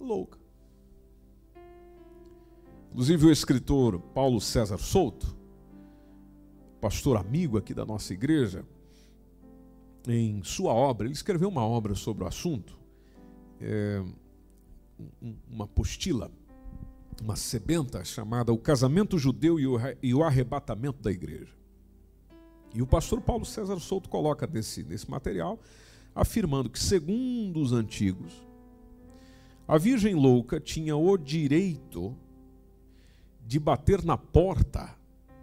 louca. 0.00 0.37
Inclusive, 2.90 3.26
o 3.26 3.30
escritor 3.30 4.00
Paulo 4.00 4.40
César 4.40 4.78
Souto, 4.78 5.36
pastor 6.80 7.16
amigo 7.16 7.58
aqui 7.58 7.74
da 7.74 7.84
nossa 7.84 8.12
igreja, 8.12 8.64
em 10.06 10.42
sua 10.42 10.72
obra, 10.72 11.06
ele 11.06 11.14
escreveu 11.14 11.48
uma 11.48 11.64
obra 11.64 11.94
sobre 11.94 12.24
o 12.24 12.26
assunto, 12.26 12.78
é, 13.60 14.02
uma 15.50 15.64
apostila, 15.64 16.30
uma 17.22 17.36
sebenta 17.36 18.04
chamada 18.04 18.52
O 18.52 18.58
Casamento 18.58 19.18
Judeu 19.18 19.58
e 20.02 20.14
o 20.14 20.22
Arrebatamento 20.22 21.02
da 21.02 21.10
Igreja. 21.10 21.52
E 22.74 22.80
o 22.80 22.86
pastor 22.86 23.20
Paulo 23.20 23.44
César 23.44 23.78
Souto 23.80 24.08
coloca 24.08 24.46
nesse, 24.46 24.82
nesse 24.82 25.10
material, 25.10 25.58
afirmando 26.14 26.70
que, 26.70 26.78
segundo 26.78 27.60
os 27.60 27.72
antigos, 27.72 28.46
a 29.66 29.76
Virgem 29.76 30.14
Louca 30.14 30.58
tinha 30.58 30.96
o 30.96 31.16
direito 31.16 32.16
de 33.48 33.58
bater 33.58 34.04
na 34.04 34.18
porta 34.18 34.94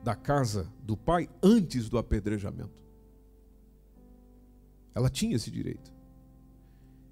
da 0.04 0.16
casa 0.16 0.72
do 0.84 0.96
pai 0.96 1.28
antes 1.42 1.90
do 1.90 1.98
apedrejamento. 1.98 2.80
Ela 4.94 5.10
tinha 5.10 5.36
esse 5.36 5.50
direito. 5.50 5.92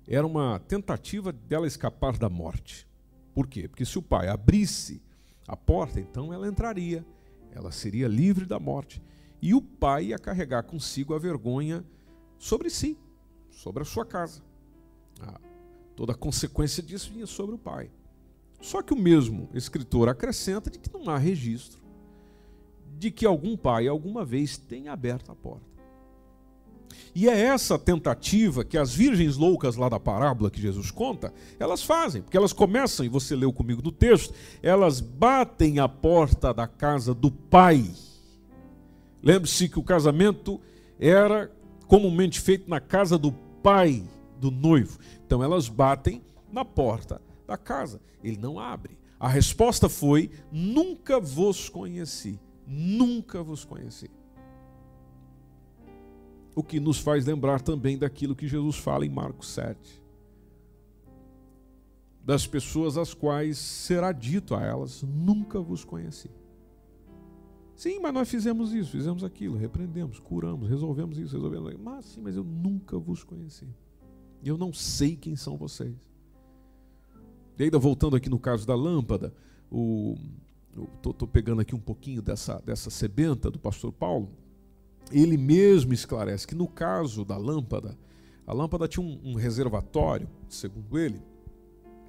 Era 0.07 0.25
uma 0.25 0.59
tentativa 0.59 1.33
dela 1.33 1.65
escapar 1.65 2.15
da 2.15 2.29
morte. 2.29 2.87
Por 3.33 3.47
quê? 3.47 3.67
Porque 3.67 3.83
se 3.83 3.97
o 3.97 4.03
pai 4.03 4.27
abrisse 4.27 5.01
a 5.47 5.57
porta, 5.57 5.99
então 5.99 6.31
ela 6.31 6.47
entraria, 6.47 7.03
ela 7.51 7.71
seria 7.71 8.07
livre 8.07 8.45
da 8.45 8.59
morte. 8.59 9.01
E 9.41 9.55
o 9.55 9.61
pai 9.63 10.05
ia 10.05 10.19
carregar 10.19 10.61
consigo 10.61 11.15
a 11.15 11.19
vergonha 11.19 11.83
sobre 12.37 12.69
si, 12.69 12.99
sobre 13.49 13.81
a 13.81 13.85
sua 13.85 14.05
casa. 14.05 14.43
Ah, 15.19 15.41
toda 15.95 16.11
a 16.11 16.15
consequência 16.15 16.83
disso 16.83 17.11
vinha 17.11 17.25
sobre 17.25 17.55
o 17.55 17.57
pai. 17.57 17.89
Só 18.63 18.81
que 18.81 18.93
o 18.93 18.97
mesmo 18.97 19.49
escritor 19.53 20.07
acrescenta 20.07 20.71
de 20.71 20.79
que 20.79 20.91
não 20.91 21.09
há 21.09 21.17
registro 21.17 21.83
de 22.97 23.11
que 23.11 23.25
algum 23.25 23.57
pai 23.57 23.89
alguma 23.89 24.23
vez 24.23 24.57
tenha 24.57 24.93
aberto 24.93 25.29
a 25.29 25.35
porta. 25.35 25.65
E 27.13 27.27
é 27.27 27.37
essa 27.37 27.77
tentativa 27.77 28.63
que 28.63 28.77
as 28.77 28.93
virgens 28.95 29.35
loucas 29.35 29.75
lá 29.75 29.89
da 29.89 29.99
parábola 29.99 30.49
que 30.49 30.61
Jesus 30.61 30.89
conta, 30.91 31.33
elas 31.59 31.83
fazem, 31.83 32.21
porque 32.21 32.37
elas 32.37 32.53
começam, 32.53 33.05
e 33.05 33.09
você 33.09 33.35
leu 33.35 33.51
comigo 33.51 33.81
no 33.83 33.91
texto, 33.91 34.33
elas 34.61 35.01
batem 35.01 35.79
a 35.79 35.89
porta 35.89 36.53
da 36.53 36.65
casa 36.65 37.13
do 37.13 37.29
pai. 37.29 37.91
Lembre-se 39.21 39.67
que 39.67 39.79
o 39.79 39.83
casamento 39.83 40.61
era 40.97 41.51
comumente 41.85 42.39
feito 42.39 42.69
na 42.69 42.79
casa 42.79 43.17
do 43.17 43.33
pai 43.61 44.07
do 44.39 44.49
noivo. 44.49 44.97
Então 45.25 45.43
elas 45.43 45.67
batem 45.67 46.23
na 46.49 46.63
porta 46.63 47.19
da 47.45 47.57
casa. 47.57 48.01
Ele 48.23 48.37
não 48.37 48.59
abre. 48.59 48.97
A 49.19 49.27
resposta 49.27 49.87
foi: 49.87 50.31
Nunca 50.51 51.19
vos 51.19 51.69
conheci 51.69 52.39
nunca 52.67 53.43
vos 53.43 53.65
conheci. 53.65 54.09
O 56.55 56.63
que 56.63 56.79
nos 56.79 56.99
faz 56.99 57.25
lembrar 57.25 57.61
também 57.61 57.97
daquilo 57.97 58.35
que 58.35 58.47
Jesus 58.47 58.77
fala 58.77 59.05
em 59.05 59.09
Marcos 59.09 59.49
7. 59.49 60.03
Das 62.23 62.47
pessoas 62.47 62.97
às 62.97 63.13
quais 63.13 63.57
será 63.57 64.11
dito 64.11 64.55
a 64.55 64.63
elas: 64.63 65.03
Nunca 65.03 65.59
vos 65.59 65.83
conheci. 65.83 66.29
Sim, 67.75 67.99
mas 67.99 68.13
nós 68.13 68.29
fizemos 68.29 68.71
isso, 68.71 68.91
fizemos 68.91 69.23
aquilo, 69.23 69.57
repreendemos, 69.57 70.19
curamos, 70.19 70.69
resolvemos 70.69 71.17
isso, 71.17 71.35
resolvemos 71.35 71.69
aquilo. 71.69 71.83
Mas 71.83 72.05
sim, 72.05 72.21
mas 72.21 72.35
eu 72.35 72.43
nunca 72.43 72.99
vos 72.99 73.23
conheci. 73.23 73.67
Eu 74.45 74.57
não 74.57 74.71
sei 74.71 75.15
quem 75.15 75.35
são 75.35 75.57
vocês. 75.57 75.95
E 77.57 77.63
ainda 77.63 77.77
voltando 77.77 78.15
aqui 78.15 78.29
no 78.29 78.39
caso 78.39 78.65
da 78.65 78.75
lâmpada, 78.75 79.33
o, 79.71 80.15
estou 81.05 81.27
pegando 81.27 81.61
aqui 81.61 81.75
um 81.75 81.79
pouquinho 81.79 82.21
dessa, 82.21 82.61
dessa 82.65 82.89
sebenta 82.89 83.51
do 83.51 83.59
pastor 83.59 83.91
Paulo, 83.91 84.29
ele 85.11 85.37
mesmo 85.37 85.93
esclarece 85.93 86.47
que 86.47 86.55
no 86.55 86.67
caso 86.67 87.23
da 87.23 87.37
lâmpada, 87.37 87.97
a 88.45 88.53
lâmpada 88.53 88.87
tinha 88.87 89.05
um, 89.05 89.19
um 89.23 89.35
reservatório, 89.35 90.27
segundo 90.47 90.97
ele, 90.97 91.21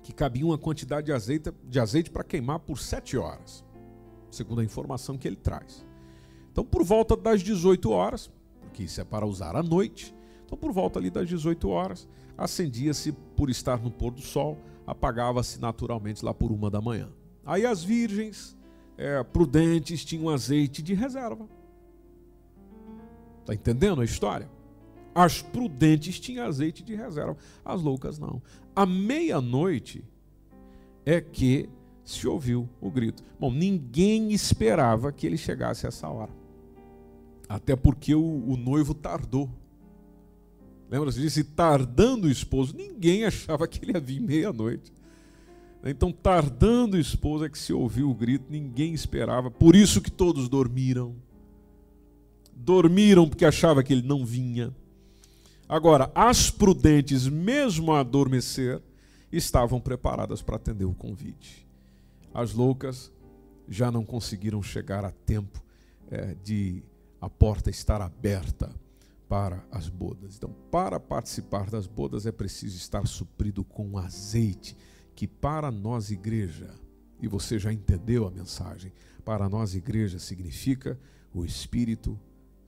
que 0.03 0.13
cabia 0.13 0.45
uma 0.45 0.59
quantidade 0.59 1.07
de 1.07 1.13
azeite, 1.13 1.53
de 1.65 1.81
azeite 1.81 2.11
para 2.11 2.25
queimar 2.25 2.61
por 2.61 2.79
sete 2.79 3.17
horas, 3.17 3.65
segundo 4.31 4.61
a 4.61 4.65
informação 4.65 5.17
que 5.17 5.27
ele 5.27 5.37
traz. 5.37 5.85
Então, 6.53 6.65
por 6.65 6.85
volta 6.85 7.17
das 7.17 7.43
18 7.43 7.91
horas, 7.91 8.31
porque 8.61 8.85
isso 8.85 9.01
é 9.01 9.05
para 9.05 9.27
usar 9.27 9.57
à 9.57 9.63
noite, 9.63 10.15
então 10.45 10.59
por 10.59 10.73
volta 10.73 10.99
ali 10.99 11.11
das 11.11 11.29
18 11.29 11.69
horas, 11.69 12.09
acendia-se 12.37 13.13
por 13.13 13.49
estar 13.49 13.81
no 13.81 13.91
pôr 13.91 14.13
do 14.13 14.21
sol, 14.21 14.59
apagava-se 14.87 15.61
naturalmente 15.61 16.25
lá 16.25 16.33
por 16.33 16.53
uma 16.53 16.71
da 16.71 16.81
manhã. 16.81 17.11
Aí 17.45 17.67
as 17.67 17.83
virgens 17.83 18.57
é, 18.97 19.23
prudentes 19.23 20.05
tinham 20.05 20.29
azeite 20.29 20.83
de 20.83 20.95
reserva. 20.95 21.49
Está 23.41 23.55
entendendo 23.55 24.01
a 24.01 24.05
história? 24.05 24.49
As 25.15 25.43
prudentes 25.43 26.19
tinham 26.19 26.47
azeite 26.47 26.83
de 26.83 26.95
reserva, 26.95 27.37
as 27.65 27.83
loucas 27.83 28.19
não. 28.19 28.43
À 28.75 28.85
meia-noite 28.85 30.05
é 31.05 31.21
que 31.21 31.69
se 32.05 32.27
ouviu 32.27 32.69
o 32.81 32.91
grito. 32.91 33.23
Bom, 33.39 33.51
ninguém 33.51 34.33
esperava 34.33 35.13
que 35.13 35.27
ele 35.27 35.37
chegasse 35.37 35.87
a 35.87 35.89
essa 35.89 36.09
hora. 36.09 36.33
Até 37.49 37.77
porque 37.77 38.15
o, 38.15 38.23
o 38.23 38.57
noivo 38.57 38.95
tardou. 38.95 39.49
Lembra-se 40.91 41.21
disse 41.21 41.43
tardando 41.43 42.27
o 42.27 42.31
esposo. 42.31 42.75
Ninguém 42.77 43.25
achava 43.25 43.67
que 43.67 43.85
ele 43.85 43.93
ia 43.93 44.01
vir 44.01 44.21
meia-noite. 44.21 44.93
Então, 45.85 46.11
tardando 46.11 46.95
o 46.95 47.01
esposo, 47.01 47.45
é 47.45 47.49
que 47.49 47.59
se 47.59 47.73
ouviu 47.73 48.11
o 48.11 48.15
grito, 48.15 48.47
ninguém 48.49 48.95
esperava, 48.95 49.51
por 49.51 49.77
isso 49.77 50.01
que 50.01 50.11
todos 50.11 50.49
dormiram. 50.49 51.15
Dormiram 52.57 53.29
porque 53.29 53.45
achava 53.45 53.83
que 53.83 53.93
ele 53.93 54.07
não 54.07 54.25
vinha. 54.25 54.75
Agora, 55.69 56.11
as 56.15 56.51
prudentes, 56.51 57.29
mesmo 57.29 57.93
a 57.93 58.01
adormecer, 58.01 58.81
estavam 59.31 59.79
preparadas 59.79 60.41
para 60.41 60.57
atender 60.57 60.85
o 60.87 60.95
convite. 60.95 61.67
As 62.33 62.55
loucas 62.55 63.13
já 63.69 63.91
não 63.91 64.05
conseguiram 64.05 64.63
chegar 64.63 65.05
a 65.05 65.11
tempo 65.11 65.63
é, 66.11 66.35
de 66.43 66.83
a 67.21 67.29
porta 67.29 67.69
estar 67.69 68.01
aberta 68.01 68.71
para 69.35 69.67
as 69.69 69.89
bodas. 69.89 70.37
Então, 70.37 70.55
para 70.71 71.01
participar 71.01 71.69
das 71.69 71.89
bodas 71.89 72.25
é 72.25 72.31
preciso 72.31 72.77
estar 72.77 73.05
suprido 73.05 73.65
com 73.65 73.99
azeite, 73.99 74.77
que 75.13 75.27
para 75.27 75.73
nós, 75.73 76.13
igreja, 76.13 76.73
e 77.21 77.27
você 77.27 77.59
já 77.59 77.73
entendeu 77.73 78.29
a 78.29 78.31
mensagem, 78.31 78.93
para 79.25 79.49
nós, 79.49 79.75
igreja, 79.75 80.21
significa 80.21 80.97
o 81.33 81.45
Espírito 81.45 82.17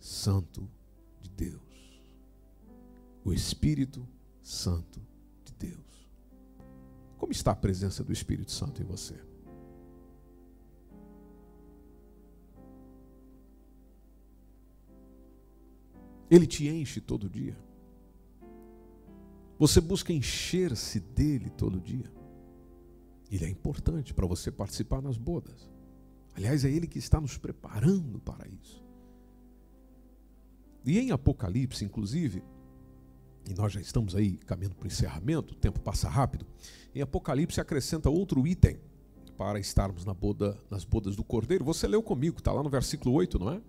Santo 0.01 0.69
de 1.21 1.31
Deus. 1.31 2.03
O 3.25 3.33
Espírito 3.33 4.05
Santo 4.43 5.01
de 5.45 5.53
Deus. 5.53 6.11
Como 7.17 7.31
está 7.31 7.53
a 7.53 7.57
presença 7.57 8.03
do 8.03 8.13
Espírito 8.13 8.51
Santo 8.51 8.83
em 8.83 8.85
você? 8.85 9.15
Ele 16.31 16.47
te 16.47 16.69
enche 16.69 17.01
todo 17.01 17.29
dia. 17.29 17.57
Você 19.59 19.81
busca 19.81 20.13
encher-se 20.13 21.01
dele 21.01 21.51
todo 21.51 21.81
dia. 21.81 22.13
Ele 23.31 23.45
é 23.45 23.49
importante 23.49 24.13
para 24.13 24.27
você 24.27 24.51
participar 24.51 25.01
nas 25.01 25.17
bodas. 25.17 25.71
Aliás, 26.35 26.65
é 26.65 26.71
ele 26.71 26.87
que 26.87 26.99
está 26.99 27.21
nos 27.21 27.39
preparando 27.39 28.21
para 28.21 28.47
isso. 28.49 28.85
E 30.85 30.99
em 30.99 31.11
Apocalipse, 31.11 31.85
inclusive, 31.85 32.45
e 33.49 33.55
nós 33.55 33.73
já 33.73 33.81
estamos 33.81 34.15
aí 34.15 34.37
caminhando 34.39 34.75
para 34.75 34.85
o 34.85 34.87
encerramento, 34.87 35.55
o 35.55 35.57
tempo 35.57 35.81
passa 35.81 36.09
rápido. 36.09 36.47
Em 36.95 37.01
Apocalipse 37.01 37.61
acrescenta 37.61 38.11
outro 38.11 38.47
item 38.47 38.79
para 39.37 39.59
estarmos 39.59 40.05
na 40.05 40.13
boda, 40.13 40.59
nas 40.71 40.85
bodas 40.85 41.17
do 41.17 41.25
Cordeiro. 41.25 41.65
Você 41.65 41.87
leu 41.87 42.03
comigo, 42.03 42.39
está 42.39 42.53
lá 42.53 42.63
no 42.63 42.71
versículo 42.71 43.15
8, 43.15 43.39
não 43.39 43.53
é? 43.53 43.61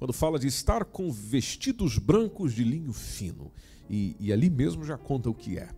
Quando 0.00 0.14
fala 0.14 0.38
de 0.38 0.46
estar 0.46 0.86
com 0.86 1.12
vestidos 1.12 1.98
brancos 1.98 2.54
de 2.54 2.64
linho 2.64 2.90
fino. 2.90 3.52
E, 3.86 4.16
e 4.18 4.32
ali 4.32 4.48
mesmo 4.48 4.82
já 4.82 4.96
conta 4.96 5.28
o 5.28 5.34
que 5.34 5.58
é. 5.58 5.68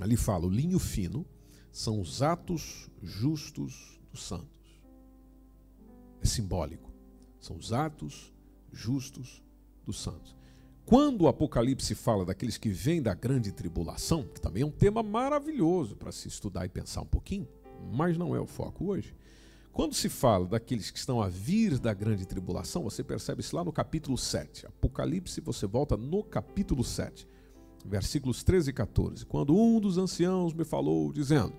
Ali 0.00 0.16
fala: 0.16 0.46
o 0.46 0.48
linho 0.48 0.78
fino 0.78 1.26
são 1.72 2.00
os 2.00 2.22
atos 2.22 2.88
justos 3.02 4.00
dos 4.12 4.22
santos. 4.22 4.80
É 6.22 6.24
simbólico. 6.24 6.92
São 7.40 7.56
os 7.56 7.72
atos 7.72 8.32
justos 8.72 9.42
dos 9.84 10.00
santos. 10.00 10.36
Quando 10.84 11.22
o 11.22 11.28
Apocalipse 11.28 11.96
fala 11.96 12.24
daqueles 12.24 12.56
que 12.56 12.68
vêm 12.68 13.02
da 13.02 13.12
grande 13.12 13.50
tribulação, 13.50 14.22
que 14.22 14.40
também 14.40 14.62
é 14.62 14.66
um 14.66 14.70
tema 14.70 15.02
maravilhoso 15.02 15.96
para 15.96 16.12
se 16.12 16.28
estudar 16.28 16.64
e 16.64 16.68
pensar 16.68 17.00
um 17.00 17.06
pouquinho, 17.06 17.48
mas 17.92 18.16
não 18.16 18.36
é 18.36 18.40
o 18.40 18.46
foco 18.46 18.84
hoje. 18.84 19.16
Quando 19.76 19.94
se 19.94 20.08
fala 20.08 20.46
daqueles 20.46 20.90
que 20.90 20.98
estão 20.98 21.20
a 21.20 21.28
vir 21.28 21.78
da 21.78 21.92
grande 21.92 22.24
tribulação, 22.24 22.82
você 22.82 23.04
percebe 23.04 23.42
isso 23.42 23.54
lá 23.54 23.62
no 23.62 23.70
capítulo 23.70 24.16
7. 24.16 24.64
Apocalipse, 24.64 25.38
você 25.42 25.66
volta 25.66 25.98
no 25.98 26.24
capítulo 26.24 26.82
7, 26.82 27.28
versículos 27.84 28.42
13 28.42 28.70
e 28.70 28.72
14. 28.72 29.26
Quando 29.26 29.54
um 29.54 29.78
dos 29.78 29.98
anciãos 29.98 30.54
me 30.54 30.64
falou, 30.64 31.12
dizendo: 31.12 31.52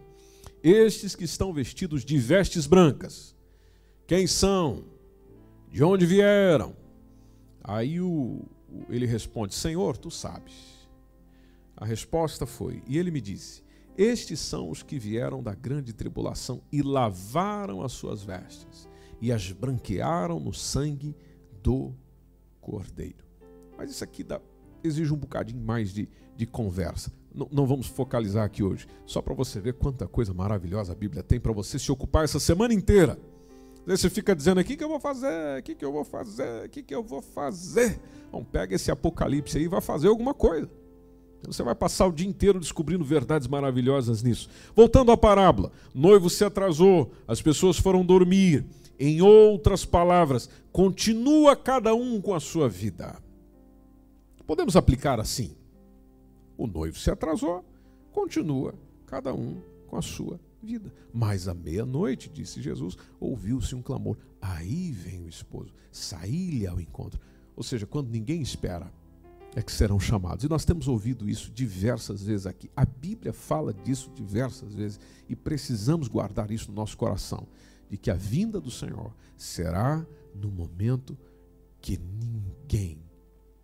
Estes 0.63 1.15
que 1.15 1.26
estão 1.26 1.53
vestidos 1.53 2.03
de 2.03 2.18
vestes 2.18 2.65
brancas, 2.65 3.36
quem 4.07 4.26
são? 4.26 4.86
De 5.70 5.84
onde 5.84 6.07
vieram? 6.07 6.76
Aí 7.63 8.01
o, 8.01 8.41
ele 8.89 9.05
responde: 9.05 9.53
Senhor, 9.53 9.95
tu 9.95 10.09
sabes. 10.09 10.55
A 11.76 11.86
resposta 11.86 12.47
foi: 12.47 12.82
E 12.88 12.97
ele 12.97 13.11
me 13.11 13.22
disse: 13.22 13.61
estes 13.98 14.39
são 14.39 14.70
os 14.70 14.84
que 14.84 15.00
vieram 15.00 15.41
da 15.41 15.56
grande 15.56 15.91
tribulação 15.91 16.62
e 16.72 16.82
lavaram 16.82 17.82
as 17.82 17.93
suas 17.93 18.24
vestes 18.24 18.88
e 19.20 19.32
as 19.32 19.52
branquearam 19.52 20.39
no 20.39 20.54
sangue 20.54 21.16
do 21.64 21.93
Cordeiro. 22.62 23.26
Mas 23.76 23.89
isso 23.89 24.04
aqui 24.04 24.24
dá, 24.24 24.39
exige 24.84 25.12
um 25.12 25.18
bocadinho 25.18 25.62
mais 25.62 25.91
de, 25.91 26.08
de 26.36 26.45
conversa. 26.45 27.12
Não, 27.34 27.48
não 27.52 27.66
vamos 27.66 27.88
focalizar 27.88 28.45
aqui 28.45 28.64
hoje, 28.64 28.88
só 29.06 29.22
para 29.22 29.34
você 29.34 29.60
ver 29.60 29.74
quanta 29.74 30.08
coisa 30.08 30.34
maravilhosa 30.34 30.91
a 30.91 30.95
Bíblia 30.95 31.24
tem 31.24 31.39
para 31.39 31.52
você 31.52 31.80
se 31.80 31.91
ocupar 31.91 32.24
essa 32.24 32.39
semana 32.39 32.74
inteira. 32.74 33.18
Você 33.86 34.10
fica 34.10 34.36
dizendo 34.36 34.60
aqui 34.60 34.76
que 34.76 34.84
eu 34.84 34.89
vou 34.89 35.00
fazer, 35.00 35.60
o 35.60 35.64
que, 35.64 35.74
que 35.74 35.86
eu 35.86 35.93
vou 35.93 36.04
fazer, 36.04 36.66
o 36.66 36.70
que, 36.70 36.84
que 36.84 36.93
eu 36.93 37.02
vou 37.02 37.22
fazer. 37.22 38.00
Bom, 38.30 38.43
pega 38.43 38.76
esse 38.76 38.91
apocalipse 38.91 39.58
aí 39.58 39.64
e 39.64 39.68
vai 39.68 39.80
fazer 39.80 40.10
alguma 40.10 40.34
coisa. 40.34 40.70
Você 41.46 41.64
vai 41.64 41.76
passar 41.76 42.08
o 42.08 42.12
dia 42.12 42.28
inteiro 42.28 42.60
descobrindo 42.60 43.06
verdades 43.06 43.48
maravilhosas 43.48 44.24
nisso. 44.24 44.50
Voltando 44.76 45.12
à 45.12 45.18
parábola: 45.18 45.72
noivo 45.94 46.30
se 46.30 46.44
atrasou, 46.44 47.12
as 47.28 47.42
pessoas 47.42 47.78
foram 47.78 48.06
dormir. 48.06 48.66
Em 49.00 49.22
outras 49.22 49.86
palavras, 49.86 50.50
continua 50.72 51.56
cada 51.56 51.94
um 51.94 52.20
com 52.20 52.34
a 52.34 52.40
sua 52.40 52.68
vida. 52.68 53.22
Podemos 54.46 54.76
aplicar 54.76 55.20
assim: 55.20 55.56
o 56.58 56.66
noivo 56.66 56.98
se 56.98 57.12
atrasou, 57.12 57.64
continua 58.12 58.74
cada 59.06 59.34
um 59.34 59.62
com 59.86 59.96
a 59.96 60.02
sua 60.02 60.40
vida. 60.62 60.92
Mas 61.14 61.48
à 61.48 61.54
meia-noite, 61.54 62.30
disse 62.30 62.62
Jesus, 62.62 62.98
ouviu-se 63.20 63.76
um 63.76 63.82
clamor: 63.82 64.18
aí 64.42 64.92
vem 64.92 65.24
o 65.24 65.30
esposo, 65.30 65.74
saí-lhe 65.92 66.66
ao 66.66 66.82
encontro. 66.82 67.20
Ou 67.56 67.64
seja, 67.64 67.86
quando 67.86 68.10
ninguém 68.10 68.42
espera, 68.42 68.92
é 69.58 69.62
que 69.64 69.72
serão 69.72 69.99
chamados. 69.99 70.45
E 70.45 70.47
nós 70.47 70.64
temos 70.64 70.88
ouvido 70.88 71.28
isso 71.28 71.49
diversas 71.49 72.22
vezes 72.22 72.45
aqui. 72.45 72.70
A 72.76 72.86
Bíblia 72.86 73.34
fala 73.34 73.74
disso 73.74 74.12
diversas 74.14 74.76
vezes 74.76 74.99
e 75.28 75.36
precisamos 75.36 76.08
guardar 76.08 76.51
isso 76.51 76.70
no 76.70 76.76
nosso 76.76 76.95
coração, 76.95 77.47
de 77.89 77.97
que 77.97 78.12
a 78.12 78.14
vinda 78.14 78.62
do 78.62 78.70
Senhor 78.70 79.12
será 79.36 80.05
no 80.36 80.51
momento 80.51 81.18
que 81.82 81.97
ninguém 81.97 82.99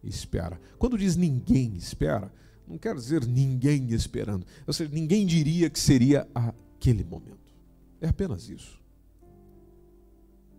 espera. 0.03 0.59
Quando 0.79 0.97
diz 0.97 1.15
ninguém 1.15 1.75
espera, 1.75 2.33
não 2.67 2.79
quer 2.79 2.95
dizer 2.95 3.23
ninguém 3.27 3.93
esperando. 3.93 4.47
Ou 4.65 4.73
seja, 4.73 4.89
ninguém 4.91 5.27
diria 5.27 5.69
que 5.69 5.79
seria 5.79 6.27
aquele 6.33 7.03
momento. 7.03 7.53
É 8.01 8.07
apenas 8.07 8.49
isso. 8.49 8.81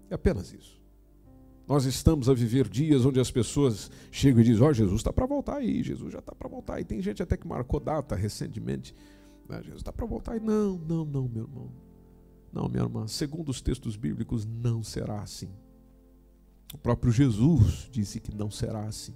É 0.09 0.14
apenas 0.14 0.53
isso. 0.53 0.80
Nós 1.67 1.85
estamos 1.87 2.29
a 2.29 2.35
viver 2.35 2.69
dias 2.69 3.07
onde 3.07 3.19
as 3.19 3.31
pessoas 3.31 3.91
chegam 4.11 4.41
e 4.41 4.45
dizem: 4.45 4.62
Ó, 4.62 4.69
oh, 4.69 4.73
Jesus 4.73 5.01
está 5.01 5.12
para 5.12 5.27
voltar 5.27 5.57
aí, 5.57 5.83
Jesus 5.83 6.12
já 6.12 6.19
está 6.19 6.35
para 6.35 6.49
voltar 6.49 6.75
aí. 6.75 6.85
Tem 6.85 7.01
gente 7.01 7.23
até 7.23 7.37
que 7.37 7.47
marcou 7.47 7.81
data 7.81 8.15
recentemente. 8.15 8.95
Né? 9.49 9.59
Jesus 9.59 9.81
está 9.81 9.93
para 9.93 10.05
voltar 10.05 10.33
aí. 10.33 10.41
Não, 10.41 10.77
não, 10.77 11.05
não, 11.05 11.29
meu 11.29 11.45
irmão. 11.45 11.73
Não, 12.53 12.69
minha 12.69 12.83
irmã. 12.83 13.07
Segundo 13.09 13.49
os 13.49 13.61
textos 13.61 13.97
bíblicos, 13.97 14.45
não 14.47 14.83
será 14.83 15.21
assim. 15.21 15.49
O 16.73 16.79
próprio 16.79 17.12
Jesus 17.12 17.89
disse 17.91 18.21
que 18.21 18.35
não 18.35 18.51
será 18.51 18.85
assim. 18.85 19.15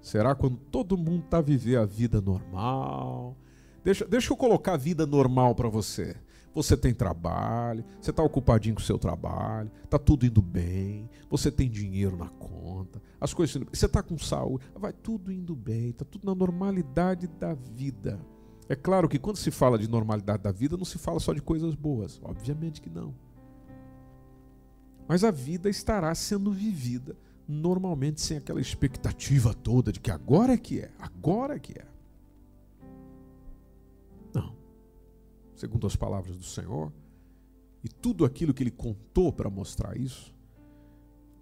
Será 0.00 0.34
quando 0.34 0.56
todo 0.56 0.96
mundo 0.96 1.24
está 1.24 1.38
a 1.38 1.42
viver 1.42 1.76
a 1.76 1.84
vida 1.84 2.20
normal. 2.20 3.36
Deixa, 3.82 4.04
deixa 4.04 4.32
eu 4.32 4.36
colocar 4.36 4.74
a 4.74 4.76
vida 4.76 5.06
normal 5.06 5.54
para 5.54 5.68
você 5.68 6.16
você 6.54 6.76
tem 6.76 6.92
trabalho, 6.92 7.84
você 8.00 8.10
está 8.10 8.22
ocupadinho 8.22 8.74
com 8.74 8.80
o 8.80 8.84
seu 8.84 8.98
trabalho, 8.98 9.70
está 9.84 9.98
tudo 9.98 10.26
indo 10.26 10.42
bem, 10.42 11.08
você 11.28 11.50
tem 11.50 11.68
dinheiro 11.68 12.16
na 12.16 12.28
conta, 12.28 13.00
as 13.20 13.32
coisas 13.32 13.62
você 13.72 13.86
está 13.86 14.02
com 14.02 14.18
saúde, 14.18 14.64
vai 14.74 14.92
tudo 14.92 15.32
indo 15.32 15.54
bem, 15.54 15.90
está 15.90 16.04
tudo 16.04 16.26
na 16.26 16.34
normalidade 16.34 17.28
da 17.28 17.54
vida. 17.54 18.20
É 18.68 18.76
claro 18.76 19.08
que 19.08 19.18
quando 19.18 19.36
se 19.36 19.50
fala 19.50 19.78
de 19.78 19.88
normalidade 19.88 20.42
da 20.42 20.52
vida, 20.52 20.76
não 20.76 20.84
se 20.84 20.98
fala 20.98 21.18
só 21.18 21.32
de 21.32 21.42
coisas 21.42 21.74
boas, 21.74 22.20
obviamente 22.22 22.80
que 22.80 22.90
não. 22.90 23.14
Mas 25.08 25.24
a 25.24 25.30
vida 25.30 25.68
estará 25.68 26.14
sendo 26.14 26.52
vivida 26.52 27.16
normalmente 27.48 28.20
sem 28.20 28.36
aquela 28.36 28.60
expectativa 28.60 29.52
toda 29.52 29.90
de 29.90 29.98
que 29.98 30.10
agora 30.10 30.52
é 30.52 30.56
que 30.56 30.80
é, 30.80 30.92
agora 31.00 31.56
é 31.56 31.58
que 31.58 31.76
é. 31.76 31.89
Segundo 35.60 35.86
as 35.86 35.94
palavras 35.94 36.38
do 36.38 36.44
Senhor, 36.44 36.90
e 37.84 37.88
tudo 37.88 38.24
aquilo 38.24 38.54
que 38.54 38.62
ele 38.62 38.70
contou 38.70 39.30
para 39.30 39.50
mostrar 39.50 39.94
isso, 39.94 40.34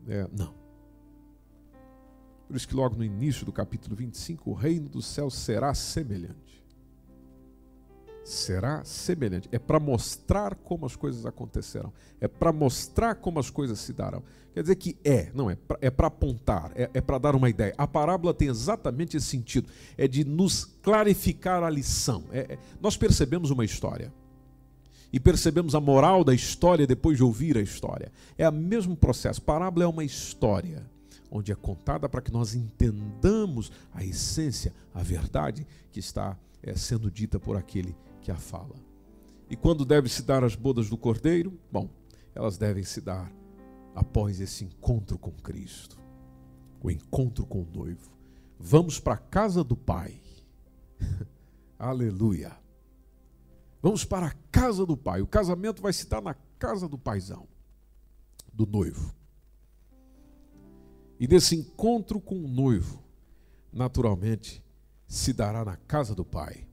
é, 0.08 0.26
não. 0.32 0.52
Por 2.48 2.56
isso 2.56 2.66
que 2.66 2.74
logo 2.74 2.96
no 2.96 3.04
início 3.04 3.46
do 3.46 3.52
capítulo 3.52 3.94
25, 3.94 4.50
o 4.50 4.54
reino 4.54 4.88
dos 4.88 5.06
céus 5.06 5.34
será 5.34 5.72
semelhante 5.72 6.47
será 8.28 8.84
semelhante. 8.84 9.48
É 9.50 9.58
para 9.58 9.80
mostrar 9.80 10.54
como 10.54 10.86
as 10.86 10.94
coisas 10.94 11.24
acontecerão. 11.24 11.92
É 12.20 12.28
para 12.28 12.52
mostrar 12.52 13.14
como 13.14 13.38
as 13.38 13.50
coisas 13.50 13.78
se 13.78 13.92
darão. 13.92 14.22
Quer 14.52 14.62
dizer 14.62 14.76
que 14.76 14.96
é, 15.04 15.30
não 15.34 15.50
é, 15.50 15.56
é 15.80 15.90
para 15.90 16.08
apontar, 16.08 16.72
é, 16.74 16.90
é 16.92 17.00
para 17.00 17.18
dar 17.18 17.34
uma 17.34 17.48
ideia. 17.48 17.74
A 17.78 17.86
parábola 17.86 18.34
tem 18.34 18.48
exatamente 18.48 19.16
esse 19.16 19.26
sentido. 19.26 19.68
É 19.96 20.06
de 20.06 20.24
nos 20.24 20.64
clarificar 20.64 21.62
a 21.62 21.70
lição. 21.70 22.24
É, 22.30 22.40
é, 22.40 22.58
nós 22.80 22.96
percebemos 22.96 23.50
uma 23.50 23.64
história. 23.64 24.12
E 25.10 25.18
percebemos 25.18 25.74
a 25.74 25.80
moral 25.80 26.22
da 26.22 26.34
história 26.34 26.86
depois 26.86 27.16
de 27.16 27.24
ouvir 27.24 27.56
a 27.56 27.62
história. 27.62 28.12
É 28.36 28.46
o 28.48 28.52
mesmo 28.52 28.94
processo. 28.94 29.40
Parábola 29.40 29.84
é 29.84 29.88
uma 29.88 30.04
história 30.04 30.84
onde 31.30 31.52
é 31.52 31.54
contada 31.54 32.08
para 32.08 32.20
que 32.20 32.32
nós 32.32 32.54
entendamos 32.54 33.70
a 33.92 34.04
essência, 34.04 34.74
a 34.94 35.02
verdade 35.02 35.66
que 35.90 36.00
está 36.00 36.36
é, 36.62 36.74
sendo 36.74 37.10
dita 37.10 37.38
por 37.38 37.56
aquele 37.56 37.94
que 38.28 38.32
a 38.32 38.36
fala. 38.36 38.76
E 39.48 39.56
quando 39.56 39.86
deve 39.86 40.06
se 40.10 40.22
dar 40.22 40.44
as 40.44 40.54
bodas 40.54 40.90
do 40.90 40.98
cordeiro? 40.98 41.58
Bom, 41.72 41.88
elas 42.34 42.58
devem 42.58 42.84
se 42.84 43.00
dar 43.00 43.32
após 43.94 44.38
esse 44.38 44.64
encontro 44.64 45.18
com 45.18 45.30
Cristo, 45.32 45.98
o 46.82 46.90
encontro 46.90 47.46
com 47.46 47.62
o 47.62 47.70
noivo. 47.72 48.10
Vamos 48.58 49.00
para 49.00 49.14
a 49.14 49.18
casa 49.18 49.64
do 49.64 49.74
Pai. 49.74 50.20
Aleluia. 51.78 52.54
Vamos 53.80 54.04
para 54.04 54.26
a 54.26 54.34
casa 54.52 54.84
do 54.84 54.96
Pai. 54.96 55.22
O 55.22 55.26
casamento 55.26 55.80
vai 55.80 55.94
se 55.94 56.06
dar 56.06 56.20
na 56.20 56.34
casa 56.58 56.86
do 56.86 56.98
paizão, 56.98 57.48
do 58.52 58.66
noivo. 58.66 59.14
E 61.18 61.26
desse 61.26 61.56
encontro 61.56 62.20
com 62.20 62.44
o 62.44 62.48
noivo, 62.48 63.02
naturalmente, 63.72 64.62
se 65.06 65.32
dará 65.32 65.64
na 65.64 65.76
casa 65.76 66.14
do 66.14 66.26
Pai 66.26 66.67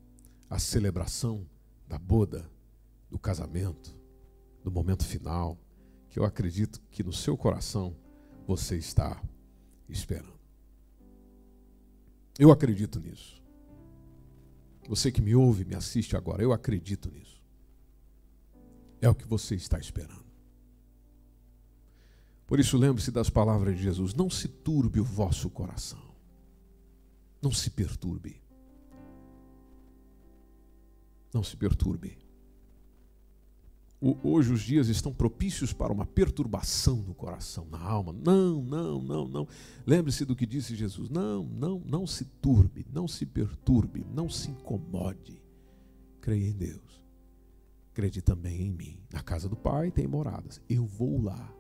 a 0.56 0.60
celebração 0.60 1.46
da 1.86 2.00
boda, 2.00 2.50
do 3.10 3.20
casamento, 3.20 3.94
do 4.64 4.72
momento 4.72 5.04
final, 5.04 5.60
que 6.10 6.18
eu 6.18 6.24
acredito 6.24 6.82
que 6.90 7.04
no 7.04 7.12
seu 7.12 7.36
coração 7.36 7.94
você 8.48 8.78
está 8.78 9.22
esperando. 9.90 10.40
Eu 12.40 12.52
acredito 12.52 13.02
nisso. 13.02 13.44
Você 14.88 15.12
que 15.12 15.22
me 15.22 15.36
ouve, 15.36 15.66
me 15.66 15.76
assiste 15.76 16.16
agora, 16.16 16.42
eu 16.42 16.54
acredito 16.54 17.12
nisso. 17.12 17.44
É 19.02 19.10
o 19.10 19.16
que 19.16 19.28
você 19.28 19.56
está 19.56 19.78
esperando. 19.78 20.24
Por 22.48 22.62
isso, 22.62 22.78
lembre-se 22.78 23.12
das 23.12 23.30
palavras 23.30 23.76
de 23.76 23.84
Jesus: 23.84 24.14
não 24.14 24.30
se 24.30 24.48
turbe 24.48 25.02
o 25.02 25.04
vosso 25.04 25.50
coração, 25.50 26.16
não 27.42 27.52
se 27.52 27.70
perturbe. 27.72 28.45
Não 31.36 31.44
se 31.44 31.58
perturbe. 31.58 32.18
Hoje 34.24 34.54
os 34.54 34.62
dias 34.62 34.88
estão 34.88 35.14
propícios 35.14 35.74
para 35.74 35.92
uma 35.92 36.06
perturbação 36.06 36.96
no 36.96 37.14
coração, 37.14 37.68
na 37.70 37.78
alma. 37.78 38.14
Não, 38.14 38.64
não, 38.64 39.02
não, 39.02 39.28
não. 39.28 39.48
Lembre-se 39.86 40.24
do 40.24 40.34
que 40.34 40.46
disse 40.46 40.78
Jesus. 40.78 41.10
Não, 41.10 41.44
não, 41.44 41.82
não 41.86 42.08
se 42.08 42.24
turbe, 42.24 42.86
não 42.90 43.06
se 43.06 43.26
perturbe, 43.26 44.06
não 44.14 44.30
se 44.30 44.50
incomode. 44.50 45.44
Creia 46.22 46.48
em 46.48 46.54
Deus. 46.54 47.04
Crede 47.94 48.22
também 48.22 48.62
em 48.62 48.72
mim. 48.72 48.98
Na 49.12 49.22
casa 49.22 49.50
do 49.50 49.58
Pai 49.58 49.92
tem 49.92 50.08
moradas. 50.08 50.62
Eu 50.70 50.86
vou 50.86 51.22
lá. 51.22 51.54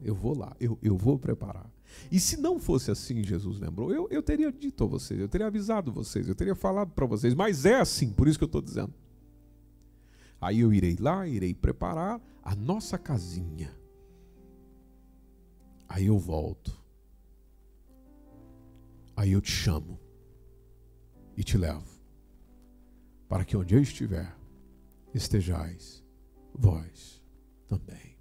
Eu 0.00 0.14
vou 0.14 0.38
lá. 0.38 0.56
Eu, 0.60 0.78
eu 0.80 0.96
vou 0.96 1.18
preparar. 1.18 1.68
E 2.10 2.18
se 2.18 2.36
não 2.36 2.58
fosse 2.58 2.90
assim, 2.90 3.22
Jesus 3.22 3.58
lembrou, 3.58 3.92
eu, 3.92 4.08
eu 4.10 4.22
teria 4.22 4.52
dito 4.52 4.84
a 4.84 4.86
vocês, 4.86 5.18
eu 5.20 5.28
teria 5.28 5.46
avisado 5.46 5.92
vocês, 5.92 6.28
eu 6.28 6.34
teria 6.34 6.54
falado 6.54 6.90
para 6.92 7.06
vocês. 7.06 7.34
Mas 7.34 7.64
é 7.64 7.80
assim, 7.80 8.12
por 8.12 8.28
isso 8.28 8.38
que 8.38 8.44
eu 8.44 8.46
estou 8.46 8.62
dizendo. 8.62 8.92
Aí 10.40 10.60
eu 10.60 10.72
irei 10.72 10.96
lá, 10.98 11.26
irei 11.26 11.54
preparar 11.54 12.20
a 12.42 12.54
nossa 12.54 12.98
casinha. 12.98 13.74
Aí 15.88 16.06
eu 16.06 16.18
volto. 16.18 16.82
Aí 19.14 19.32
eu 19.32 19.40
te 19.40 19.52
chamo 19.52 20.00
e 21.36 21.44
te 21.44 21.56
levo, 21.56 22.00
para 23.28 23.44
que 23.44 23.56
onde 23.56 23.74
eu 23.74 23.80
estiver, 23.80 24.36
estejais 25.14 26.02
vós 26.54 27.22
também. 27.68 28.11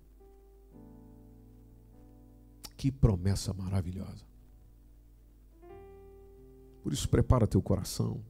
Que 2.82 2.92
promessa 2.92 3.54
maravilhosa. 3.54 4.26
Por 6.82 6.92
isso, 6.92 7.08
prepara 7.08 7.46
teu 7.46 7.62
coração 7.62 8.24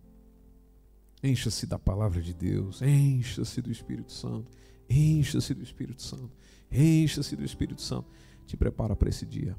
Encha-se 1.24 1.68
da 1.68 1.78
palavra 1.78 2.20
de 2.20 2.34
Deus, 2.34 2.82
encha-se 2.82 3.62
do 3.62 3.72
Espírito 3.72 4.12
Santo, 4.12 4.52
encha-se 4.90 5.54
do 5.54 5.62
Espírito 5.62 6.02
Santo, 6.02 6.32
encha-se 6.72 7.36
do 7.36 7.44
Espírito 7.44 7.82
Santo. 7.82 8.10
Te 8.48 8.58
prepara 8.58 8.96
para 8.96 9.08
esse 9.08 9.24
dia. 9.24 9.56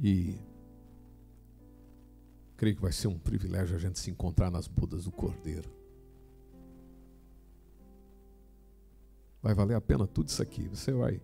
E 0.00 0.38
creio 2.56 2.76
que 2.76 2.82
vai 2.82 2.92
ser 2.92 3.08
um 3.08 3.18
privilégio 3.18 3.74
a 3.74 3.80
gente 3.80 3.98
se 3.98 4.12
encontrar 4.12 4.48
nas 4.48 4.68
bodas 4.68 5.04
do 5.04 5.10
Cordeiro. 5.10 5.68
Vai 9.42 9.54
valer 9.54 9.74
a 9.74 9.80
pena 9.80 10.06
tudo 10.06 10.28
isso 10.28 10.40
aqui. 10.40 10.68
Você 10.68 10.92
vai 10.92 11.20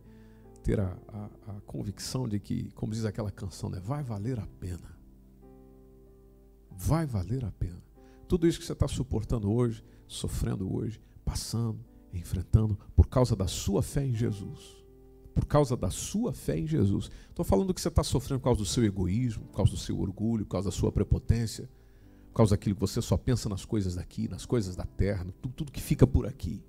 ter 0.65 0.81
a, 0.81 0.97
a, 1.09 1.25
a 1.53 1.61
convicção 1.67 2.27
de 2.27 2.41
que, 2.41 2.73
como 2.73 2.93
diz 2.93 3.05
aquela 3.05 3.31
canção, 3.31 3.71
né? 3.71 3.79
vai 3.79 4.03
valer 4.03 4.41
a 4.41 4.47
pena 4.59 4.95
vai 6.77 7.07
valer 7.07 7.45
a 7.45 7.53
pena. 7.53 7.83
Tudo 8.29 8.47
isso 8.47 8.59
que 8.59 8.67
você 8.67 8.73
está 8.73 8.89
suportando 8.89 9.53
hoje, 9.53 9.85
sofrendo 10.07 10.73
hoje, 10.73 11.01
passando, 11.25 11.79
enfrentando, 12.13 12.79
por 12.95 13.07
causa 13.07 13.37
da 13.37 13.47
sua 13.47 13.83
fé 13.83 14.05
em 14.05 14.15
Jesus. 14.15 14.83
Por 15.35 15.47
causa 15.47 15.77
da 15.77 15.91
sua 15.91 16.33
fé 16.33 16.59
em 16.59 16.67
Jesus. 16.67 17.11
Estou 17.29 17.45
falando 17.45 17.75
que 17.75 17.81
você 17.81 17.89
está 17.89 18.05
sofrendo 18.05 18.41
por 18.41 18.45
causa 18.45 18.61
do 18.61 18.67
seu 18.67 18.85
egoísmo, 18.85 19.47
por 19.47 19.57
causa 19.57 19.73
do 19.73 19.77
seu 19.77 19.99
orgulho, 19.99 20.45
por 20.45 20.53
causa 20.53 20.71
da 20.71 20.77
sua 20.77 20.93
prepotência, 20.93 21.69
por 22.31 22.37
causa 22.37 22.53
daquilo 22.53 22.75
que 22.75 22.81
você 22.81 23.03
só 23.03 23.17
pensa 23.17 23.49
nas 23.49 23.65
coisas 23.65 23.95
daqui, 23.95 24.29
nas 24.29 24.47
coisas 24.47 24.77
da 24.77 24.85
terra, 24.85 25.27
tudo, 25.43 25.55
tudo 25.55 25.73
que 25.73 25.81
fica 25.81 26.07
por 26.07 26.27
aqui. 26.27 26.63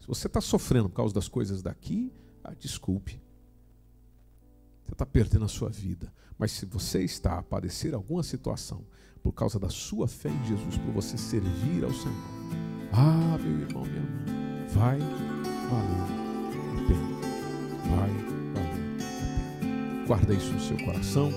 Se 0.00 0.06
você 0.06 0.26
está 0.26 0.40
sofrendo 0.40 0.88
por 0.88 0.96
causa 0.96 1.14
das 1.14 1.28
coisas 1.28 1.62
daqui, 1.62 2.12
ah, 2.50 2.54
desculpe. 2.58 3.20
Você 4.84 4.92
está 4.92 5.06
perdendo 5.06 5.44
a 5.44 5.48
sua 5.48 5.68
vida. 5.68 6.12
Mas 6.38 6.52
se 6.52 6.66
você 6.66 7.04
está 7.04 7.38
a 7.38 7.42
padecer 7.42 7.94
alguma 7.94 8.22
situação 8.22 8.84
por 9.22 9.32
causa 9.32 9.58
da 9.58 9.68
sua 9.68 10.08
fé 10.08 10.30
em 10.30 10.46
Jesus, 10.46 10.78
por 10.78 10.92
você 10.92 11.18
servir 11.18 11.84
ao 11.84 11.92
Senhor, 11.92 12.16
ah, 12.92 13.38
meu 13.38 13.60
irmão, 13.60 13.84
minha 13.84 13.96
irmã, 13.96 14.68
vai 14.70 14.98
valer 15.68 16.00
a 16.72 16.88
pena. 16.88 17.20
Vai 17.90 18.10
valer 18.54 18.78
a 18.78 19.66
pena. 19.66 20.06
Guarda 20.06 20.34
isso 20.34 20.52
no 20.52 20.60
seu 20.60 20.78
coração. 20.78 21.30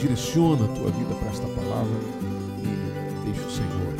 Direciona 0.00 0.64
a 0.64 0.74
tua 0.74 0.90
vida 0.90 1.14
para 1.14 1.28
esta 1.28 1.46
palavra 1.46 1.98
e 2.62 3.24
deixa 3.24 3.46
o 3.46 3.50
Senhor 3.50 3.99